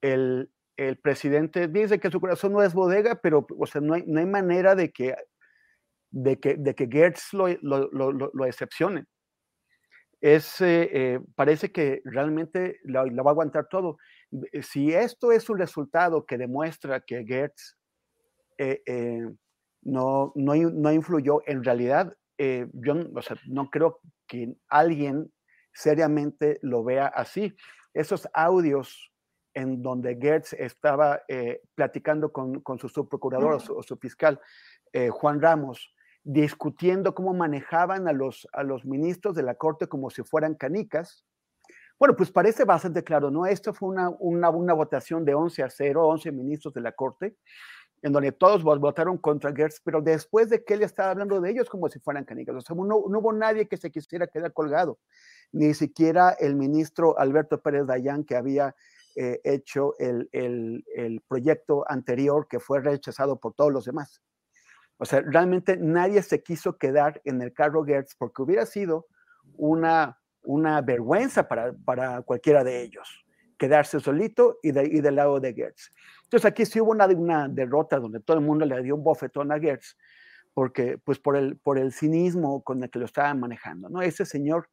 El, 0.01 0.51
el, 0.77 0.99
presidente 0.99 1.69
dice 1.69 1.99
que 1.99 2.11
su 2.11 2.21
corazón 2.21 2.53
no 2.53 2.63
es 2.63 2.75
bodega, 2.75 3.21
pero 3.23 3.47
o 3.59 3.67
sea, 3.67 3.81
no, 3.81 3.95
hay, 3.95 4.05
no 4.07 4.21
hay 4.21 4.27
manera 4.27 4.75
de 4.75 4.93
que, 4.93 5.15
de 6.11 6.39
que, 6.39 6.57
de 6.57 6.75
que 6.75 6.89
Gertz 6.91 7.33
lo, 7.33 7.49
lo, 7.63 7.91
lo, 7.91 8.31
lo 8.33 8.45
excepcione. 8.47 9.05
Es, 10.21 10.59
eh, 10.63 10.89
eh, 10.93 11.21
parece 11.35 11.71
que 11.71 12.01
realmente 12.05 12.81
lo, 12.85 13.01
va 13.01 13.31
a 13.31 13.33
aguantar 13.33 13.69
todo. 13.69 13.99
Si 14.63 14.93
esto 14.95 15.33
es 15.33 15.51
un 15.51 15.59
resultado 15.59 16.25
que 16.25 16.39
demuestra 16.39 17.01
que 17.01 17.25
Gertz 17.27 17.77
eh, 18.57 18.83
no, 19.85 20.33
no, 20.35 20.55
no, 20.55 20.93
influyó, 20.93 21.43
en 21.47 21.63
realidad 21.63 22.17
yo 22.39 22.95
o 23.15 23.23
sea, 23.23 23.37
no 23.47 23.71
creo 23.71 24.01
que 24.27 24.57
alguien 24.69 25.33
seriamente 25.73 26.59
lo 26.63 26.83
vea 26.83 27.07
así. 27.07 27.55
Esos 27.93 28.29
audios 28.33 29.13
en 29.55 29.83
donde 29.83 30.19
Gertz 30.21 30.53
estaba 30.55 31.23
eh, 31.29 31.63
platicando 31.75 32.33
con, 32.33 32.79
su 32.79 32.89
subprocurador 32.89 33.55
o, 33.55 33.83
su, 33.83 33.97
fiscal, 33.97 34.41
eh, 34.93 35.11
Juan 35.11 35.41
Ramos, 35.41 35.95
discutiendo 36.25 37.15
cómo 37.15 37.35
manejaban 37.35 38.09
a 38.09 38.13
los, 38.13 38.49
a 38.53 38.63
los 38.63 38.85
ministros 38.85 39.35
de 39.37 39.43
la 39.43 39.55
Corte 39.55 39.87
como 39.87 40.11
si 40.11 40.23
fueran 40.23 40.55
canicas. 40.55 41.25
Bueno, 41.99 42.17
pues 42.17 42.33
parece 42.33 42.65
bastante 42.65 43.05
claro, 43.05 43.31
¿no? 43.31 43.47
Esto 43.47 43.73
fue 43.73 43.91
una, 43.91 44.11
una, 44.19 44.51
una 44.51 44.73
votación 44.73 45.25
de 45.25 45.35
11 45.35 45.63
a 45.63 45.71
0, 45.71 46.09
11 46.09 46.33
ministros 46.33 46.75
de 46.75 46.81
la 46.81 46.91
Corte, 46.91 47.37
en 48.05 48.13
donde 48.13 48.33
todos 48.33 48.63
votaron 48.63 49.17
contra 49.17 49.55
Gertz, 49.55 49.81
pero 49.83 50.03
después 50.03 50.51
de 50.51 50.63
que 50.63 50.75
él 50.75 50.83
estaba 50.83 51.13
hablando 51.13 51.41
de 51.41 51.51
ellos 51.51 51.71
como 51.71 51.89
si 51.89 51.99
fueran 52.01 52.27
canicas. 52.27 52.55
O 52.55 52.61
sea, 52.61 52.77
no, 52.77 52.85
no 52.85 53.19
hubo 53.19 53.33
nadie 53.33 53.67
que 53.67 53.79
se 53.79 53.91
quisiera 53.91 54.27
quedar 54.27 54.53
colgado 54.53 54.99
ni 55.53 55.73
siquiera 55.73 56.37
el 56.39 56.55
ministro 56.55 57.19
Alberto 57.19 57.63
Pérez 57.63 57.87
Dayán, 57.87 58.25
que 58.25 58.37
había 58.37 58.77
eh, 59.17 59.41
hecho 59.43 59.95
el, 59.99 60.29
proyecto 61.27 61.91
anterior 61.91 62.47
que 62.47 62.61
fue 62.61 62.83
rechazado 62.83 63.41
por 63.41 63.55
todos 63.55 63.73
los 63.73 63.87
demás. 63.87 64.21
O 64.99 65.07
sea, 65.07 65.23
realmente 65.23 65.79
nadie 65.79 66.23
se 66.23 66.43
quiso 66.43 66.77
quedar 66.77 67.23
en 67.25 67.41
el 67.41 67.55
carro 67.55 67.87
Gertz 67.87 68.15
porque 68.19 68.43
hubiera 68.43 68.67
sido 68.67 69.07
una, 69.57 70.21
una 70.43 70.83
vergüenza 70.83 71.49
para, 71.49 71.73
para 71.73 72.21
cualquiera 72.21 72.65
de 72.65 72.83
ellos 72.83 73.24
quedarse 73.59 74.01
solito 74.01 74.59
y, 74.63 74.73
de, 74.73 74.85
y 74.85 75.01
del 75.01 75.17
lado 75.17 75.41
de 75.41 75.55
Gertz. 75.55 75.91
Entonces 76.25 76.51
aquí 76.51 76.67
sí 76.67 76.81
hubo 76.81 76.91
una, 76.91 77.07
una 77.07 77.49
derrota 77.49 77.99
donde 77.99 78.21
todo 78.21 78.37
el 78.37 78.45
mundo 78.45 78.65
le 78.65 78.83
dio 78.83 78.95
un 78.95 79.05
bofetón 79.05 79.53
a 79.53 79.59
Gertz, 79.59 79.97
porque 80.53 80.99
pues 80.99 81.19
por 81.19 81.37
el, 81.37 81.57
por 81.57 81.79
el 81.79 81.93
cinismo 81.93 82.63
con 82.63 82.83
el 82.83 82.91
que 82.91 82.99
lo 82.99 83.05
estaban 83.05 83.41
manejando, 83.41 83.89
¿no? 83.89 84.03
Ese 84.03 84.25
señor 84.25 84.69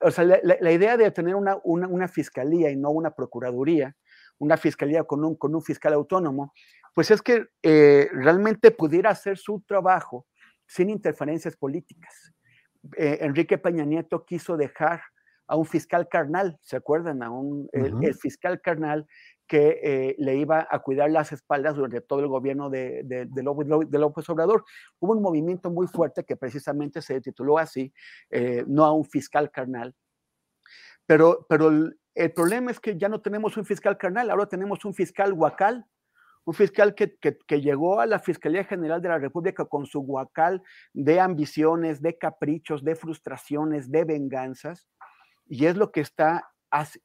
o 0.00 0.10
sea, 0.10 0.24
la, 0.24 0.72
idea 0.72 0.96
de 0.96 1.10
tener 1.10 1.34
una, 1.34 1.58
una, 1.64 2.08
fiscalía 2.08 2.70
y 2.70 2.76
no 2.76 2.90
una 2.90 3.10
procuraduría, 3.10 3.96
una 4.38 4.56
fiscalía 4.56 5.04
con 5.04 5.24
un, 5.24 5.34
con 5.36 5.54
un 5.54 5.62
fiscal 5.62 5.92
autónomo, 5.92 6.52
pues 6.94 7.10
es 7.10 7.22
que 7.22 7.46
eh, 7.62 8.08
realmente 8.12 8.70
pudiera 8.70 9.10
hacer 9.10 9.36
su 9.36 9.62
trabajo 9.66 10.26
sin 10.66 10.90
interferencias 10.90 11.56
políticas. 11.56 12.32
Eh, 12.96 13.18
Enrique 13.20 13.58
Peña 13.58 13.84
Nieto 13.84 14.24
quiso 14.24 14.56
dejar 14.56 15.02
a 15.50 15.56
un 15.56 15.66
fiscal 15.66 16.08
carnal, 16.08 16.56
¿se 16.62 16.76
acuerdan? 16.76 17.24
A 17.24 17.30
un, 17.30 17.68
el, 17.72 18.14
fiscal 18.14 18.60
carnal 18.60 19.08
que 19.48 19.80
eh, 19.82 20.14
le 20.16 20.36
iba 20.36 20.68
a 20.70 20.78
cuidar 20.78 21.10
las 21.10 21.32
espaldas 21.32 21.74
durante 21.74 22.00
todo 22.00 22.20
el 22.20 22.28
gobierno 22.28 22.70
de, 22.70 23.02
de, 23.02 23.26
de, 23.26 23.42
López, 23.98 24.30
Obrador. 24.30 24.64
Hubo 25.00 25.12
un 25.12 25.20
movimiento 25.20 25.68
muy 25.68 25.88
fuerte 25.88 26.22
que 26.22 26.36
precisamente 26.36 27.02
se 27.02 27.20
tituló 27.20 27.58
así, 27.58 27.92
eh, 28.30 28.62
no 28.68 28.84
a 28.84 28.92
un 28.92 29.04
fiscal 29.04 29.50
carnal. 29.50 29.92
Pero, 31.04 31.44
pero 31.48 31.68
el, 32.14 32.32
problema 32.32 32.70
es 32.70 32.78
que 32.78 32.96
ya 32.96 33.08
no 33.08 33.20
tenemos 33.20 33.56
un 33.56 33.64
fiscal 33.64 33.98
carnal, 33.98 34.30
ahora 34.30 34.46
tenemos 34.46 34.84
un 34.84 34.94
fiscal 34.94 35.34
guacal, 35.34 35.84
un 36.44 36.54
fiscal 36.54 36.94
que, 36.94 37.16
que, 37.16 37.36
que, 37.44 37.60
llegó 37.60 37.98
a 37.98 38.06
la 38.06 38.20
Fiscalía 38.20 38.62
General 38.62 39.02
de 39.02 39.08
la 39.08 39.18
República 39.18 39.64
con 39.64 39.84
su 39.84 39.98
guacal 40.00 40.62
de 40.92 41.18
ambiciones, 41.18 42.00
de 42.00 42.16
caprichos, 42.16 42.84
de 42.84 42.94
frustraciones, 42.94 43.90
de 43.90 44.04
venganzas, 44.04 44.88
y 45.50 45.66
es 45.66 45.76
lo 45.76 45.90
que 45.90 46.00
está 46.00 46.52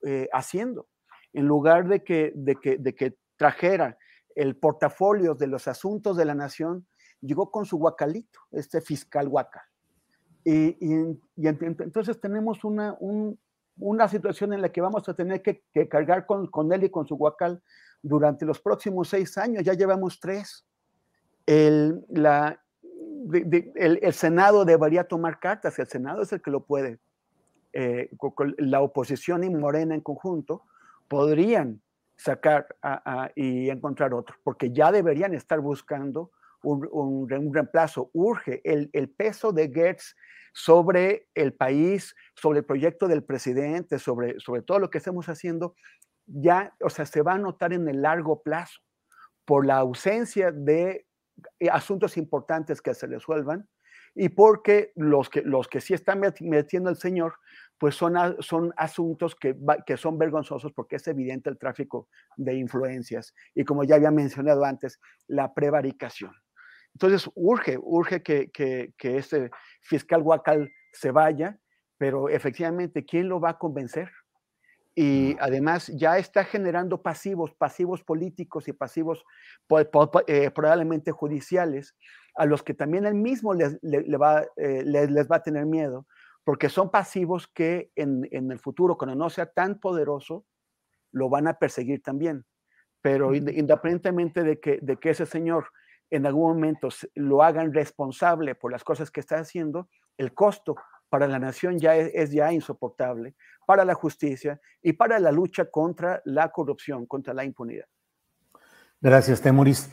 eh, 0.05 0.29
haciendo 0.31 0.87
en 1.33 1.47
lugar 1.47 1.87
de 1.87 2.03
que, 2.03 3.17
trajera 3.37 3.97
el 4.35 4.55
portafolio 4.55 5.35
de 5.35 5.47
los 5.47 5.67
asuntos 5.67 6.15
de 6.15 6.23
la 6.23 6.33
nación, 6.33 6.87
llegó 7.19 7.51
con 7.51 7.65
su 7.65 7.77
guacalito, 7.77 8.39
este 8.51 8.79
fiscal 8.79 9.27
guacal. 9.27 9.63
Y, 10.45 10.77
entonces 11.35 12.21
tenemos 12.21 12.63
una, 12.63 12.97
situación 14.07 14.53
en 14.53 14.61
la 14.61 14.69
que 14.69 14.79
vamos 14.79 15.09
a 15.09 15.13
tener 15.13 15.41
que, 15.41 15.63
cargar 15.89 16.25
con, 16.25 16.47
con, 16.47 16.71
él 16.71 16.85
y 16.85 16.89
con 16.89 17.05
su 17.05 17.17
guacal 17.17 17.61
durante 18.01 18.45
los 18.45 18.61
próximos 18.61 19.09
seis 19.09 19.37
años, 19.37 19.63
ya 19.63 19.73
llevamos 19.73 20.19
tres. 20.21 20.65
El, 21.45 22.05
el, 23.33 24.13
Senado 24.13 24.63
debería 24.63 25.03
tomar 25.03 25.39
cartas, 25.39 25.77
el 25.79 25.87
Senado 25.87 26.21
es 26.21 26.31
el 26.31 26.41
que 26.41 26.51
lo 26.51 26.63
puede 26.63 26.99
eh, 27.75 28.09
la 28.57 28.81
oposición 28.81 29.43
y 29.43 29.49
Morena 29.49 29.93
en 29.93 30.01
conjunto 30.01 30.63
podrían 31.07 31.81
sacar 32.15 32.67
y 33.35 33.69
encontrar 33.69 34.13
otro, 34.13 34.37
porque 34.43 34.71
ya 34.71 34.91
deberían 34.91 35.33
estar 35.33 35.59
buscando 35.59 36.31
un, 36.63 37.27
reemplazo. 37.29 38.09
Urge 38.13 38.61
el, 38.63 38.89
el, 38.93 39.09
peso 39.09 39.51
de 39.51 39.69
Gertz 39.69 40.15
sobre 40.53 41.27
el 41.35 41.53
país, 41.53 42.15
sobre 42.33 42.59
el 42.59 42.65
proyecto 42.65 43.09
del 43.09 43.23
presidente, 43.23 43.99
sobre, 43.99 44.39
sobre 44.39 44.61
todo 44.61 44.79
lo 44.79 44.89
que 44.89 44.99
estamos 44.99 45.27
haciendo, 45.27 45.75
ya, 46.25 46.73
o 46.81 46.89
sea, 46.89 47.05
se 47.05 47.21
va 47.21 47.33
a 47.33 47.37
notar 47.37 47.73
en 47.73 47.87
el 47.89 48.01
largo 48.01 48.41
plazo 48.41 48.79
por 49.43 49.65
la 49.65 49.75
ausencia 49.75 50.51
de 50.51 51.05
eh, 51.59 51.69
asuntos 51.69 52.15
importantes 52.15 52.81
que 52.81 52.93
se 52.93 53.05
resuelvan 53.05 53.67
y 54.15 54.29
porque 54.29 54.93
los 54.95 55.29
que, 55.29 55.41
los 55.41 55.67
que 55.67 55.81
sí 55.81 55.93
están 55.93 56.21
metiendo 56.39 56.89
el 56.89 56.95
señor, 56.95 57.35
pues 57.77 57.95
son, 57.95 58.15
son 58.39 58.73
asuntos 58.77 59.35
que, 59.35 59.55
que 59.85 59.97
son 59.97 60.17
vergonzosos 60.17 60.71
porque 60.73 60.95
es 60.95 61.07
evidente 61.07 61.49
el 61.49 61.57
tráfico 61.57 62.07
de 62.37 62.55
influencias 62.55 63.33
y 63.53 63.63
como 63.63 63.83
ya 63.83 63.95
había 63.95 64.11
mencionado 64.11 64.63
antes, 64.63 64.99
la 65.27 65.53
prevaricación. 65.53 66.31
Entonces, 66.93 67.29
urge, 67.35 67.77
urge 67.81 68.23
que, 68.23 68.49
que, 68.51 68.93
que 68.97 69.17
este 69.17 69.51
fiscal 69.81 70.21
Huacal 70.21 70.71
se 70.93 71.11
vaya, 71.11 71.59
pero 71.97 72.29
efectivamente, 72.29 73.03
¿quién 73.03 73.27
lo 73.27 73.41
va 73.41 73.51
a 73.51 73.57
convencer? 73.57 74.09
y 74.95 75.35
además 75.41 75.87
ya 75.93 76.17
está 76.17 76.45
generando 76.45 77.01
pasivos, 77.01 77.53
pasivos 77.53 78.01
políticos 78.01 78.69
y 78.69 78.73
pasivos 78.73 79.25
eh, 80.27 80.51
probablemente 80.51 81.11
judiciales, 81.11 81.95
a 82.33 82.45
los 82.45 82.63
que 82.63 82.73
también 82.73 83.05
él 83.05 83.15
mismo 83.15 83.53
les, 83.53 83.75
va, 83.75 84.45
eh, 84.55 84.83
les, 84.85 85.29
va 85.29 85.35
a 85.35 85.43
tener 85.43 85.65
miedo, 85.65 86.07
porque 86.45 86.69
son 86.69 86.91
pasivos 86.91 87.47
que 87.47 87.91
en, 87.95 88.29
el 88.31 88.59
futuro, 88.59 88.97
cuando 88.97 89.15
no 89.15 89.29
sea 89.29 89.47
tan 89.47 89.79
poderoso, 89.79 90.45
lo 91.11 91.27
van 91.27 91.47
a 91.47 91.55
perseguir 91.55 92.01
también. 92.01 92.45
Pero 93.01 93.33
independientemente 93.35 94.43
de 94.43 94.59
que, 94.59 94.79
de 94.81 94.97
que 94.97 95.09
ese 95.09 95.25
señor 95.25 95.65
en 96.11 96.25
algún 96.25 96.53
momento 96.53 96.89
lo 97.15 97.43
hagan 97.43 97.73
responsable 97.73 98.53
por 98.53 98.71
las 98.71 98.83
cosas 98.83 99.09
que 99.09 99.19
está 99.19 99.37
haciendo, 99.39 99.89
el 100.17 100.33
costo 100.33 100.75
para 101.09 101.27
la 101.27 101.39
nación 101.39 101.79
ya 101.79 101.95
es, 101.95 102.31
ya 102.31 102.53
insoportable, 102.53 103.35
para 103.65 103.83
la 103.83 103.95
justicia 103.95 104.59
y 104.83 104.93
para 104.93 105.19
la 105.19 105.31
lucha 105.31 105.65
contra 105.65 106.21
la 106.25 106.49
corrupción, 106.49 107.07
contra 107.07 107.33
la 107.33 107.43
impunidad. 107.43 107.85
Gracias, 109.01 109.41
Temoris. 109.41 109.91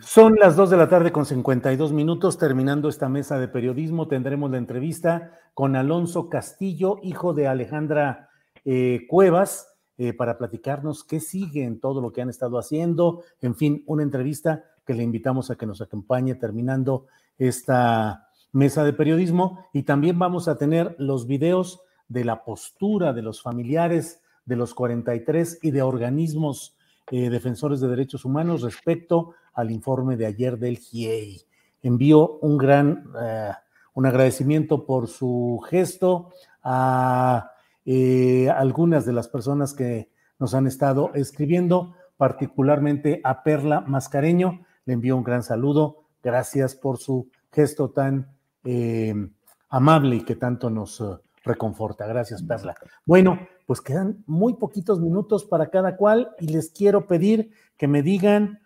Son 0.00 0.36
las 0.36 0.56
2 0.56 0.70
de 0.70 0.76
la 0.76 0.88
tarde 0.88 1.12
con 1.12 1.26
52 1.26 1.92
minutos. 1.92 2.38
Terminando 2.38 2.88
esta 2.88 3.08
mesa 3.08 3.38
de 3.38 3.48
periodismo, 3.48 4.08
tendremos 4.08 4.50
la 4.50 4.58
entrevista 4.58 5.32
con 5.54 5.76
Alonso 5.76 6.28
Castillo, 6.28 6.98
hijo 7.02 7.34
de 7.34 7.48
Alejandra 7.48 8.28
eh, 8.64 9.06
Cuevas, 9.08 9.68
eh, 9.98 10.12
para 10.12 10.38
platicarnos 10.38 11.04
qué 11.04 11.20
sigue 11.20 11.64
en 11.64 11.80
todo 11.80 12.00
lo 12.00 12.12
que 12.12 12.22
han 12.22 12.30
estado 12.30 12.58
haciendo. 12.58 13.22
En 13.40 13.54
fin, 13.54 13.82
una 13.86 14.02
entrevista 14.02 14.64
que 14.86 14.94
le 14.94 15.02
invitamos 15.02 15.50
a 15.50 15.56
que 15.56 15.66
nos 15.66 15.80
acompañe 15.80 16.34
terminando 16.34 17.06
esta 17.38 18.28
mesa 18.52 18.84
de 18.84 18.92
periodismo 18.92 19.66
y 19.72 19.82
también 19.82 20.18
vamos 20.18 20.48
a 20.48 20.58
tener 20.58 20.94
los 20.98 21.26
videos 21.26 21.80
de 22.08 22.24
la 22.24 22.44
postura 22.44 23.12
de 23.12 23.22
los 23.22 23.42
familiares 23.42 24.22
de 24.44 24.56
los 24.56 24.74
43 24.74 25.58
y 25.62 25.72
de 25.72 25.82
organismos 25.82 26.76
eh, 27.10 27.30
defensores 27.30 27.80
de 27.80 27.88
derechos 27.88 28.24
humanos 28.24 28.62
respecto 28.62 29.34
al 29.56 29.72
informe 29.72 30.16
de 30.16 30.26
ayer 30.26 30.58
del 30.58 30.78
GIEI. 30.78 31.42
Envío 31.82 32.38
un 32.42 32.56
gran 32.56 33.04
eh, 33.20 33.50
un 33.96 34.04
agradecimiento 34.04 34.84
por 34.84 35.08
su 35.08 35.58
gesto 35.68 36.30
a 36.62 37.50
eh, 37.86 38.48
algunas 38.50 39.06
de 39.06 39.14
las 39.14 39.26
personas 39.26 39.72
que 39.72 40.10
nos 40.38 40.54
han 40.54 40.66
estado 40.66 41.12
escribiendo, 41.14 41.94
particularmente 42.18 43.22
a 43.24 43.42
Perla 43.42 43.80
Mascareño. 43.80 44.66
Le 44.84 44.92
envío 44.92 45.16
un 45.16 45.24
gran 45.24 45.42
saludo. 45.42 46.04
Gracias 46.22 46.74
por 46.74 46.98
su 46.98 47.30
gesto 47.50 47.90
tan 47.90 48.36
eh, 48.64 49.14
amable 49.70 50.16
y 50.16 50.20
que 50.20 50.36
tanto 50.36 50.68
nos 50.68 51.02
reconforta. 51.42 52.06
Gracias, 52.06 52.42
Perla. 52.42 52.74
Bueno, 53.06 53.48
pues 53.66 53.80
quedan 53.80 54.22
muy 54.26 54.54
poquitos 54.54 55.00
minutos 55.00 55.46
para 55.46 55.70
cada 55.70 55.96
cual 55.96 56.32
y 56.38 56.48
les 56.48 56.68
quiero 56.68 57.06
pedir 57.06 57.50
que 57.78 57.88
me 57.88 58.02
digan 58.02 58.60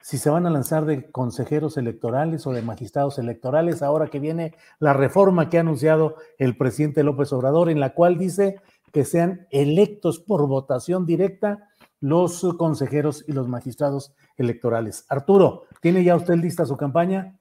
si 0.00 0.18
se 0.18 0.30
van 0.30 0.46
a 0.46 0.50
lanzar 0.50 0.84
de 0.84 1.10
consejeros 1.10 1.76
electorales 1.76 2.46
o 2.46 2.52
de 2.52 2.62
magistrados 2.62 3.18
electorales 3.18 3.82
ahora 3.82 4.06
que 4.06 4.20
viene 4.20 4.54
la 4.78 4.92
reforma 4.92 5.48
que 5.48 5.58
ha 5.58 5.60
anunciado 5.60 6.16
el 6.38 6.56
presidente 6.56 7.02
López 7.02 7.32
Obrador, 7.32 7.70
en 7.70 7.80
la 7.80 7.90
cual 7.90 8.18
dice 8.18 8.56
que 8.92 9.04
sean 9.04 9.46
electos 9.50 10.20
por 10.20 10.46
votación 10.46 11.06
directa 11.06 11.68
los 12.00 12.46
consejeros 12.56 13.24
y 13.26 13.32
los 13.32 13.48
magistrados 13.48 14.14
electorales. 14.36 15.06
Arturo, 15.08 15.64
¿tiene 15.80 16.04
ya 16.04 16.16
usted 16.16 16.34
lista 16.36 16.64
su 16.66 16.76
campaña? 16.76 17.34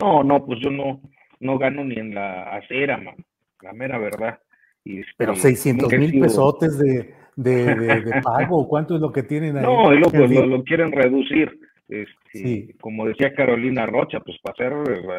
No, 0.00 0.22
no, 0.22 0.44
pues 0.44 0.60
yo 0.60 0.70
no, 0.70 1.00
no 1.40 1.58
gano 1.58 1.84
ni 1.84 1.96
en 1.96 2.14
la 2.14 2.54
acera, 2.56 2.98
man, 2.98 3.16
la 3.60 3.72
mera 3.72 3.98
verdad. 3.98 4.40
Y, 4.84 5.00
Pero 5.16 5.36
600 5.36 5.92
mil 5.92 6.20
pesotes 6.20 6.78
de, 6.78 7.14
de, 7.36 8.20
pago, 8.22 8.68
¿cuánto 8.68 8.94
es 8.96 9.00
lo 9.00 9.12
que 9.12 9.22
tienen 9.22 9.56
ahí? 9.56 9.62
No, 9.62 9.90
lo, 9.92 10.10
pues, 10.10 10.30
lo, 10.30 10.62
quieren 10.64 10.92
reducir. 10.92 11.58
Este, 11.88 12.74
Como 12.80 13.06
decía 13.06 13.34
Carolina 13.34 13.86
Rocha, 13.86 14.20
pues 14.20 14.38
para 14.42 14.54
hacer 14.54 14.72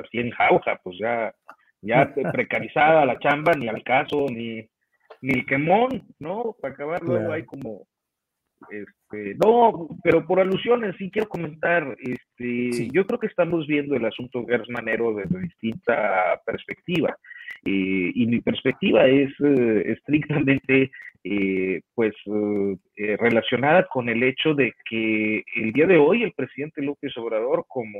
así 0.06 0.20
en 0.20 0.32
jauja, 0.32 0.80
pues 0.84 0.98
ya, 1.00 1.34
ya 1.82 2.14
precarizada 2.34 3.06
la 3.06 3.20
chamba, 3.20 3.54
ni 3.54 3.68
al 3.68 3.84
caso, 3.84 4.26
ni, 4.30 4.68
ni 5.22 5.34
el 5.34 5.46
quemón, 5.46 6.04
¿no? 6.20 6.56
Para 6.62 6.74
acabar 6.74 7.02
luego 7.04 7.32
hay 7.32 7.46
como 7.46 7.86
este, 8.70 9.36
no, 9.44 9.88
pero 10.04 10.26
por 10.26 10.40
alusiones 10.40 10.96
sí 10.98 11.10
quiero 11.12 11.28
comentar, 11.28 11.96
este, 12.00 12.90
yo 12.92 13.06
creo 13.06 13.20
que 13.20 13.28
estamos 13.28 13.68
viendo 13.68 13.96
el 13.96 14.06
asunto 14.06 14.46
Gers 14.46 14.70
Manero 14.70 15.14
desde 15.14 15.40
distinta 15.40 16.42
perspectiva. 16.46 17.18
Eh, 17.66 18.12
y 18.14 18.26
mi 18.28 18.42
perspectiva 18.42 19.06
es 19.06 19.32
eh, 19.40 19.84
estrictamente 19.88 20.92
eh, 21.24 21.82
pues 21.96 22.14
relacionada 22.96 23.88
con 23.88 24.10
el 24.10 24.24
hecho 24.24 24.54
de 24.54 24.74
que 24.90 25.44
el 25.56 25.72
día 25.72 25.88
de 25.88 25.98
hoy 25.98 26.24
el 26.24 26.34
presidente 26.34 26.82
López 26.82 27.18
Obrador, 27.18 27.66
como 27.68 28.00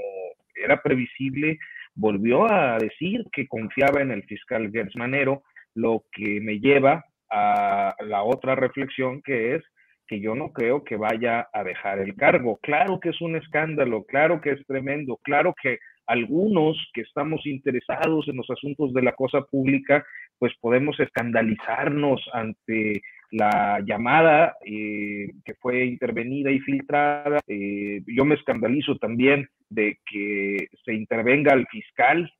era 0.56 0.82
previsible, 0.82 1.58
volvió 1.96 2.52
a 2.52 2.78
decir 2.78 3.24
que 3.32 3.48
confiaba 3.48 4.02
en 4.02 4.12
el 4.12 4.24
fiscal 4.24 4.72
Gers 4.72 4.96
Manero, 4.96 5.44
lo 5.76 6.04
que 6.12 6.40
me 6.42 6.60
lleva 6.60 7.06
a 7.30 7.96
la 8.02 8.24
otra 8.24 8.56
reflexión 8.56 9.22
que 9.22 9.56
es 9.56 9.64
que 10.08 10.20
yo 10.20 10.36
no 10.36 10.52
creo 10.52 10.84
que 10.84 10.98
vaya 10.98 11.48
a 11.54 11.64
dejar 11.64 12.00
el 12.00 12.16
cargo. 12.16 12.60
Claro 12.62 13.00
que 13.00 13.10
es 13.10 13.22
un 13.22 13.36
escándalo, 13.36 14.04
claro 14.04 14.42
que 14.42 14.52
es 14.52 14.66
tremendo, 14.68 15.18
claro 15.24 15.56
que 15.62 15.80
algunos 16.08 16.78
que 16.94 17.02
estamos 17.02 17.46
interesados 17.46 18.28
en 18.28 18.38
los 18.38 18.50
asuntos 18.50 18.94
de 18.94 19.02
la 19.02 19.14
cosa 19.14 19.42
pública, 19.42 20.06
pues 20.38 20.54
podemos 20.60 21.00
escandalizarnos 21.00 22.22
ante 22.34 23.02
la 23.32 23.80
llamada 23.86 24.56
eh, 24.66 25.32
que 25.44 25.54
fue 25.56 25.86
intervenida 25.86 26.52
y 26.52 26.60
filtrada. 26.60 27.40
Eh, 27.48 28.02
yo 28.06 28.26
me 28.26 28.36
escandalizo 28.36 28.98
también 28.98 29.48
de 29.70 30.00
que 30.06 30.68
se 30.86 30.94
intervenga 30.94 31.54
al 31.54 31.66
fiscal 31.68 32.32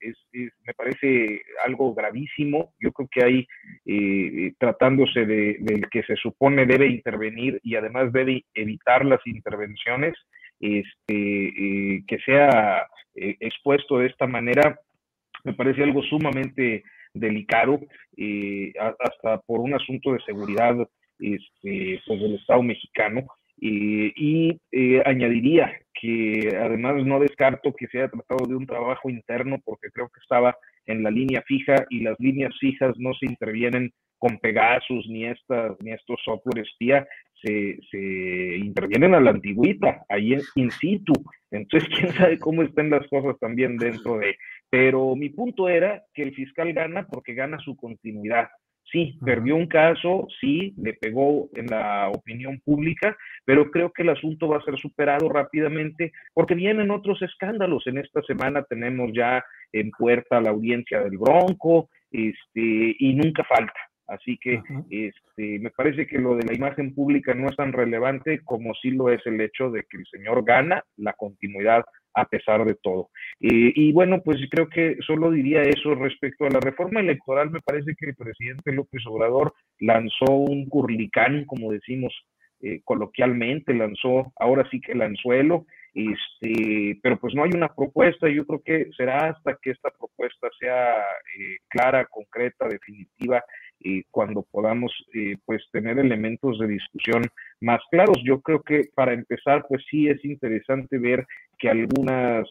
es, 0.00 0.16
me 0.32 0.74
parece 0.74 1.42
algo 1.64 1.94
gravísimo. 1.94 2.74
Yo 2.78 2.92
creo 2.92 3.08
que 3.10 3.24
hay, 3.24 3.48
eh, 3.84 4.52
tratándose 4.58 5.26
de, 5.26 5.56
del 5.60 5.88
que 5.90 6.02
se 6.02 6.16
supone 6.16 6.66
debe 6.66 6.86
intervenir 6.86 7.60
y 7.62 7.76
además 7.76 8.12
debe 8.12 8.44
evitar 8.54 9.04
las 9.04 9.20
intervenciones, 9.26 10.14
este, 10.60 11.96
eh, 11.96 12.04
que 12.06 12.18
sea 12.18 12.86
eh, 13.14 13.36
expuesto 13.40 13.98
de 13.98 14.06
esta 14.06 14.26
manera, 14.26 14.78
me 15.44 15.54
parece 15.54 15.82
algo 15.82 16.02
sumamente 16.02 16.82
delicado, 17.14 17.80
hasta 19.00 19.40
por 19.42 19.60
un 19.60 19.74
asunto 19.74 20.12
de 20.12 20.20
seguridad 20.20 20.76
este, 21.18 22.00
pues 22.06 22.20
del 22.20 22.34
Estado 22.34 22.62
mexicano. 22.62 23.26
y 23.58 24.60
añadiría 25.04 25.72
que 25.98 26.54
además 26.60 27.04
no 27.04 27.20
descarto 27.20 27.72
que 27.74 27.86
se 27.86 27.98
haya 27.98 28.10
tratado 28.10 28.46
de 28.46 28.56
un 28.56 28.66
trabajo 28.66 29.08
interno 29.08 29.56
porque 29.64 29.88
creo 29.92 30.08
que 30.08 30.20
estaba 30.20 30.56
en 30.84 31.02
la 31.02 31.10
línea 31.10 31.42
fija 31.42 31.86
y 31.90 32.00
las 32.00 32.18
líneas 32.20 32.54
fijas 32.60 32.94
no 32.98 33.14
se 33.14 33.26
intervienen 33.26 33.92
con 34.18 34.38
Pegasus 34.38 35.06
ni 35.08 35.26
estas 35.26 35.76
ni 35.80 35.92
estos 35.92 36.20
software 36.24 36.64
espía 36.64 37.06
se, 37.42 37.78
se 37.90 38.56
intervienen 38.58 39.14
a 39.14 39.20
la 39.20 39.30
antigüita 39.30 40.04
ahí 40.08 40.36
in 40.56 40.70
situ 40.70 41.12
entonces 41.50 41.88
quién 41.94 42.12
sabe 42.12 42.38
cómo 42.38 42.62
estén 42.62 42.90
las 42.90 43.06
cosas 43.08 43.38
también 43.40 43.76
dentro 43.76 44.18
de 44.18 44.36
pero 44.70 45.14
mi 45.16 45.28
punto 45.30 45.68
era 45.68 46.02
que 46.14 46.22
el 46.22 46.34
fiscal 46.34 46.72
gana 46.72 47.06
porque 47.06 47.34
gana 47.34 47.58
su 47.58 47.76
continuidad 47.76 48.48
Sí, 48.92 49.18
perdió 49.24 49.56
un 49.56 49.66
caso, 49.66 50.28
sí, 50.40 50.72
le 50.76 50.94
pegó 50.94 51.48
en 51.54 51.66
la 51.66 52.08
opinión 52.08 52.60
pública, 52.64 53.16
pero 53.44 53.68
creo 53.72 53.90
que 53.92 54.02
el 54.02 54.10
asunto 54.10 54.46
va 54.46 54.58
a 54.58 54.64
ser 54.64 54.78
superado 54.78 55.28
rápidamente 55.28 56.12
porque 56.32 56.54
vienen 56.54 56.92
otros 56.92 57.20
escándalos. 57.20 57.84
En 57.88 57.98
esta 57.98 58.22
semana 58.22 58.62
tenemos 58.62 59.10
ya 59.12 59.44
en 59.72 59.90
puerta 59.90 60.40
la 60.40 60.50
audiencia 60.50 61.00
del 61.00 61.18
Bronco, 61.18 61.90
este, 62.12 62.94
y 62.98 63.14
nunca 63.14 63.42
falta. 63.44 63.78
Así 64.06 64.38
que 64.38 64.62
este, 64.90 65.58
me 65.58 65.70
parece 65.70 66.06
que 66.06 66.18
lo 66.18 66.36
de 66.36 66.44
la 66.44 66.54
imagen 66.54 66.94
pública 66.94 67.34
no 67.34 67.48
es 67.48 67.56
tan 67.56 67.72
relevante 67.72 68.40
como 68.44 68.72
sí 68.74 68.90
lo 68.90 69.10
es 69.10 69.20
el 69.26 69.40
hecho 69.40 69.70
de 69.70 69.82
que 69.90 69.98
el 69.98 70.06
señor 70.06 70.44
gana 70.44 70.84
la 70.96 71.12
continuidad 71.14 71.84
a 72.14 72.24
pesar 72.24 72.64
de 72.64 72.74
todo. 72.74 73.10
Eh, 73.40 73.72
y 73.74 73.92
bueno, 73.92 74.22
pues 74.22 74.38
creo 74.50 74.68
que 74.68 74.96
solo 75.06 75.30
diría 75.30 75.62
eso 75.62 75.94
respecto 75.94 76.46
a 76.46 76.50
la 76.50 76.60
reforma 76.60 77.00
electoral. 77.00 77.50
Me 77.50 77.60
parece 77.60 77.94
que 77.94 78.06
el 78.06 78.16
presidente 78.16 78.72
López 78.72 79.02
Obrador 79.06 79.52
lanzó 79.78 80.32
un 80.32 80.66
curlicán, 80.66 81.44
como 81.44 81.72
decimos 81.72 82.14
eh, 82.62 82.80
coloquialmente, 82.84 83.74
lanzó 83.74 84.32
ahora 84.36 84.66
sí 84.70 84.80
que 84.80 84.92
el 84.92 85.02
anzuelo, 85.02 85.66
este, 85.92 86.98
pero 87.02 87.18
pues 87.18 87.34
no 87.34 87.44
hay 87.44 87.50
una 87.54 87.74
propuesta. 87.74 88.30
Yo 88.30 88.46
creo 88.46 88.62
que 88.62 88.90
será 88.96 89.30
hasta 89.30 89.58
que 89.60 89.72
esta 89.72 89.90
propuesta 89.90 90.48
sea 90.58 90.94
eh, 90.98 91.58
clara, 91.68 92.06
concreta, 92.06 92.66
definitiva 92.66 93.44
cuando 94.10 94.42
podamos 94.50 94.92
eh, 95.14 95.36
pues 95.44 95.62
tener 95.70 95.98
elementos 95.98 96.58
de 96.58 96.66
discusión 96.66 97.22
más 97.60 97.80
claros. 97.90 98.18
Yo 98.24 98.40
creo 98.40 98.62
que 98.62 98.88
para 98.94 99.12
empezar 99.12 99.64
pues 99.68 99.84
sí 99.90 100.08
es 100.08 100.24
interesante 100.24 100.98
ver 100.98 101.26
que 101.58 101.70
algunas 101.70 102.46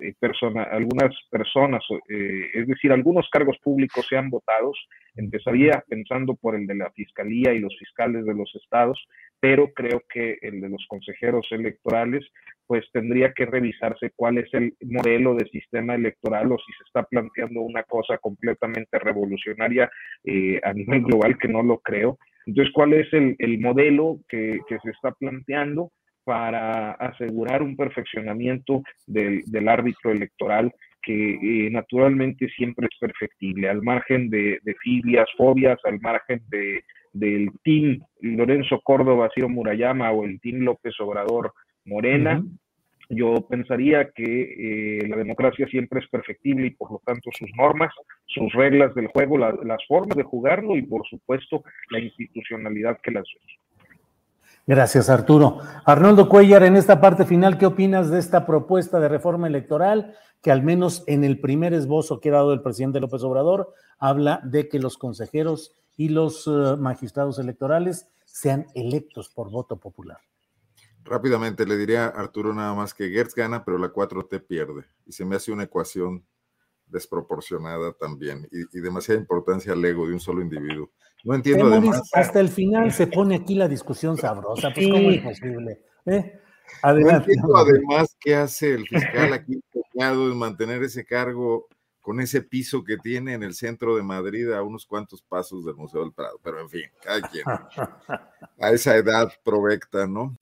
eh, 0.00 0.14
personas, 0.18 0.66
algunas 0.70 1.14
personas, 1.30 1.84
eh, 2.08 2.50
es 2.54 2.66
decir, 2.66 2.90
algunos 2.90 3.28
cargos 3.30 3.56
públicos 3.62 4.06
sean 4.08 4.30
votados. 4.30 4.76
Empezaría 5.14 5.84
pensando 5.88 6.34
por 6.34 6.56
el 6.56 6.66
de 6.66 6.74
la 6.74 6.90
fiscalía 6.90 7.52
y 7.52 7.60
los 7.60 7.76
fiscales 7.78 8.24
de 8.24 8.34
los 8.34 8.50
estados, 8.54 8.98
pero 9.38 9.72
creo 9.74 10.02
que 10.08 10.38
el 10.42 10.60
de 10.60 10.70
los 10.70 10.84
consejeros 10.88 11.46
electorales 11.50 12.24
pues 12.66 12.84
tendría 12.92 13.32
que 13.34 13.44
revisarse 13.44 14.12
cuál 14.16 14.38
es 14.38 14.48
el 14.54 14.74
modelo 14.80 15.34
de 15.34 15.46
sistema 15.48 15.94
electoral 15.94 16.50
o 16.52 16.56
si 16.56 16.72
se 16.72 16.84
está 16.86 17.02
planteando 17.02 17.60
una 17.60 17.82
cosa 17.82 18.18
completamente 18.18 18.98
revolucionaria 18.98 19.90
eh, 20.24 20.51
a 20.62 20.72
nivel 20.72 21.02
global, 21.02 21.38
que 21.38 21.48
no 21.48 21.62
lo 21.62 21.78
creo. 21.78 22.18
Entonces, 22.46 22.72
¿cuál 22.74 22.92
es 22.94 23.06
el, 23.12 23.58
modelo 23.60 24.18
que, 24.28 24.60
se 24.68 24.90
está 24.90 25.12
planteando 25.12 25.92
para 26.24 26.92
asegurar 26.92 27.62
un 27.62 27.76
perfeccionamiento 27.76 28.82
del, 29.06 29.68
árbitro 29.68 30.12
electoral 30.12 30.72
que 31.02 31.34
eh, 31.34 31.70
naturalmente 31.70 32.48
siempre 32.50 32.86
es 32.90 32.98
perfectible, 32.98 33.68
al 33.68 33.82
margen 33.82 34.30
de, 34.30 34.58
de 34.62 34.74
fibias, 34.76 35.28
fobias, 35.36 35.78
al 35.84 36.00
margen 36.00 36.40
de, 36.48 36.84
del 37.12 37.50
team 37.62 38.00
Lorenzo 38.20 38.80
Córdoba, 38.82 39.30
Ciro 39.34 39.48
Murayama 39.48 40.10
o 40.12 40.24
el 40.24 40.40
team 40.40 40.60
López 40.60 40.94
Obrador 41.00 41.52
Morena, 41.84 42.42
yo 43.12 43.46
pensaría 43.46 44.10
que 44.10 45.00
eh, 45.02 45.06
la 45.06 45.16
democracia 45.16 45.66
siempre 45.68 46.00
es 46.00 46.08
perfectible 46.08 46.66
y 46.66 46.70
por 46.70 46.90
lo 46.90 47.02
tanto 47.04 47.30
sus 47.38 47.50
normas, 47.56 47.92
sus 48.26 48.52
reglas 48.54 48.94
del 48.94 49.08
juego, 49.08 49.36
las 49.38 49.84
formas 49.86 50.16
de 50.16 50.22
jugarlo 50.22 50.76
y 50.76 50.82
por 50.82 51.06
supuesto 51.06 51.62
la 51.90 52.00
institucionalidad 52.00 52.98
que 53.02 53.10
las 53.10 53.24
Gracias, 54.64 55.10
Arturo. 55.10 55.58
Arnoldo 55.84 56.28
Cuellar, 56.28 56.62
en 56.62 56.76
esta 56.76 57.00
parte 57.00 57.24
final, 57.24 57.58
¿qué 57.58 57.66
opinas 57.66 58.10
de 58.10 58.20
esta 58.20 58.46
propuesta 58.46 59.00
de 59.00 59.08
reforma 59.08 59.48
electoral 59.48 60.14
que 60.40 60.52
al 60.52 60.62
menos 60.62 61.04
en 61.08 61.24
el 61.24 61.40
primer 61.40 61.74
esbozo 61.74 62.20
que 62.20 62.30
ha 62.30 62.34
dado 62.34 62.52
el 62.52 62.62
presidente 62.62 63.00
López 63.00 63.22
Obrador 63.24 63.74
habla 63.98 64.40
de 64.44 64.68
que 64.68 64.78
los 64.78 64.98
consejeros 64.98 65.74
y 65.96 66.08
los 66.08 66.46
eh, 66.46 66.76
magistrados 66.78 67.38
electorales 67.38 68.08
sean 68.24 68.66
electos 68.74 69.28
por 69.28 69.50
voto 69.50 69.76
popular? 69.76 70.18
Rápidamente 71.04 71.66
le 71.66 71.76
diría 71.76 72.06
a 72.06 72.08
Arturo 72.08 72.54
nada 72.54 72.74
más 72.74 72.94
que 72.94 73.10
Gertz 73.10 73.34
gana, 73.34 73.64
pero 73.64 73.78
la 73.78 73.92
4T 73.92 74.46
pierde. 74.46 74.84
Y 75.06 75.12
se 75.12 75.24
me 75.24 75.36
hace 75.36 75.52
una 75.52 75.64
ecuación 75.64 76.24
desproporcionada 76.86 77.92
también 77.94 78.46
y, 78.52 78.80
demasiada 78.80 79.18
importancia 79.18 79.72
al 79.72 79.84
ego 79.84 80.06
de 80.06 80.12
un 80.12 80.20
solo 80.20 80.42
individuo. 80.42 80.90
No 81.24 81.34
entiendo 81.34 81.66
además. 81.66 82.02
Hasta 82.12 82.40
el 82.40 82.48
final 82.48 82.92
se 82.92 83.06
pone 83.06 83.36
aquí 83.36 83.54
la 83.54 83.68
discusión 83.68 84.16
sabrosa. 84.16 84.70
Pues, 84.74 84.88
¿cómo 84.88 85.10
es 85.10 85.22
posible? 85.22 85.80
¿Eh? 86.06 86.40
No 86.82 87.10
entiendo 87.10 87.56
además 87.56 88.16
qué 88.20 88.34
hace 88.34 88.74
el 88.74 88.86
fiscal 88.86 89.32
aquí 89.32 89.60
empeñado 89.72 90.30
en 90.30 90.38
mantener 90.38 90.82
ese 90.82 91.04
cargo 91.04 91.68
con 92.00 92.20
ese 92.20 92.42
piso 92.42 92.82
que 92.82 92.96
tiene 92.98 93.34
en 93.34 93.42
el 93.42 93.54
centro 93.54 93.96
de 93.96 94.02
Madrid 94.02 94.50
a 94.50 94.62
unos 94.62 94.84
cuantos 94.84 95.22
pasos 95.22 95.64
del 95.64 95.76
Museo 95.76 96.02
del 96.02 96.12
Prado. 96.12 96.38
Pero 96.42 96.60
en 96.60 96.68
fin, 96.68 96.84
cada 97.02 97.20
quien. 97.22 97.44
A 98.60 98.70
esa 98.70 98.96
edad 98.96 99.32
provecta, 99.44 100.06
¿no? 100.06 100.36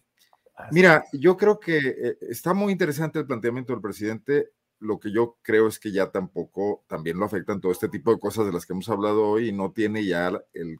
Mira, 0.72 1.04
yo 1.12 1.36
creo 1.36 1.58
que 1.58 1.78
eh, 1.78 2.18
está 2.22 2.54
muy 2.54 2.72
interesante 2.72 3.18
el 3.18 3.26
planteamiento 3.26 3.72
del 3.72 3.82
presidente. 3.82 4.50
Lo 4.78 4.98
que 4.98 5.12
yo 5.12 5.36
creo 5.42 5.66
es 5.66 5.78
que 5.78 5.92
ya 5.92 6.11
tampoco 6.11 6.84
también 6.86 7.18
lo 7.18 7.26
afectan 7.26 7.61
todo 7.61 7.70
este 7.70 7.88
tipo 7.88 8.12
de 8.12 8.18
cosas 8.18 8.46
de 8.46 8.52
las 8.52 8.64
que 8.64 8.72
hemos 8.72 8.88
hablado 8.88 9.26
hoy 9.26 9.48
y 9.48 9.52
no 9.52 9.72
tiene 9.72 10.04
ya 10.04 10.28
el, 10.54 10.78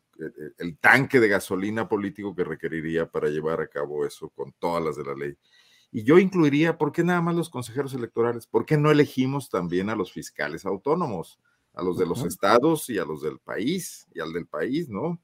el, 0.59 0.79
tanque 0.79 1.21
de 1.21 1.29
gasolina 1.29 1.87
político 1.87 2.35
que 2.35 2.45
requeriría 2.45 3.11
para 3.11 3.29
llevar 3.29 3.61
a 3.61 3.69
cabo 3.69 4.07
eso 4.07 4.31
con 4.31 4.53
todas 4.59 4.83
las 4.83 4.97
de 4.97 5.05
la 5.05 5.15
ley. 5.15 5.37
Y 5.93 6.05
yo 6.05 6.19
incluiría, 6.19 6.79
¿por 6.79 6.93
qué 6.93 7.05
nada 7.05 7.21
más 7.21 7.35
los 7.35 7.51
consejeros 7.51 7.93
electorales? 7.93 8.47
¿Por 8.47 8.65
qué 8.65 8.79
no 8.79 8.91
elegimos 8.91 9.51
también 9.51 9.91
a 9.91 9.97
los 9.97 10.13
fiscales 10.13 10.65
autónomos, 10.65 11.39
a 11.75 11.83
los 11.83 11.99
de 11.99 12.07
los 12.07 12.25
estados 12.25 12.89
y 12.89 12.99
a 12.99 13.05
los 13.05 13.23
del 13.23 13.39
país 13.39 14.07
y 14.15 14.21
al 14.21 14.33
del 14.33 14.47
país, 14.47 14.89
¿no? 14.89 15.21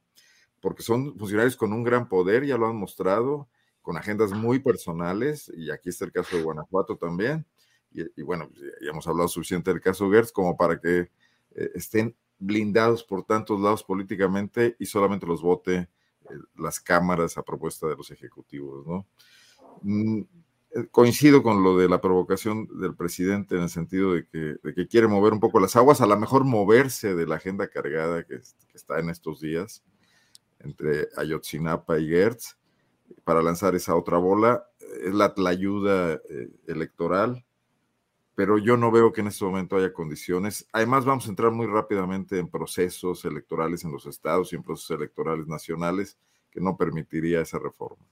Porque 0.61 0.83
son 0.83 1.17
funcionarios 1.17 1.57
con 1.57 1.73
un 1.73 1.83
gran 1.83 2.09
poder, 2.09 2.45
ya 2.45 2.59
lo 2.59 2.67
han 2.67 2.77
mostrado 2.77 3.49
con 3.87 3.97
agendas 3.97 4.33
muy 4.33 4.59
personales, 4.59 5.49
y 5.57 5.71
aquí 5.71 5.91
está 5.91 6.05
el 6.07 6.11
caso 6.11 6.37
de 6.37 6.43
Guanajuato 6.43 6.97
también, 6.97 7.47
y, 7.93 8.21
bueno, 8.23 8.49
pues, 8.49 8.61
ya 8.83 8.91
hemos 8.91 9.07
hablado 9.07 9.29
suficiente 9.29 9.71
del 9.71 9.81
caso 9.81 10.11
Gertz 10.11 10.33
como 10.33 10.57
para 10.57 10.81
que 10.81 11.09
eh, 11.55 11.71
estén 11.73 12.17
blindados 12.37 13.05
por 13.05 13.25
tantos 13.25 13.61
lados 13.61 13.85
políticamente 13.85 14.75
y 14.81 14.87
solamente 14.87 15.25
los 15.25 15.41
vote 15.41 15.77
eh, 15.77 15.89
las 16.57 16.81
cámaras 16.81 17.39
a 17.39 17.45
propuesta 17.45 17.87
de 17.87 17.95
los 17.95 18.11
ejecutivos, 18.11 18.85
¿no? 18.85 19.07
Mm, 19.83 20.23
eh, 20.73 20.87
coincido 20.91 21.45
con 21.45 21.63
lo 21.63 21.79
de 21.79 21.89
la 21.89 22.01
provocación 22.01 22.67
del 22.81 22.97
presidente 22.97 23.55
en 23.55 23.63
el 23.63 23.71
sentido 23.71 24.15
de 24.15 24.27
que, 24.27 24.89
quiere 24.89 25.07
mover 25.07 25.33
un 25.33 25.39
poco 25.39 25.61
las 25.61 25.77
aguas, 25.77 26.01
a 26.01 26.07
lo 26.07 26.17
mejor 26.19 26.43
moverse 26.43 27.15
de 27.15 27.25
la 27.25 27.37
agenda 27.37 27.69
cargada 27.69 28.25
que, 28.25 28.41
que 28.41 28.77
está 28.77 28.99
en 28.99 29.11
estos 29.11 29.41
días 29.41 29.85
entre 30.59 31.07
Ayotzinapa 31.17 32.01
y 32.01 32.09
Gertz 32.09 32.57
para 33.25 33.43
lanzar 33.43 33.75
esa 33.75 33.95
otra 33.95 34.19
bola. 34.19 34.67
Es 35.03 35.15
la, 35.15 35.35
ayuda 35.49 36.15
eh, 36.15 36.49
electoral, 36.67 37.45
pero 38.35 38.59
yo 38.59 38.77
no 38.77 38.91
veo 38.91 39.13
que 39.13 39.21
en 39.21 39.29
este 39.29 39.45
momento 39.45 39.77
haya 39.77 39.93
condiciones. 39.93 40.67
Además, 40.73 41.05
vamos 41.05 41.27
a 41.27 41.31
entrar 41.31 41.53
muy 41.53 41.67
rápidamente 41.67 42.39
en 42.39 42.49
procesos 42.49 43.25
electorales 43.25 43.85
en 43.85 43.93
los 43.93 44.07
estados 44.07 44.53
y 44.53 44.57
en 44.57 44.63
procesos 44.63 44.97
electorales 44.97 45.47
nacionales 45.47 46.19
que 46.51 46.61
no 46.61 46.77
permitiría 46.77 47.41
esa 47.41 47.59
reforma. 47.59 48.07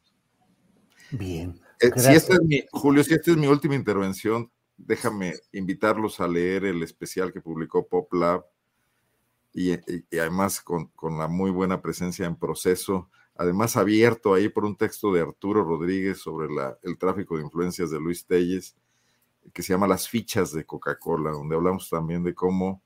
Bien. 1.10 1.60
Eh, 1.80 1.90
si 1.96 2.12
es 2.12 2.28
mi, 2.42 2.64
Julio, 2.72 3.04
si 3.04 3.14
esta 3.14 3.30
es 3.30 3.36
mi 3.36 3.46
última 3.46 3.74
intervención, 3.74 4.50
déjame 4.76 5.34
invitarlos 5.52 6.20
a 6.20 6.28
leer 6.28 6.64
el 6.64 6.82
especial 6.82 7.32
que 7.32 7.40
publicó 7.40 7.86
PopLab 7.86 8.44
y, 9.52 9.72
y, 9.72 10.18
además 10.18 10.60
con, 10.60 10.88
con 10.88 11.18
la 11.18 11.28
muy 11.28 11.50
buena 11.50 11.80
presencia 11.80 12.26
en 12.26 12.36
proceso 12.36 13.08
además 13.34 13.76
abierto 13.76 14.34
ahí 14.34 14.48
por 14.48 14.64
un 14.64 14.76
texto 14.76 15.12
de 15.12 15.20
Arturo 15.20 15.64
Rodríguez 15.64 16.18
sobre 16.18 16.48
el 16.82 16.98
tráfico 16.98 17.36
de 17.36 17.44
influencias 17.44 17.90
de 17.90 18.00
Luis 18.00 18.26
Telles, 18.26 18.76
que 19.52 19.62
se 19.62 19.72
llama 19.72 19.86
Las 19.86 20.08
fichas 20.08 20.52
de 20.52 20.64
Coca-Cola, 20.64 21.30
donde 21.30 21.54
hablamos 21.54 21.90
también 21.90 22.22
de 22.22 22.34
cómo 22.34 22.82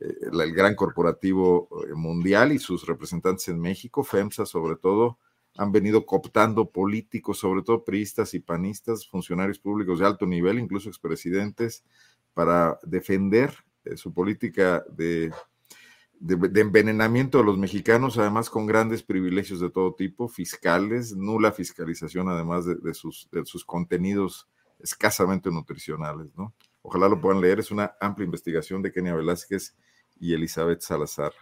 eh, 0.00 0.14
el 0.32 0.52
gran 0.52 0.74
corporativo 0.74 1.68
eh, 1.86 1.94
mundial 1.94 2.52
y 2.52 2.58
sus 2.58 2.86
representantes 2.86 3.48
en 3.48 3.60
México, 3.60 4.02
FEMSA 4.02 4.46
sobre 4.46 4.76
todo, 4.76 5.18
han 5.56 5.70
venido 5.70 6.04
cooptando 6.04 6.70
políticos, 6.70 7.38
sobre 7.38 7.62
todo 7.62 7.84
priistas 7.84 8.34
y 8.34 8.40
panistas, 8.40 9.06
funcionarios 9.06 9.60
públicos 9.60 10.00
de 10.00 10.06
alto 10.06 10.26
nivel, 10.26 10.58
incluso 10.58 10.88
expresidentes, 10.88 11.84
para 12.32 12.80
defender 12.82 13.54
eh, 13.84 13.96
su 13.96 14.12
política 14.12 14.84
de 14.90 15.32
de, 16.24 16.60
envenenamiento 16.60 17.38
de 17.38 17.44
los 17.44 17.58
mexicanos, 17.58 18.16
además 18.16 18.48
con 18.48 18.66
grandes 18.66 19.02
privilegios 19.02 19.60
de 19.60 19.68
todo 19.68 19.94
tipo, 19.94 20.26
fiscales, 20.26 21.14
nula 21.14 21.52
fiscalización 21.52 22.30
además 22.30 22.64
de, 22.64 22.94
sus, 22.94 23.28
de 23.30 23.44
sus 23.44 23.64
contenidos 23.64 24.48
escasamente 24.80 25.50
nutricionales, 25.50 26.28
¿no? 26.36 26.54
Ojalá 26.82 27.08
lo 27.08 27.20
puedan 27.20 27.40
leer, 27.40 27.60
es 27.60 27.70
una 27.70 27.94
amplia 28.00 28.24
investigación 28.24 28.82
de 28.82 28.92
Kenia 28.92 29.14
Velázquez 29.14 29.74
y 30.18 30.34
Elizabeth 30.34 30.80
Salazar. 30.80 31.32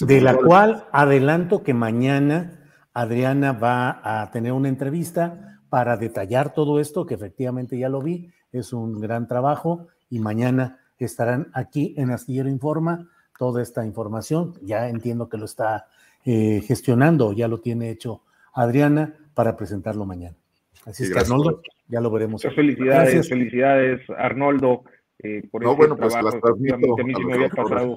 de 0.00 0.20
la 0.20 0.34
cual 0.34 0.86
adelanto 0.92 1.62
que 1.62 1.74
mañana 1.74 2.72
Adriana 2.92 3.52
va 3.52 4.00
a 4.02 4.30
tener 4.30 4.52
una 4.52 4.68
entrevista 4.68 5.60
para 5.68 5.96
detallar 5.96 6.54
todo 6.54 6.80
esto, 6.80 7.06
que 7.06 7.14
efectivamente 7.14 7.78
ya 7.78 7.88
lo 7.88 8.00
vi, 8.00 8.32
es 8.52 8.72
un 8.72 9.00
gran 9.00 9.28
trabajo 9.28 9.88
y 10.08 10.20
mañana 10.20 10.80
estarán 11.04 11.50
aquí 11.54 11.94
en 11.96 12.10
Astillero 12.10 12.48
Informa 12.48 13.08
toda 13.40 13.62
esta 13.62 13.86
información. 13.86 14.52
Ya 14.60 14.90
entiendo 14.90 15.30
que 15.30 15.38
lo 15.38 15.46
está 15.46 15.86
eh, 16.26 16.60
gestionando, 16.60 17.32
ya 17.32 17.48
lo 17.48 17.58
tiene 17.58 17.88
hecho 17.88 18.20
Adriana 18.52 19.14
para 19.32 19.56
presentarlo 19.56 20.04
mañana. 20.04 20.36
Así 20.84 21.04
es 21.04 21.10
que 21.10 21.20
Arnoldo, 21.20 21.62
ya 21.88 22.02
lo 22.02 22.10
veremos. 22.10 22.44
Muchas 22.44 22.54
felicidades, 22.54 23.30
felicidades 23.30 24.02
Arnoldo. 24.10 24.84
Eh, 25.20 25.48
por 25.50 25.62
no, 25.62 25.74
bueno, 25.74 25.96
pues 25.96 26.12
las 26.22 26.38
transmito. 26.38 27.00
A 27.00 27.02
mí 27.02 27.14
me 27.14 27.34
había 27.34 27.48
pasado 27.48 27.96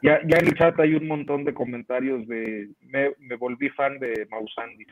Ya, 0.00 0.18
ya 0.26 0.38
en 0.38 0.46
el 0.46 0.54
chat 0.54 0.80
hay 0.80 0.94
un 0.94 1.06
montón 1.06 1.44
de 1.44 1.52
comentarios 1.52 2.26
de 2.26 2.70
me, 2.80 3.12
me 3.18 3.36
volví 3.36 3.68
fan 3.68 3.98
de 3.98 4.26
Mausandi. 4.30 4.86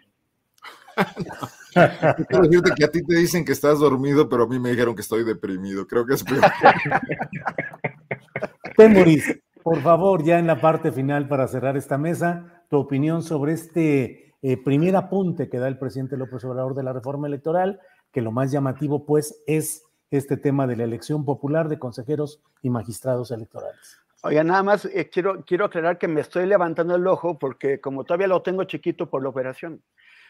Quiero 2.28 2.42
decirte 2.42 2.72
que 2.76 2.84
a 2.84 2.90
ti 2.90 3.02
te 3.02 3.16
dicen 3.16 3.42
que 3.42 3.52
estás 3.52 3.78
dormido, 3.78 4.28
pero 4.28 4.42
a 4.42 4.48
mí 4.48 4.58
me 4.58 4.68
dijeron 4.68 4.94
que 4.94 5.00
estoy 5.00 5.24
deprimido. 5.24 5.86
Creo 5.86 6.04
que 6.04 6.12
es 6.12 6.24
peor. 6.24 6.42
Temoris, 8.76 9.40
por 9.62 9.80
favor, 9.80 10.24
ya 10.24 10.38
en 10.38 10.46
la 10.46 10.60
parte 10.60 10.90
final 10.90 11.28
para 11.28 11.46
cerrar 11.46 11.76
esta 11.76 11.96
mesa, 11.96 12.64
tu 12.68 12.76
opinión 12.78 13.22
sobre 13.22 13.52
este 13.52 14.34
eh, 14.42 14.56
primer 14.62 14.96
apunte 14.96 15.48
que 15.48 15.58
da 15.58 15.68
el 15.68 15.78
presidente 15.78 16.16
López 16.16 16.44
Obrador 16.44 16.74
de 16.74 16.82
la 16.82 16.92
reforma 16.92 17.28
electoral, 17.28 17.80
que 18.12 18.20
lo 18.20 18.32
más 18.32 18.50
llamativo 18.50 19.06
pues 19.06 19.42
es 19.46 19.84
este 20.10 20.36
tema 20.36 20.66
de 20.66 20.76
la 20.76 20.84
elección 20.84 21.24
popular 21.24 21.68
de 21.68 21.78
consejeros 21.78 22.42
y 22.62 22.70
magistrados 22.70 23.30
electorales. 23.30 24.00
Oye, 24.22 24.42
nada 24.42 24.62
más 24.62 24.86
eh, 24.86 25.08
quiero, 25.10 25.44
quiero 25.44 25.66
aclarar 25.66 25.98
que 25.98 26.08
me 26.08 26.20
estoy 26.20 26.46
levantando 26.46 26.96
el 26.96 27.06
ojo 27.06 27.38
porque 27.38 27.80
como 27.80 28.04
todavía 28.04 28.26
lo 28.26 28.42
tengo 28.42 28.64
chiquito 28.64 29.08
por 29.08 29.22
la 29.22 29.28
operación, 29.28 29.82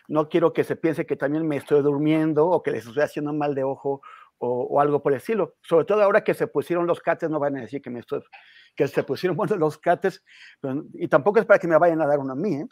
no 0.09 0.29
quiero 0.29 0.53
que 0.53 0.65
se 0.65 0.77
piense 0.77 1.07
que 1.07 1.17
también 1.17 1.47
me 1.47 1.57
estoy 1.57 1.83
durmiendo 1.83 2.47
o 2.47 2.63
que 2.63 2.73
les 2.73 2.87
estoy 2.87 3.03
haciendo 3.03 3.33
mal 3.33 3.55
de 3.55 3.65
ojo 3.65 4.03
o, 4.45 4.81
algo 4.81 5.03
por 5.03 5.13
el 5.13 5.19
estilo. 5.19 5.57
Sobre 5.63 5.85
todo 5.85 6.03
ahora 6.03 6.23
que 6.23 6.35
se 6.35 6.47
pusieron 6.47 6.87
los 6.87 7.01
cates, 7.01 7.31
no 7.31 7.39
van 7.39 7.57
a 7.57 7.63
decir 7.63 7.81
que 7.81 7.91
me 7.91 8.01
estoy, 8.01 8.23
que 8.75 8.87
se 8.89 9.03
pusieron 9.03 9.37
buenos 9.37 9.59
los 9.59 9.79
cates, 9.79 10.23
y 10.95 11.09
tampoco 11.09 11.41
es 11.41 11.47
para 11.47 11.59
que 11.59 11.69
me 11.69 11.79
vayan 11.79 12.01
a 12.03 12.07
dar 12.07 12.19
una 12.19 12.33
a 12.33 12.37
mí. 12.37 12.55
¿eh? 12.57 12.69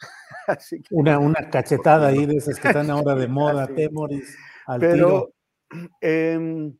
Una, 0.91 1.19
una 1.19 1.49
cachetada 1.49 2.07
ahí 2.07 2.25
de 2.25 2.35
esas 2.35 2.59
que 2.59 2.67
están 2.67 2.89
ahora 2.89 3.15
de 3.15 3.27
moda, 3.29 3.67
Temoris, 3.67 4.37
al 4.65 4.79
Pero, 4.79 5.33
em, 6.01 6.77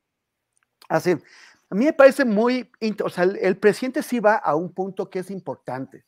así, 0.89 1.11
a 1.73 1.75
mí 1.75 1.85
me 1.85 1.93
parece 1.93 2.23
muy, 2.23 2.69
o 3.03 3.09
sea, 3.09 3.23
el, 3.23 3.57
presidente 3.57 4.03
sí 4.03 4.19
va 4.19 4.35
a 4.35 4.55
un 4.55 4.73
punto 4.73 5.09
que 5.09 5.19
es 5.19 5.31
importante, 5.31 6.05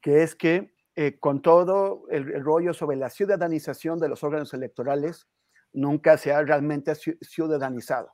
que 0.00 0.22
es 0.22 0.34
que 0.34 0.74
eh, 0.94 1.18
con 1.18 1.42
todo 1.42 2.04
el, 2.08 2.42
rollo 2.42 2.72
sobre 2.72 2.96
la 2.96 3.10
ciudadanización 3.10 3.98
de 3.98 4.08
los 4.08 4.24
órganos 4.24 4.54
electorales, 4.54 5.28
nunca 5.76 6.16
se 6.16 6.32
ha 6.32 6.42
realmente 6.42 6.92
ciudadanizado. 6.94 8.08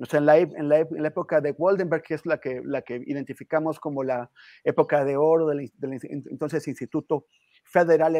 O 0.00 0.06
sea, 0.06 0.18
en 0.18 0.26
la, 0.26 0.38
en 0.38 0.68
la, 0.68 1.08
época 1.08 1.40
de 1.40 1.52
Waldenberg, 1.52 2.02
que 2.02 2.14
es 2.14 2.24
la 2.24 2.38
que, 2.38 2.60
la 2.64 2.82
que 2.82 3.02
identificamos 3.06 3.80
como 3.80 4.04
la 4.04 4.30
época 4.62 5.04
de 5.04 5.16
oro 5.16 5.46
del, 5.46 5.72
entonces 6.30 6.68
Instituto 6.68 7.26
Federal 7.64 8.14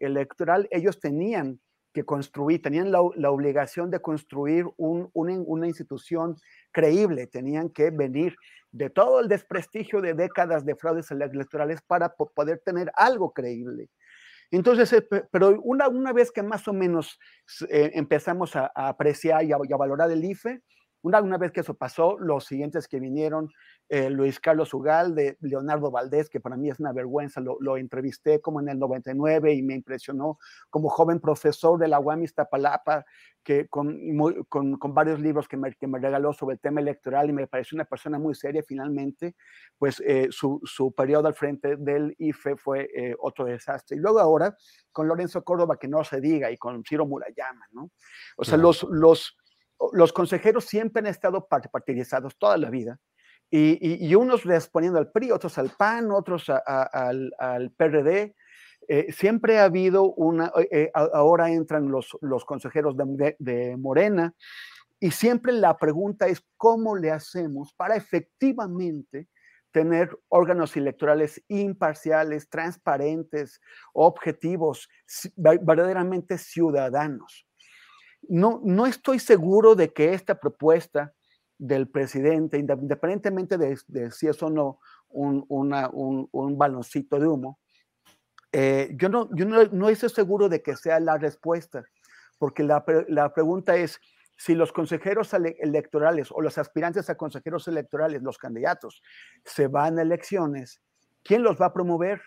Electoral, 0.00 0.68
ellos 0.72 0.98
tenían 0.98 1.60
que 1.92 2.04
construir, 2.04 2.62
tenían 2.62 2.90
la, 2.90 3.00
obligación 3.00 3.90
de 3.90 4.00
construir 4.00 4.66
un, 4.76 5.10
una 5.12 5.66
institución 5.66 6.36
creíble, 6.72 7.26
tenían 7.26 7.70
que 7.70 7.90
venir 7.90 8.34
de 8.72 8.90
todo 8.90 9.20
el 9.20 9.28
desprestigio 9.28 10.00
de 10.00 10.14
décadas 10.14 10.64
de 10.64 10.76
fraudes 10.76 11.10
electorales 11.10 11.80
para 11.82 12.14
poder 12.14 12.60
tener 12.64 12.90
algo 12.94 13.32
creíble. 13.32 13.88
Entonces, 14.50 14.92
eh, 14.92 15.06
pero 15.30 15.60
una, 15.62 15.88
una 15.88 16.12
vez 16.12 16.32
que 16.32 16.42
más 16.42 16.66
o 16.68 16.72
menos 16.72 17.18
eh, 17.68 17.92
empezamos 17.94 18.56
a, 18.56 18.70
apreciar 18.74 19.44
y 19.44 19.52
a, 19.52 19.76
valorar 19.76 20.10
el 20.10 20.24
IFE, 20.24 20.62
una, 21.02 21.20
una 21.20 21.38
vez 21.38 21.52
que 21.52 21.60
eso 21.60 21.74
pasó, 21.74 22.18
los 22.18 22.44
siguientes 22.44 22.88
que 22.88 23.00
vinieron, 23.00 23.50
eh, 23.88 24.10
Luis 24.10 24.38
Carlos 24.38 24.72
Ugal, 24.74 25.14
de 25.14 25.36
Leonardo 25.40 25.90
Valdés, 25.90 26.28
que 26.28 26.40
para 26.40 26.56
mí 26.56 26.70
es 26.70 26.78
una 26.78 26.92
vergüenza, 26.92 27.40
lo, 27.40 27.56
lo, 27.60 27.76
entrevisté 27.76 28.40
como 28.40 28.60
en 28.60 28.68
el 28.68 28.78
99 28.78 29.52
y 29.54 29.62
me 29.62 29.74
impresionó 29.74 30.38
como 30.68 30.88
joven 30.88 31.20
profesor 31.20 31.78
de 31.78 31.88
la 31.88 31.98
UAM 31.98 32.22
Iztapalapa, 32.22 33.04
que 33.42 33.68
con, 33.68 33.98
con, 34.48 34.76
con, 34.76 34.94
varios 34.94 35.18
libros 35.18 35.48
que 35.48 35.56
me, 35.56 35.74
que 35.74 35.86
me, 35.86 35.98
regaló 35.98 36.32
sobre 36.32 36.54
el 36.54 36.60
tema 36.60 36.80
electoral 36.80 37.30
y 37.30 37.32
me 37.32 37.46
pareció 37.46 37.76
una 37.76 37.84
persona 37.84 38.18
muy 38.18 38.34
seria 38.34 38.62
finalmente, 38.62 39.34
pues 39.78 40.00
eh, 40.06 40.28
su, 40.30 40.60
su, 40.64 40.92
periodo 40.92 41.28
al 41.28 41.34
frente 41.34 41.76
del 41.76 42.14
IFE 42.18 42.56
fue 42.56 42.90
eh, 42.94 43.16
otro 43.18 43.46
desastre. 43.46 43.96
Y 43.96 44.00
luego 44.00 44.20
ahora 44.20 44.54
con 44.92 45.08
Lorenzo 45.08 45.42
Córdoba, 45.42 45.78
que 45.78 45.88
no 45.88 46.04
se 46.04 46.20
diga, 46.20 46.50
y 46.50 46.58
con 46.58 46.84
Ciro 46.84 47.06
Murayama, 47.06 47.66
¿no? 47.72 47.90
O 48.36 48.44
sea, 48.44 48.58
los, 48.58 48.82
los, 48.90 49.36
los 49.92 50.12
consejeros 50.12 50.64
siempre 50.64 51.00
han 51.00 51.06
estado 51.06 51.46
partidizados 51.48 52.36
toda 52.38 52.56
la 52.56 52.70
vida. 52.70 52.98
Y, 53.52 54.06
y, 54.06 54.14
unos 54.14 54.44
respondiendo 54.44 55.00
al 55.00 55.10
PRI, 55.10 55.32
otros 55.32 55.58
al 55.58 55.70
PAN, 55.76 56.12
otros 56.12 56.48
al, 56.48 57.32
al 57.36 57.70
PRD, 57.72 58.34
eh, 58.88 59.12
siempre 59.12 59.58
ha 59.58 59.64
habido 59.64 60.12
una, 60.14 60.52
eh, 60.58 60.68
eh, 60.70 60.90
ahora 60.94 61.50
entran 61.50 61.90
los 61.90 62.44
consejeros 62.44 62.96
de, 62.96 63.76
Morena, 63.78 64.34
y 64.98 65.12
siempre 65.12 65.52
la 65.52 65.78
pregunta 65.78 66.26
es 66.26 66.44
cómo 66.56 66.96
le 66.96 67.10
hacemos 67.10 67.72
para 67.74 67.94
efectivamente 67.94 69.28
tener 69.70 70.10
órganos 70.28 70.76
electorales 70.76 71.42
imparciales, 71.46 72.48
transparentes, 72.48 73.60
objetivos, 73.92 74.88
verdaderamente 75.36 76.36
ciudadanos. 76.36 77.46
No, 78.22 78.60
no 78.64 78.86
estoy 78.86 79.18
seguro 79.18 79.74
de 79.74 79.92
que 79.92 80.14
esta 80.14 80.38
propuesta 80.38 81.12
del 81.58 81.88
presidente, 81.88 82.58
independientemente 82.58 83.58
de, 83.58 84.10
si 84.10 84.28
es 84.28 84.42
o 84.42 84.50
no 84.50 84.78
un, 85.08 85.44
un, 85.48 86.58
baloncito 86.58 87.18
de 87.18 87.26
humo, 87.26 87.58
eh, 88.52 88.90
yo 88.96 89.08
no, 89.08 89.28
yo 89.34 89.44
no, 89.44 89.88
estoy 89.88 90.08
seguro 90.08 90.48
de 90.48 90.62
que 90.62 90.76
sea 90.76 90.98
la 91.00 91.18
respuesta, 91.18 91.84
porque 92.38 92.62
la, 92.62 92.84
la 93.08 93.32
pregunta 93.34 93.76
es 93.76 94.00
si 94.40 94.54
los 94.54 94.72
consejeros 94.72 95.34
electorales 95.34 96.28
o 96.30 96.40
los 96.40 96.56
aspirantes 96.56 97.10
a 97.10 97.16
consejeros 97.16 97.68
electorales, 97.68 98.22
los 98.22 98.38
candidatos, 98.38 99.02
se 99.44 99.66
van 99.66 99.98
a 99.98 100.02
elecciones, 100.02 100.80
¿quién 101.22 101.42
los 101.42 101.60
va 101.60 101.66
a 101.66 101.72
promover? 101.74 102.22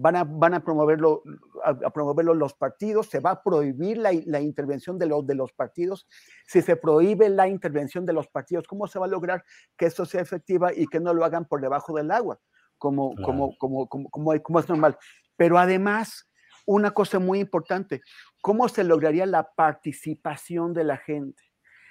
Van 0.00 0.14
a, 0.14 0.22
van 0.22 0.54
a, 0.54 0.60
promoverlo, 0.60 1.22
a, 1.64 1.90
promoverlo 1.90 2.32
los 2.32 2.54
partidos, 2.54 3.08
se 3.08 3.18
va 3.18 3.32
a 3.32 3.42
prohibir 3.42 3.98
la, 3.98 4.12
la 4.26 4.40
intervención 4.40 4.96
de 4.96 5.06
los, 5.06 5.26
de 5.26 5.34
los 5.34 5.52
partidos. 5.52 6.06
Si 6.46 6.62
se 6.62 6.76
prohíbe 6.76 7.28
la 7.28 7.48
intervención 7.48 8.06
de 8.06 8.12
los 8.12 8.28
partidos, 8.28 8.68
¿cómo 8.68 8.86
se 8.86 9.00
va 9.00 9.06
a 9.06 9.08
lograr 9.08 9.44
que 9.76 9.86
esto 9.86 10.06
sea 10.06 10.20
efectiva 10.20 10.72
y 10.72 10.86
que 10.86 11.00
no 11.00 11.12
lo 11.12 11.24
hagan 11.24 11.46
por 11.46 11.60
debajo 11.60 11.96
del 11.96 12.12
agua? 12.12 12.38
Como, 12.78 13.16
como, 13.16 13.58
como, 13.58 13.88
como, 13.88 14.08
como, 14.08 14.40
como 14.40 14.60
es 14.60 14.68
normal. 14.68 14.96
Pero 15.36 15.58
además, 15.58 16.30
una 16.64 16.92
cosa 16.92 17.18
muy 17.18 17.40
importante, 17.40 18.02
¿cómo 18.40 18.68
se 18.68 18.84
lograría 18.84 19.26
la 19.26 19.50
participación 19.56 20.74
de 20.74 20.84
la 20.84 20.98
gente? 20.98 21.42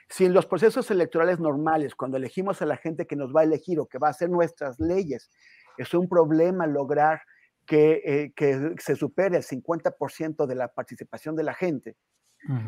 Si 0.08 0.24
en 0.24 0.34
los 0.34 0.46
procesos 0.46 0.90
electorales 0.92 1.40
normales, 1.40 1.94
cuando 1.94 2.16
elegimos 2.16 2.62
a 2.62 2.66
la 2.66 2.78
gente 2.78 3.06
que 3.06 3.18
nos 3.18 3.36
va 3.36 3.42
a 3.42 3.44
elegir 3.44 3.80
o 3.80 3.88
que 3.88 3.98
va 3.98 4.08
a 4.08 4.12
hacer 4.12 4.30
nuestras 4.30 4.80
leyes, 4.80 5.30
es 5.78 5.94
un 5.94 6.08
problema 6.08 6.66
lograr 6.66 7.22
que, 7.68 8.34
eh, 8.36 8.76
se 8.80 8.96
supere 8.96 9.38
el 9.38 9.44
50% 9.44 10.48
de 10.48 10.56
la 10.56 10.70
participación 10.70 11.36
de 11.36 11.44
la 11.44 11.54
gente. 11.54 11.96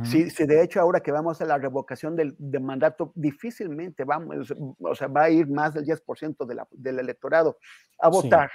si, 0.04 0.26
de 0.26 0.62
hecho 0.62 0.82
ahora 0.82 1.00
que 1.00 1.12
vamos 1.12 1.39
a 1.41 1.45
la 1.45 1.58
revocación 1.58 2.16
del, 2.16 2.36
mandato, 2.60 3.14
difícilmente 3.16 4.04
vamos, 4.04 4.54
o 4.80 4.95
sea, 4.95 5.08
va 5.08 5.24
a 5.24 5.30
ir 5.30 5.47
más 5.47 5.74
del 5.74 5.86
10% 5.86 6.68
del 6.72 7.00
electorado 7.00 7.58
a 7.97 8.10
votar. 8.10 8.52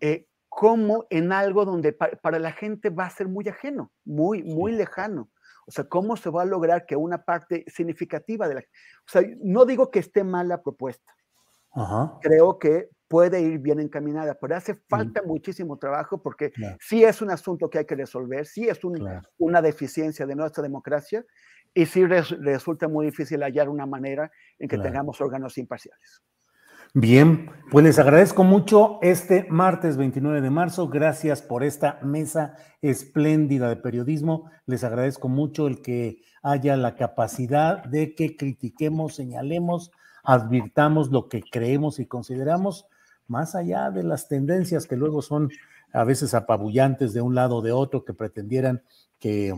Eh, 0.00 0.26
como 0.50 1.06
en 1.10 1.32
algo 1.32 1.64
donde 1.64 1.92
para 1.92 2.40
la 2.40 2.50
gente 2.52 2.90
va 2.90 3.06
a 3.06 3.10
ser 3.10 3.28
muy 3.28 3.48
ajeno, 3.48 3.92
muy, 4.04 4.42
muy 4.42 4.72
lejano. 4.72 5.30
O 5.66 5.70
sea, 5.70 5.84
¿cómo 5.84 6.16
se 6.16 6.28
va 6.28 6.42
a 6.42 6.44
lograr 6.46 6.84
que 6.84 6.96
una 6.96 7.24
parte 7.24 7.64
significativa 7.68 8.48
de 8.48 8.54
la... 8.56 8.60
O 8.60 8.64
sea, 9.06 9.22
no 9.42 9.64
digo 9.64 9.92
que 9.92 10.00
esté 10.00 10.24
mal 10.24 10.48
la 10.48 10.60
propuesta. 10.60 11.14
Creo 12.20 12.58
que 12.58 12.88
puede 13.10 13.40
ir 13.40 13.58
bien 13.58 13.80
encaminada, 13.80 14.38
pero 14.40 14.54
hace 14.54 14.76
falta 14.88 15.20
muchísimo 15.26 15.76
trabajo 15.78 16.22
porque 16.22 16.52
sí 16.78 17.02
es 17.02 17.20
un 17.20 17.32
asunto 17.32 17.68
que 17.68 17.78
hay 17.78 17.84
que 17.84 17.96
resolver, 17.96 18.46
sí 18.46 18.68
es 18.68 18.78
una 19.36 19.60
deficiencia 19.60 20.26
de 20.26 20.36
nuestra 20.36 20.62
democracia 20.62 21.26
y 21.74 21.86
sí 21.86 22.06
resulta 22.06 22.86
muy 22.86 23.06
difícil 23.06 23.42
hallar 23.42 23.68
una 23.68 23.84
manera 23.84 24.30
en 24.60 24.68
que 24.68 24.78
tengamos 24.78 25.20
órganos 25.20 25.58
imparciales. 25.58 26.22
Bien, 26.94 27.50
pues 27.72 27.84
les 27.84 27.98
agradezco 27.98 28.44
mucho 28.44 29.00
este 29.02 29.44
martes 29.50 29.96
29 29.96 30.40
de 30.40 30.50
marzo. 30.50 30.88
Gracias 30.88 31.42
por 31.42 31.64
esta 31.64 31.98
mesa 32.04 32.54
espléndida 32.80 33.68
de 33.68 33.76
periodismo. 33.76 34.52
Les 34.66 34.84
agradezco 34.84 35.28
mucho 35.28 35.66
el 35.66 35.82
que 35.82 36.22
haya 36.44 36.76
la 36.76 36.94
capacidad 36.94 37.82
de 37.82 38.14
que 38.14 38.36
critiquemos, 38.36 39.16
señalemos, 39.16 39.90
advirtamos 40.22 41.10
lo 41.10 41.28
que 41.28 41.42
creemos 41.42 41.98
y 41.98 42.06
consideramos, 42.06 42.86
más 43.30 43.54
allá 43.54 43.90
de 43.90 44.02
las 44.02 44.28
tendencias 44.28 44.86
que 44.86 44.96
luego 44.96 45.22
son 45.22 45.50
a 45.92 46.04
veces 46.04 46.34
apabullantes 46.34 47.14
de 47.14 47.20
un 47.20 47.34
lado 47.34 47.56
o 47.56 47.62
de 47.62 47.72
otro, 47.72 48.04
que 48.04 48.12
pretendieran 48.12 48.82
que 49.18 49.54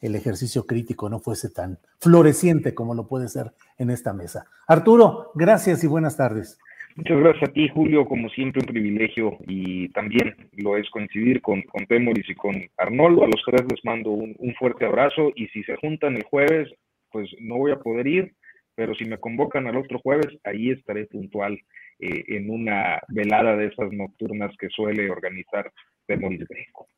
el 0.00 0.14
ejercicio 0.14 0.66
crítico 0.66 1.08
no 1.08 1.18
fuese 1.18 1.48
tan 1.48 1.78
floreciente 1.98 2.74
como 2.74 2.94
lo 2.94 3.06
puede 3.06 3.28
ser 3.28 3.52
en 3.78 3.90
esta 3.90 4.12
mesa. 4.12 4.46
Arturo, 4.66 5.30
gracias 5.34 5.82
y 5.82 5.86
buenas 5.86 6.16
tardes. 6.16 6.58
Muchas 6.96 7.18
gracias 7.18 7.50
a 7.50 7.52
ti, 7.52 7.68
Julio, 7.68 8.06
como 8.06 8.28
siempre 8.28 8.60
un 8.60 8.66
privilegio 8.66 9.38
y 9.48 9.88
también 9.88 10.36
lo 10.52 10.76
es 10.76 10.88
coincidir 10.90 11.42
con, 11.42 11.62
con 11.62 11.86
Temoris 11.86 12.28
y 12.28 12.34
con 12.34 12.54
Arnoldo. 12.76 13.24
A 13.24 13.26
los 13.26 13.42
tres 13.44 13.62
les 13.68 13.84
mando 13.84 14.10
un, 14.10 14.54
fuerte 14.56 14.86
abrazo 14.86 15.32
y 15.34 15.48
si 15.48 15.64
se 15.64 15.76
juntan 15.76 16.14
el 16.16 16.22
jueves, 16.22 16.72
pues 17.10 17.28
no 17.40 17.56
voy 17.56 17.72
a 17.72 17.80
poder 17.80 18.06
ir, 18.06 18.34
pero 18.76 18.94
si 18.94 19.06
me 19.06 19.18
convocan 19.18 19.66
al 19.66 19.76
otro 19.76 19.98
jueves, 19.98 20.28
ahí 20.44 20.70
estaré 20.70 21.06
puntual 21.06 21.58
eh, 21.98 22.24
en 22.28 22.50
una 22.50 23.00
velada 23.08 23.56
de 23.56 23.66
esas 23.66 23.92
nocturnas 23.92 24.52
que 24.58 24.68
suele 24.68 25.10
organizar 25.10 25.72
Temoris 26.06 26.46
Greco. 26.48 26.88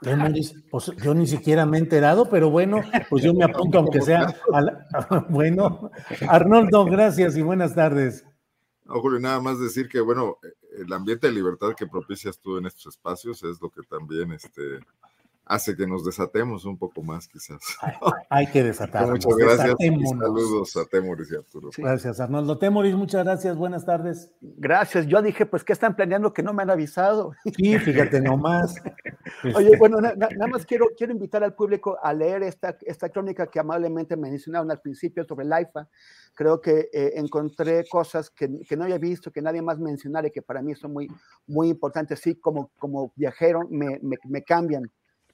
Temoris, 0.00 0.54
pues 0.70 0.92
yo 1.02 1.14
ni 1.14 1.26
siquiera 1.26 1.66
me 1.66 1.78
he 1.78 1.80
enterado, 1.80 2.28
pero 2.30 2.50
bueno, 2.50 2.82
pues 3.10 3.24
yo 3.24 3.34
me 3.34 3.44
apunto 3.44 3.78
aunque 3.78 4.00
sea. 4.00 4.34
bueno, 5.28 5.90
Arnoldo, 6.28 6.84
gracias 6.84 7.36
y 7.36 7.42
buenas 7.42 7.74
tardes. 7.74 8.24
No, 8.84 9.00
Julio, 9.00 9.20
nada 9.20 9.40
más 9.40 9.60
decir 9.60 9.88
que, 9.88 10.00
bueno, 10.00 10.38
el 10.78 10.92
ambiente 10.92 11.26
de 11.26 11.34
libertad 11.34 11.74
que 11.76 11.86
propicias 11.86 12.38
tú 12.40 12.56
en 12.56 12.66
estos 12.66 12.94
espacios 12.94 13.42
es 13.42 13.60
lo 13.60 13.70
que 13.70 13.82
también 13.82 14.32
este, 14.32 14.78
hace 15.48 15.74
que 15.74 15.86
nos 15.86 16.04
desatemos 16.04 16.64
un 16.66 16.76
poco 16.76 17.02
más, 17.02 17.26
quizás. 17.26 17.58
Hay, 18.28 18.46
que 18.48 18.62
desatarnos. 18.62 19.10
Muchas 19.26 19.36
gracias. 19.36 19.76
saludos 20.10 20.76
a 20.76 20.84
Temoris 20.84 21.32
y 21.32 21.36
Arturo. 21.36 21.70
Gracias, 21.76 22.20
Arnoldo. 22.20 22.58
Temoris, 22.58 22.94
muchas 22.94 23.24
gracias. 23.24 23.56
Buenas 23.56 23.86
tardes. 23.86 24.30
Gracias. 24.40 25.06
Yo 25.06 25.22
dije, 25.22 25.46
pues, 25.46 25.64
¿qué 25.64 25.72
están 25.72 25.96
planeando 25.96 26.32
que 26.34 26.42
no 26.42 26.52
me 26.52 26.62
han 26.62 26.70
avisado? 26.70 27.32
Sí, 27.56 27.78
fíjate 27.78 28.20
nomás. 28.20 28.74
Oye, 29.56 29.76
bueno, 29.78 30.00
nada 30.00 30.46
más 30.50 30.66
quiero, 30.66 30.86
quiero 30.96 31.12
invitar 31.14 31.42
al 31.42 31.54
público 31.54 31.98
a 32.02 32.12
leer 32.12 32.42
esta, 32.42 32.76
esta 32.82 33.08
crónica 33.08 33.46
que 33.46 33.58
amablemente 33.58 34.16
me 34.16 34.30
mencionaron 34.30 34.70
al 34.70 34.80
principio 34.80 35.24
sobre 35.24 35.46
el 35.46 35.52
IFA. 35.62 35.88
Creo 36.34 36.60
que 36.60 36.90
eh, 36.92 37.12
encontré 37.16 37.86
cosas 37.88 38.30
que, 38.30 38.60
que, 38.68 38.76
no 38.76 38.84
había 38.84 38.98
visto, 38.98 39.32
que 39.32 39.42
nadie 39.42 39.62
más 39.62 39.78
mencionara 39.78 40.28
y 40.28 40.30
que 40.30 40.42
para 40.42 40.60
mí 40.60 40.74
son 40.74 40.92
muy, 40.92 41.08
muy 41.46 41.68
importantes. 41.68 42.20
Sí, 42.20 42.36
como, 42.36 42.70
como 42.78 43.12
viajero 43.16 43.66
me, 43.70 43.98
me, 44.02 44.18
me 44.24 44.42
cambian 44.42 44.90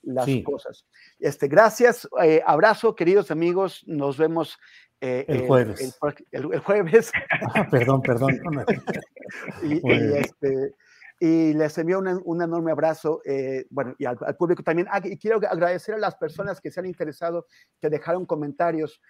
las 0.06 0.28
cosas. 0.44 0.86
Este, 1.18 1.48
gracias, 1.48 2.08
eh, 2.22 2.42
abrazo, 2.44 2.94
queridos 2.94 3.30
amigos, 3.30 3.84
nos 3.86 4.16
vemos 4.16 4.58
eh, 5.00 5.24
el 5.28 5.46
jueves. 5.46 5.96
El, 6.32 6.60
jueves. 6.60 7.12
Ah, 7.54 7.68
perdón, 7.70 8.02
perdón. 8.02 8.40
Este, 9.84 10.74
y, 11.18 11.54
les 11.54 11.78
envío 11.78 11.98
un, 11.98 12.42
enorme 12.42 12.72
abrazo, 12.72 13.20
eh, 13.24 13.64
bueno, 13.70 13.94
y 13.98 14.04
al, 14.04 14.18
público 14.36 14.62
también. 14.62 14.86
Ah, 14.90 15.00
y 15.02 15.16
quiero 15.16 15.38
agradecer 15.38 15.94
a 15.94 15.98
las 15.98 16.14
personas 16.16 16.60
que 16.60 16.70
se 16.70 16.80
han 16.80 16.86
interesado, 16.86 17.46
que 17.80 17.88
dejaron 17.88 18.26
comentarios 18.26 19.00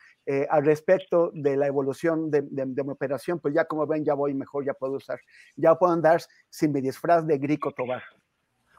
al 0.49 0.65
respecto 0.65 1.31
de 1.35 1.57
la 1.57 1.67
evolución 1.67 2.31
de, 2.31 2.43
mi 2.43 2.91
operación, 2.91 3.41
pues 3.41 3.55
ya 3.55 3.65
como 3.67 3.87
ven, 3.87 4.05
ya 4.05 4.15
voy 4.15 4.35
mejor, 4.35 4.65
ya 4.65 4.75
puedo 4.75 4.95
usar, 4.95 5.21
ya 5.57 5.75
puedo 5.75 5.93
andar 5.93 6.23
sin 6.49 6.73
mi 6.73 6.81
disfraz 6.81 7.27
de 7.27 7.39
Grico 7.39 7.73
Tobar. 7.73 8.03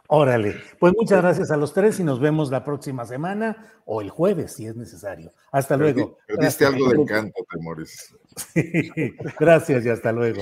Órale, 0.08 0.56
pues 0.80 0.94
muchas 0.98 1.22
gracias 1.22 1.50
a 1.50 1.58
los 1.58 1.74
tres 1.74 2.00
y 2.00 2.04
nos 2.04 2.20
vemos 2.20 2.52
la 2.52 2.64
próxima 2.64 3.06
semana 3.06 3.74
o 3.86 4.02
el 4.02 4.10
jueves 4.10 4.54
si 4.54 4.68
es 4.68 4.76
necesario. 4.76 5.32
Hasta 5.52 5.78
luego. 5.78 6.18
Perdiste 6.28 6.66
algo 6.66 6.90
de 6.90 7.02
encanto, 7.02 7.44
Temores. 7.50 8.16
gracias 9.40 9.86
y 9.86 9.90
hasta 9.90 10.12
luego. 10.12 10.42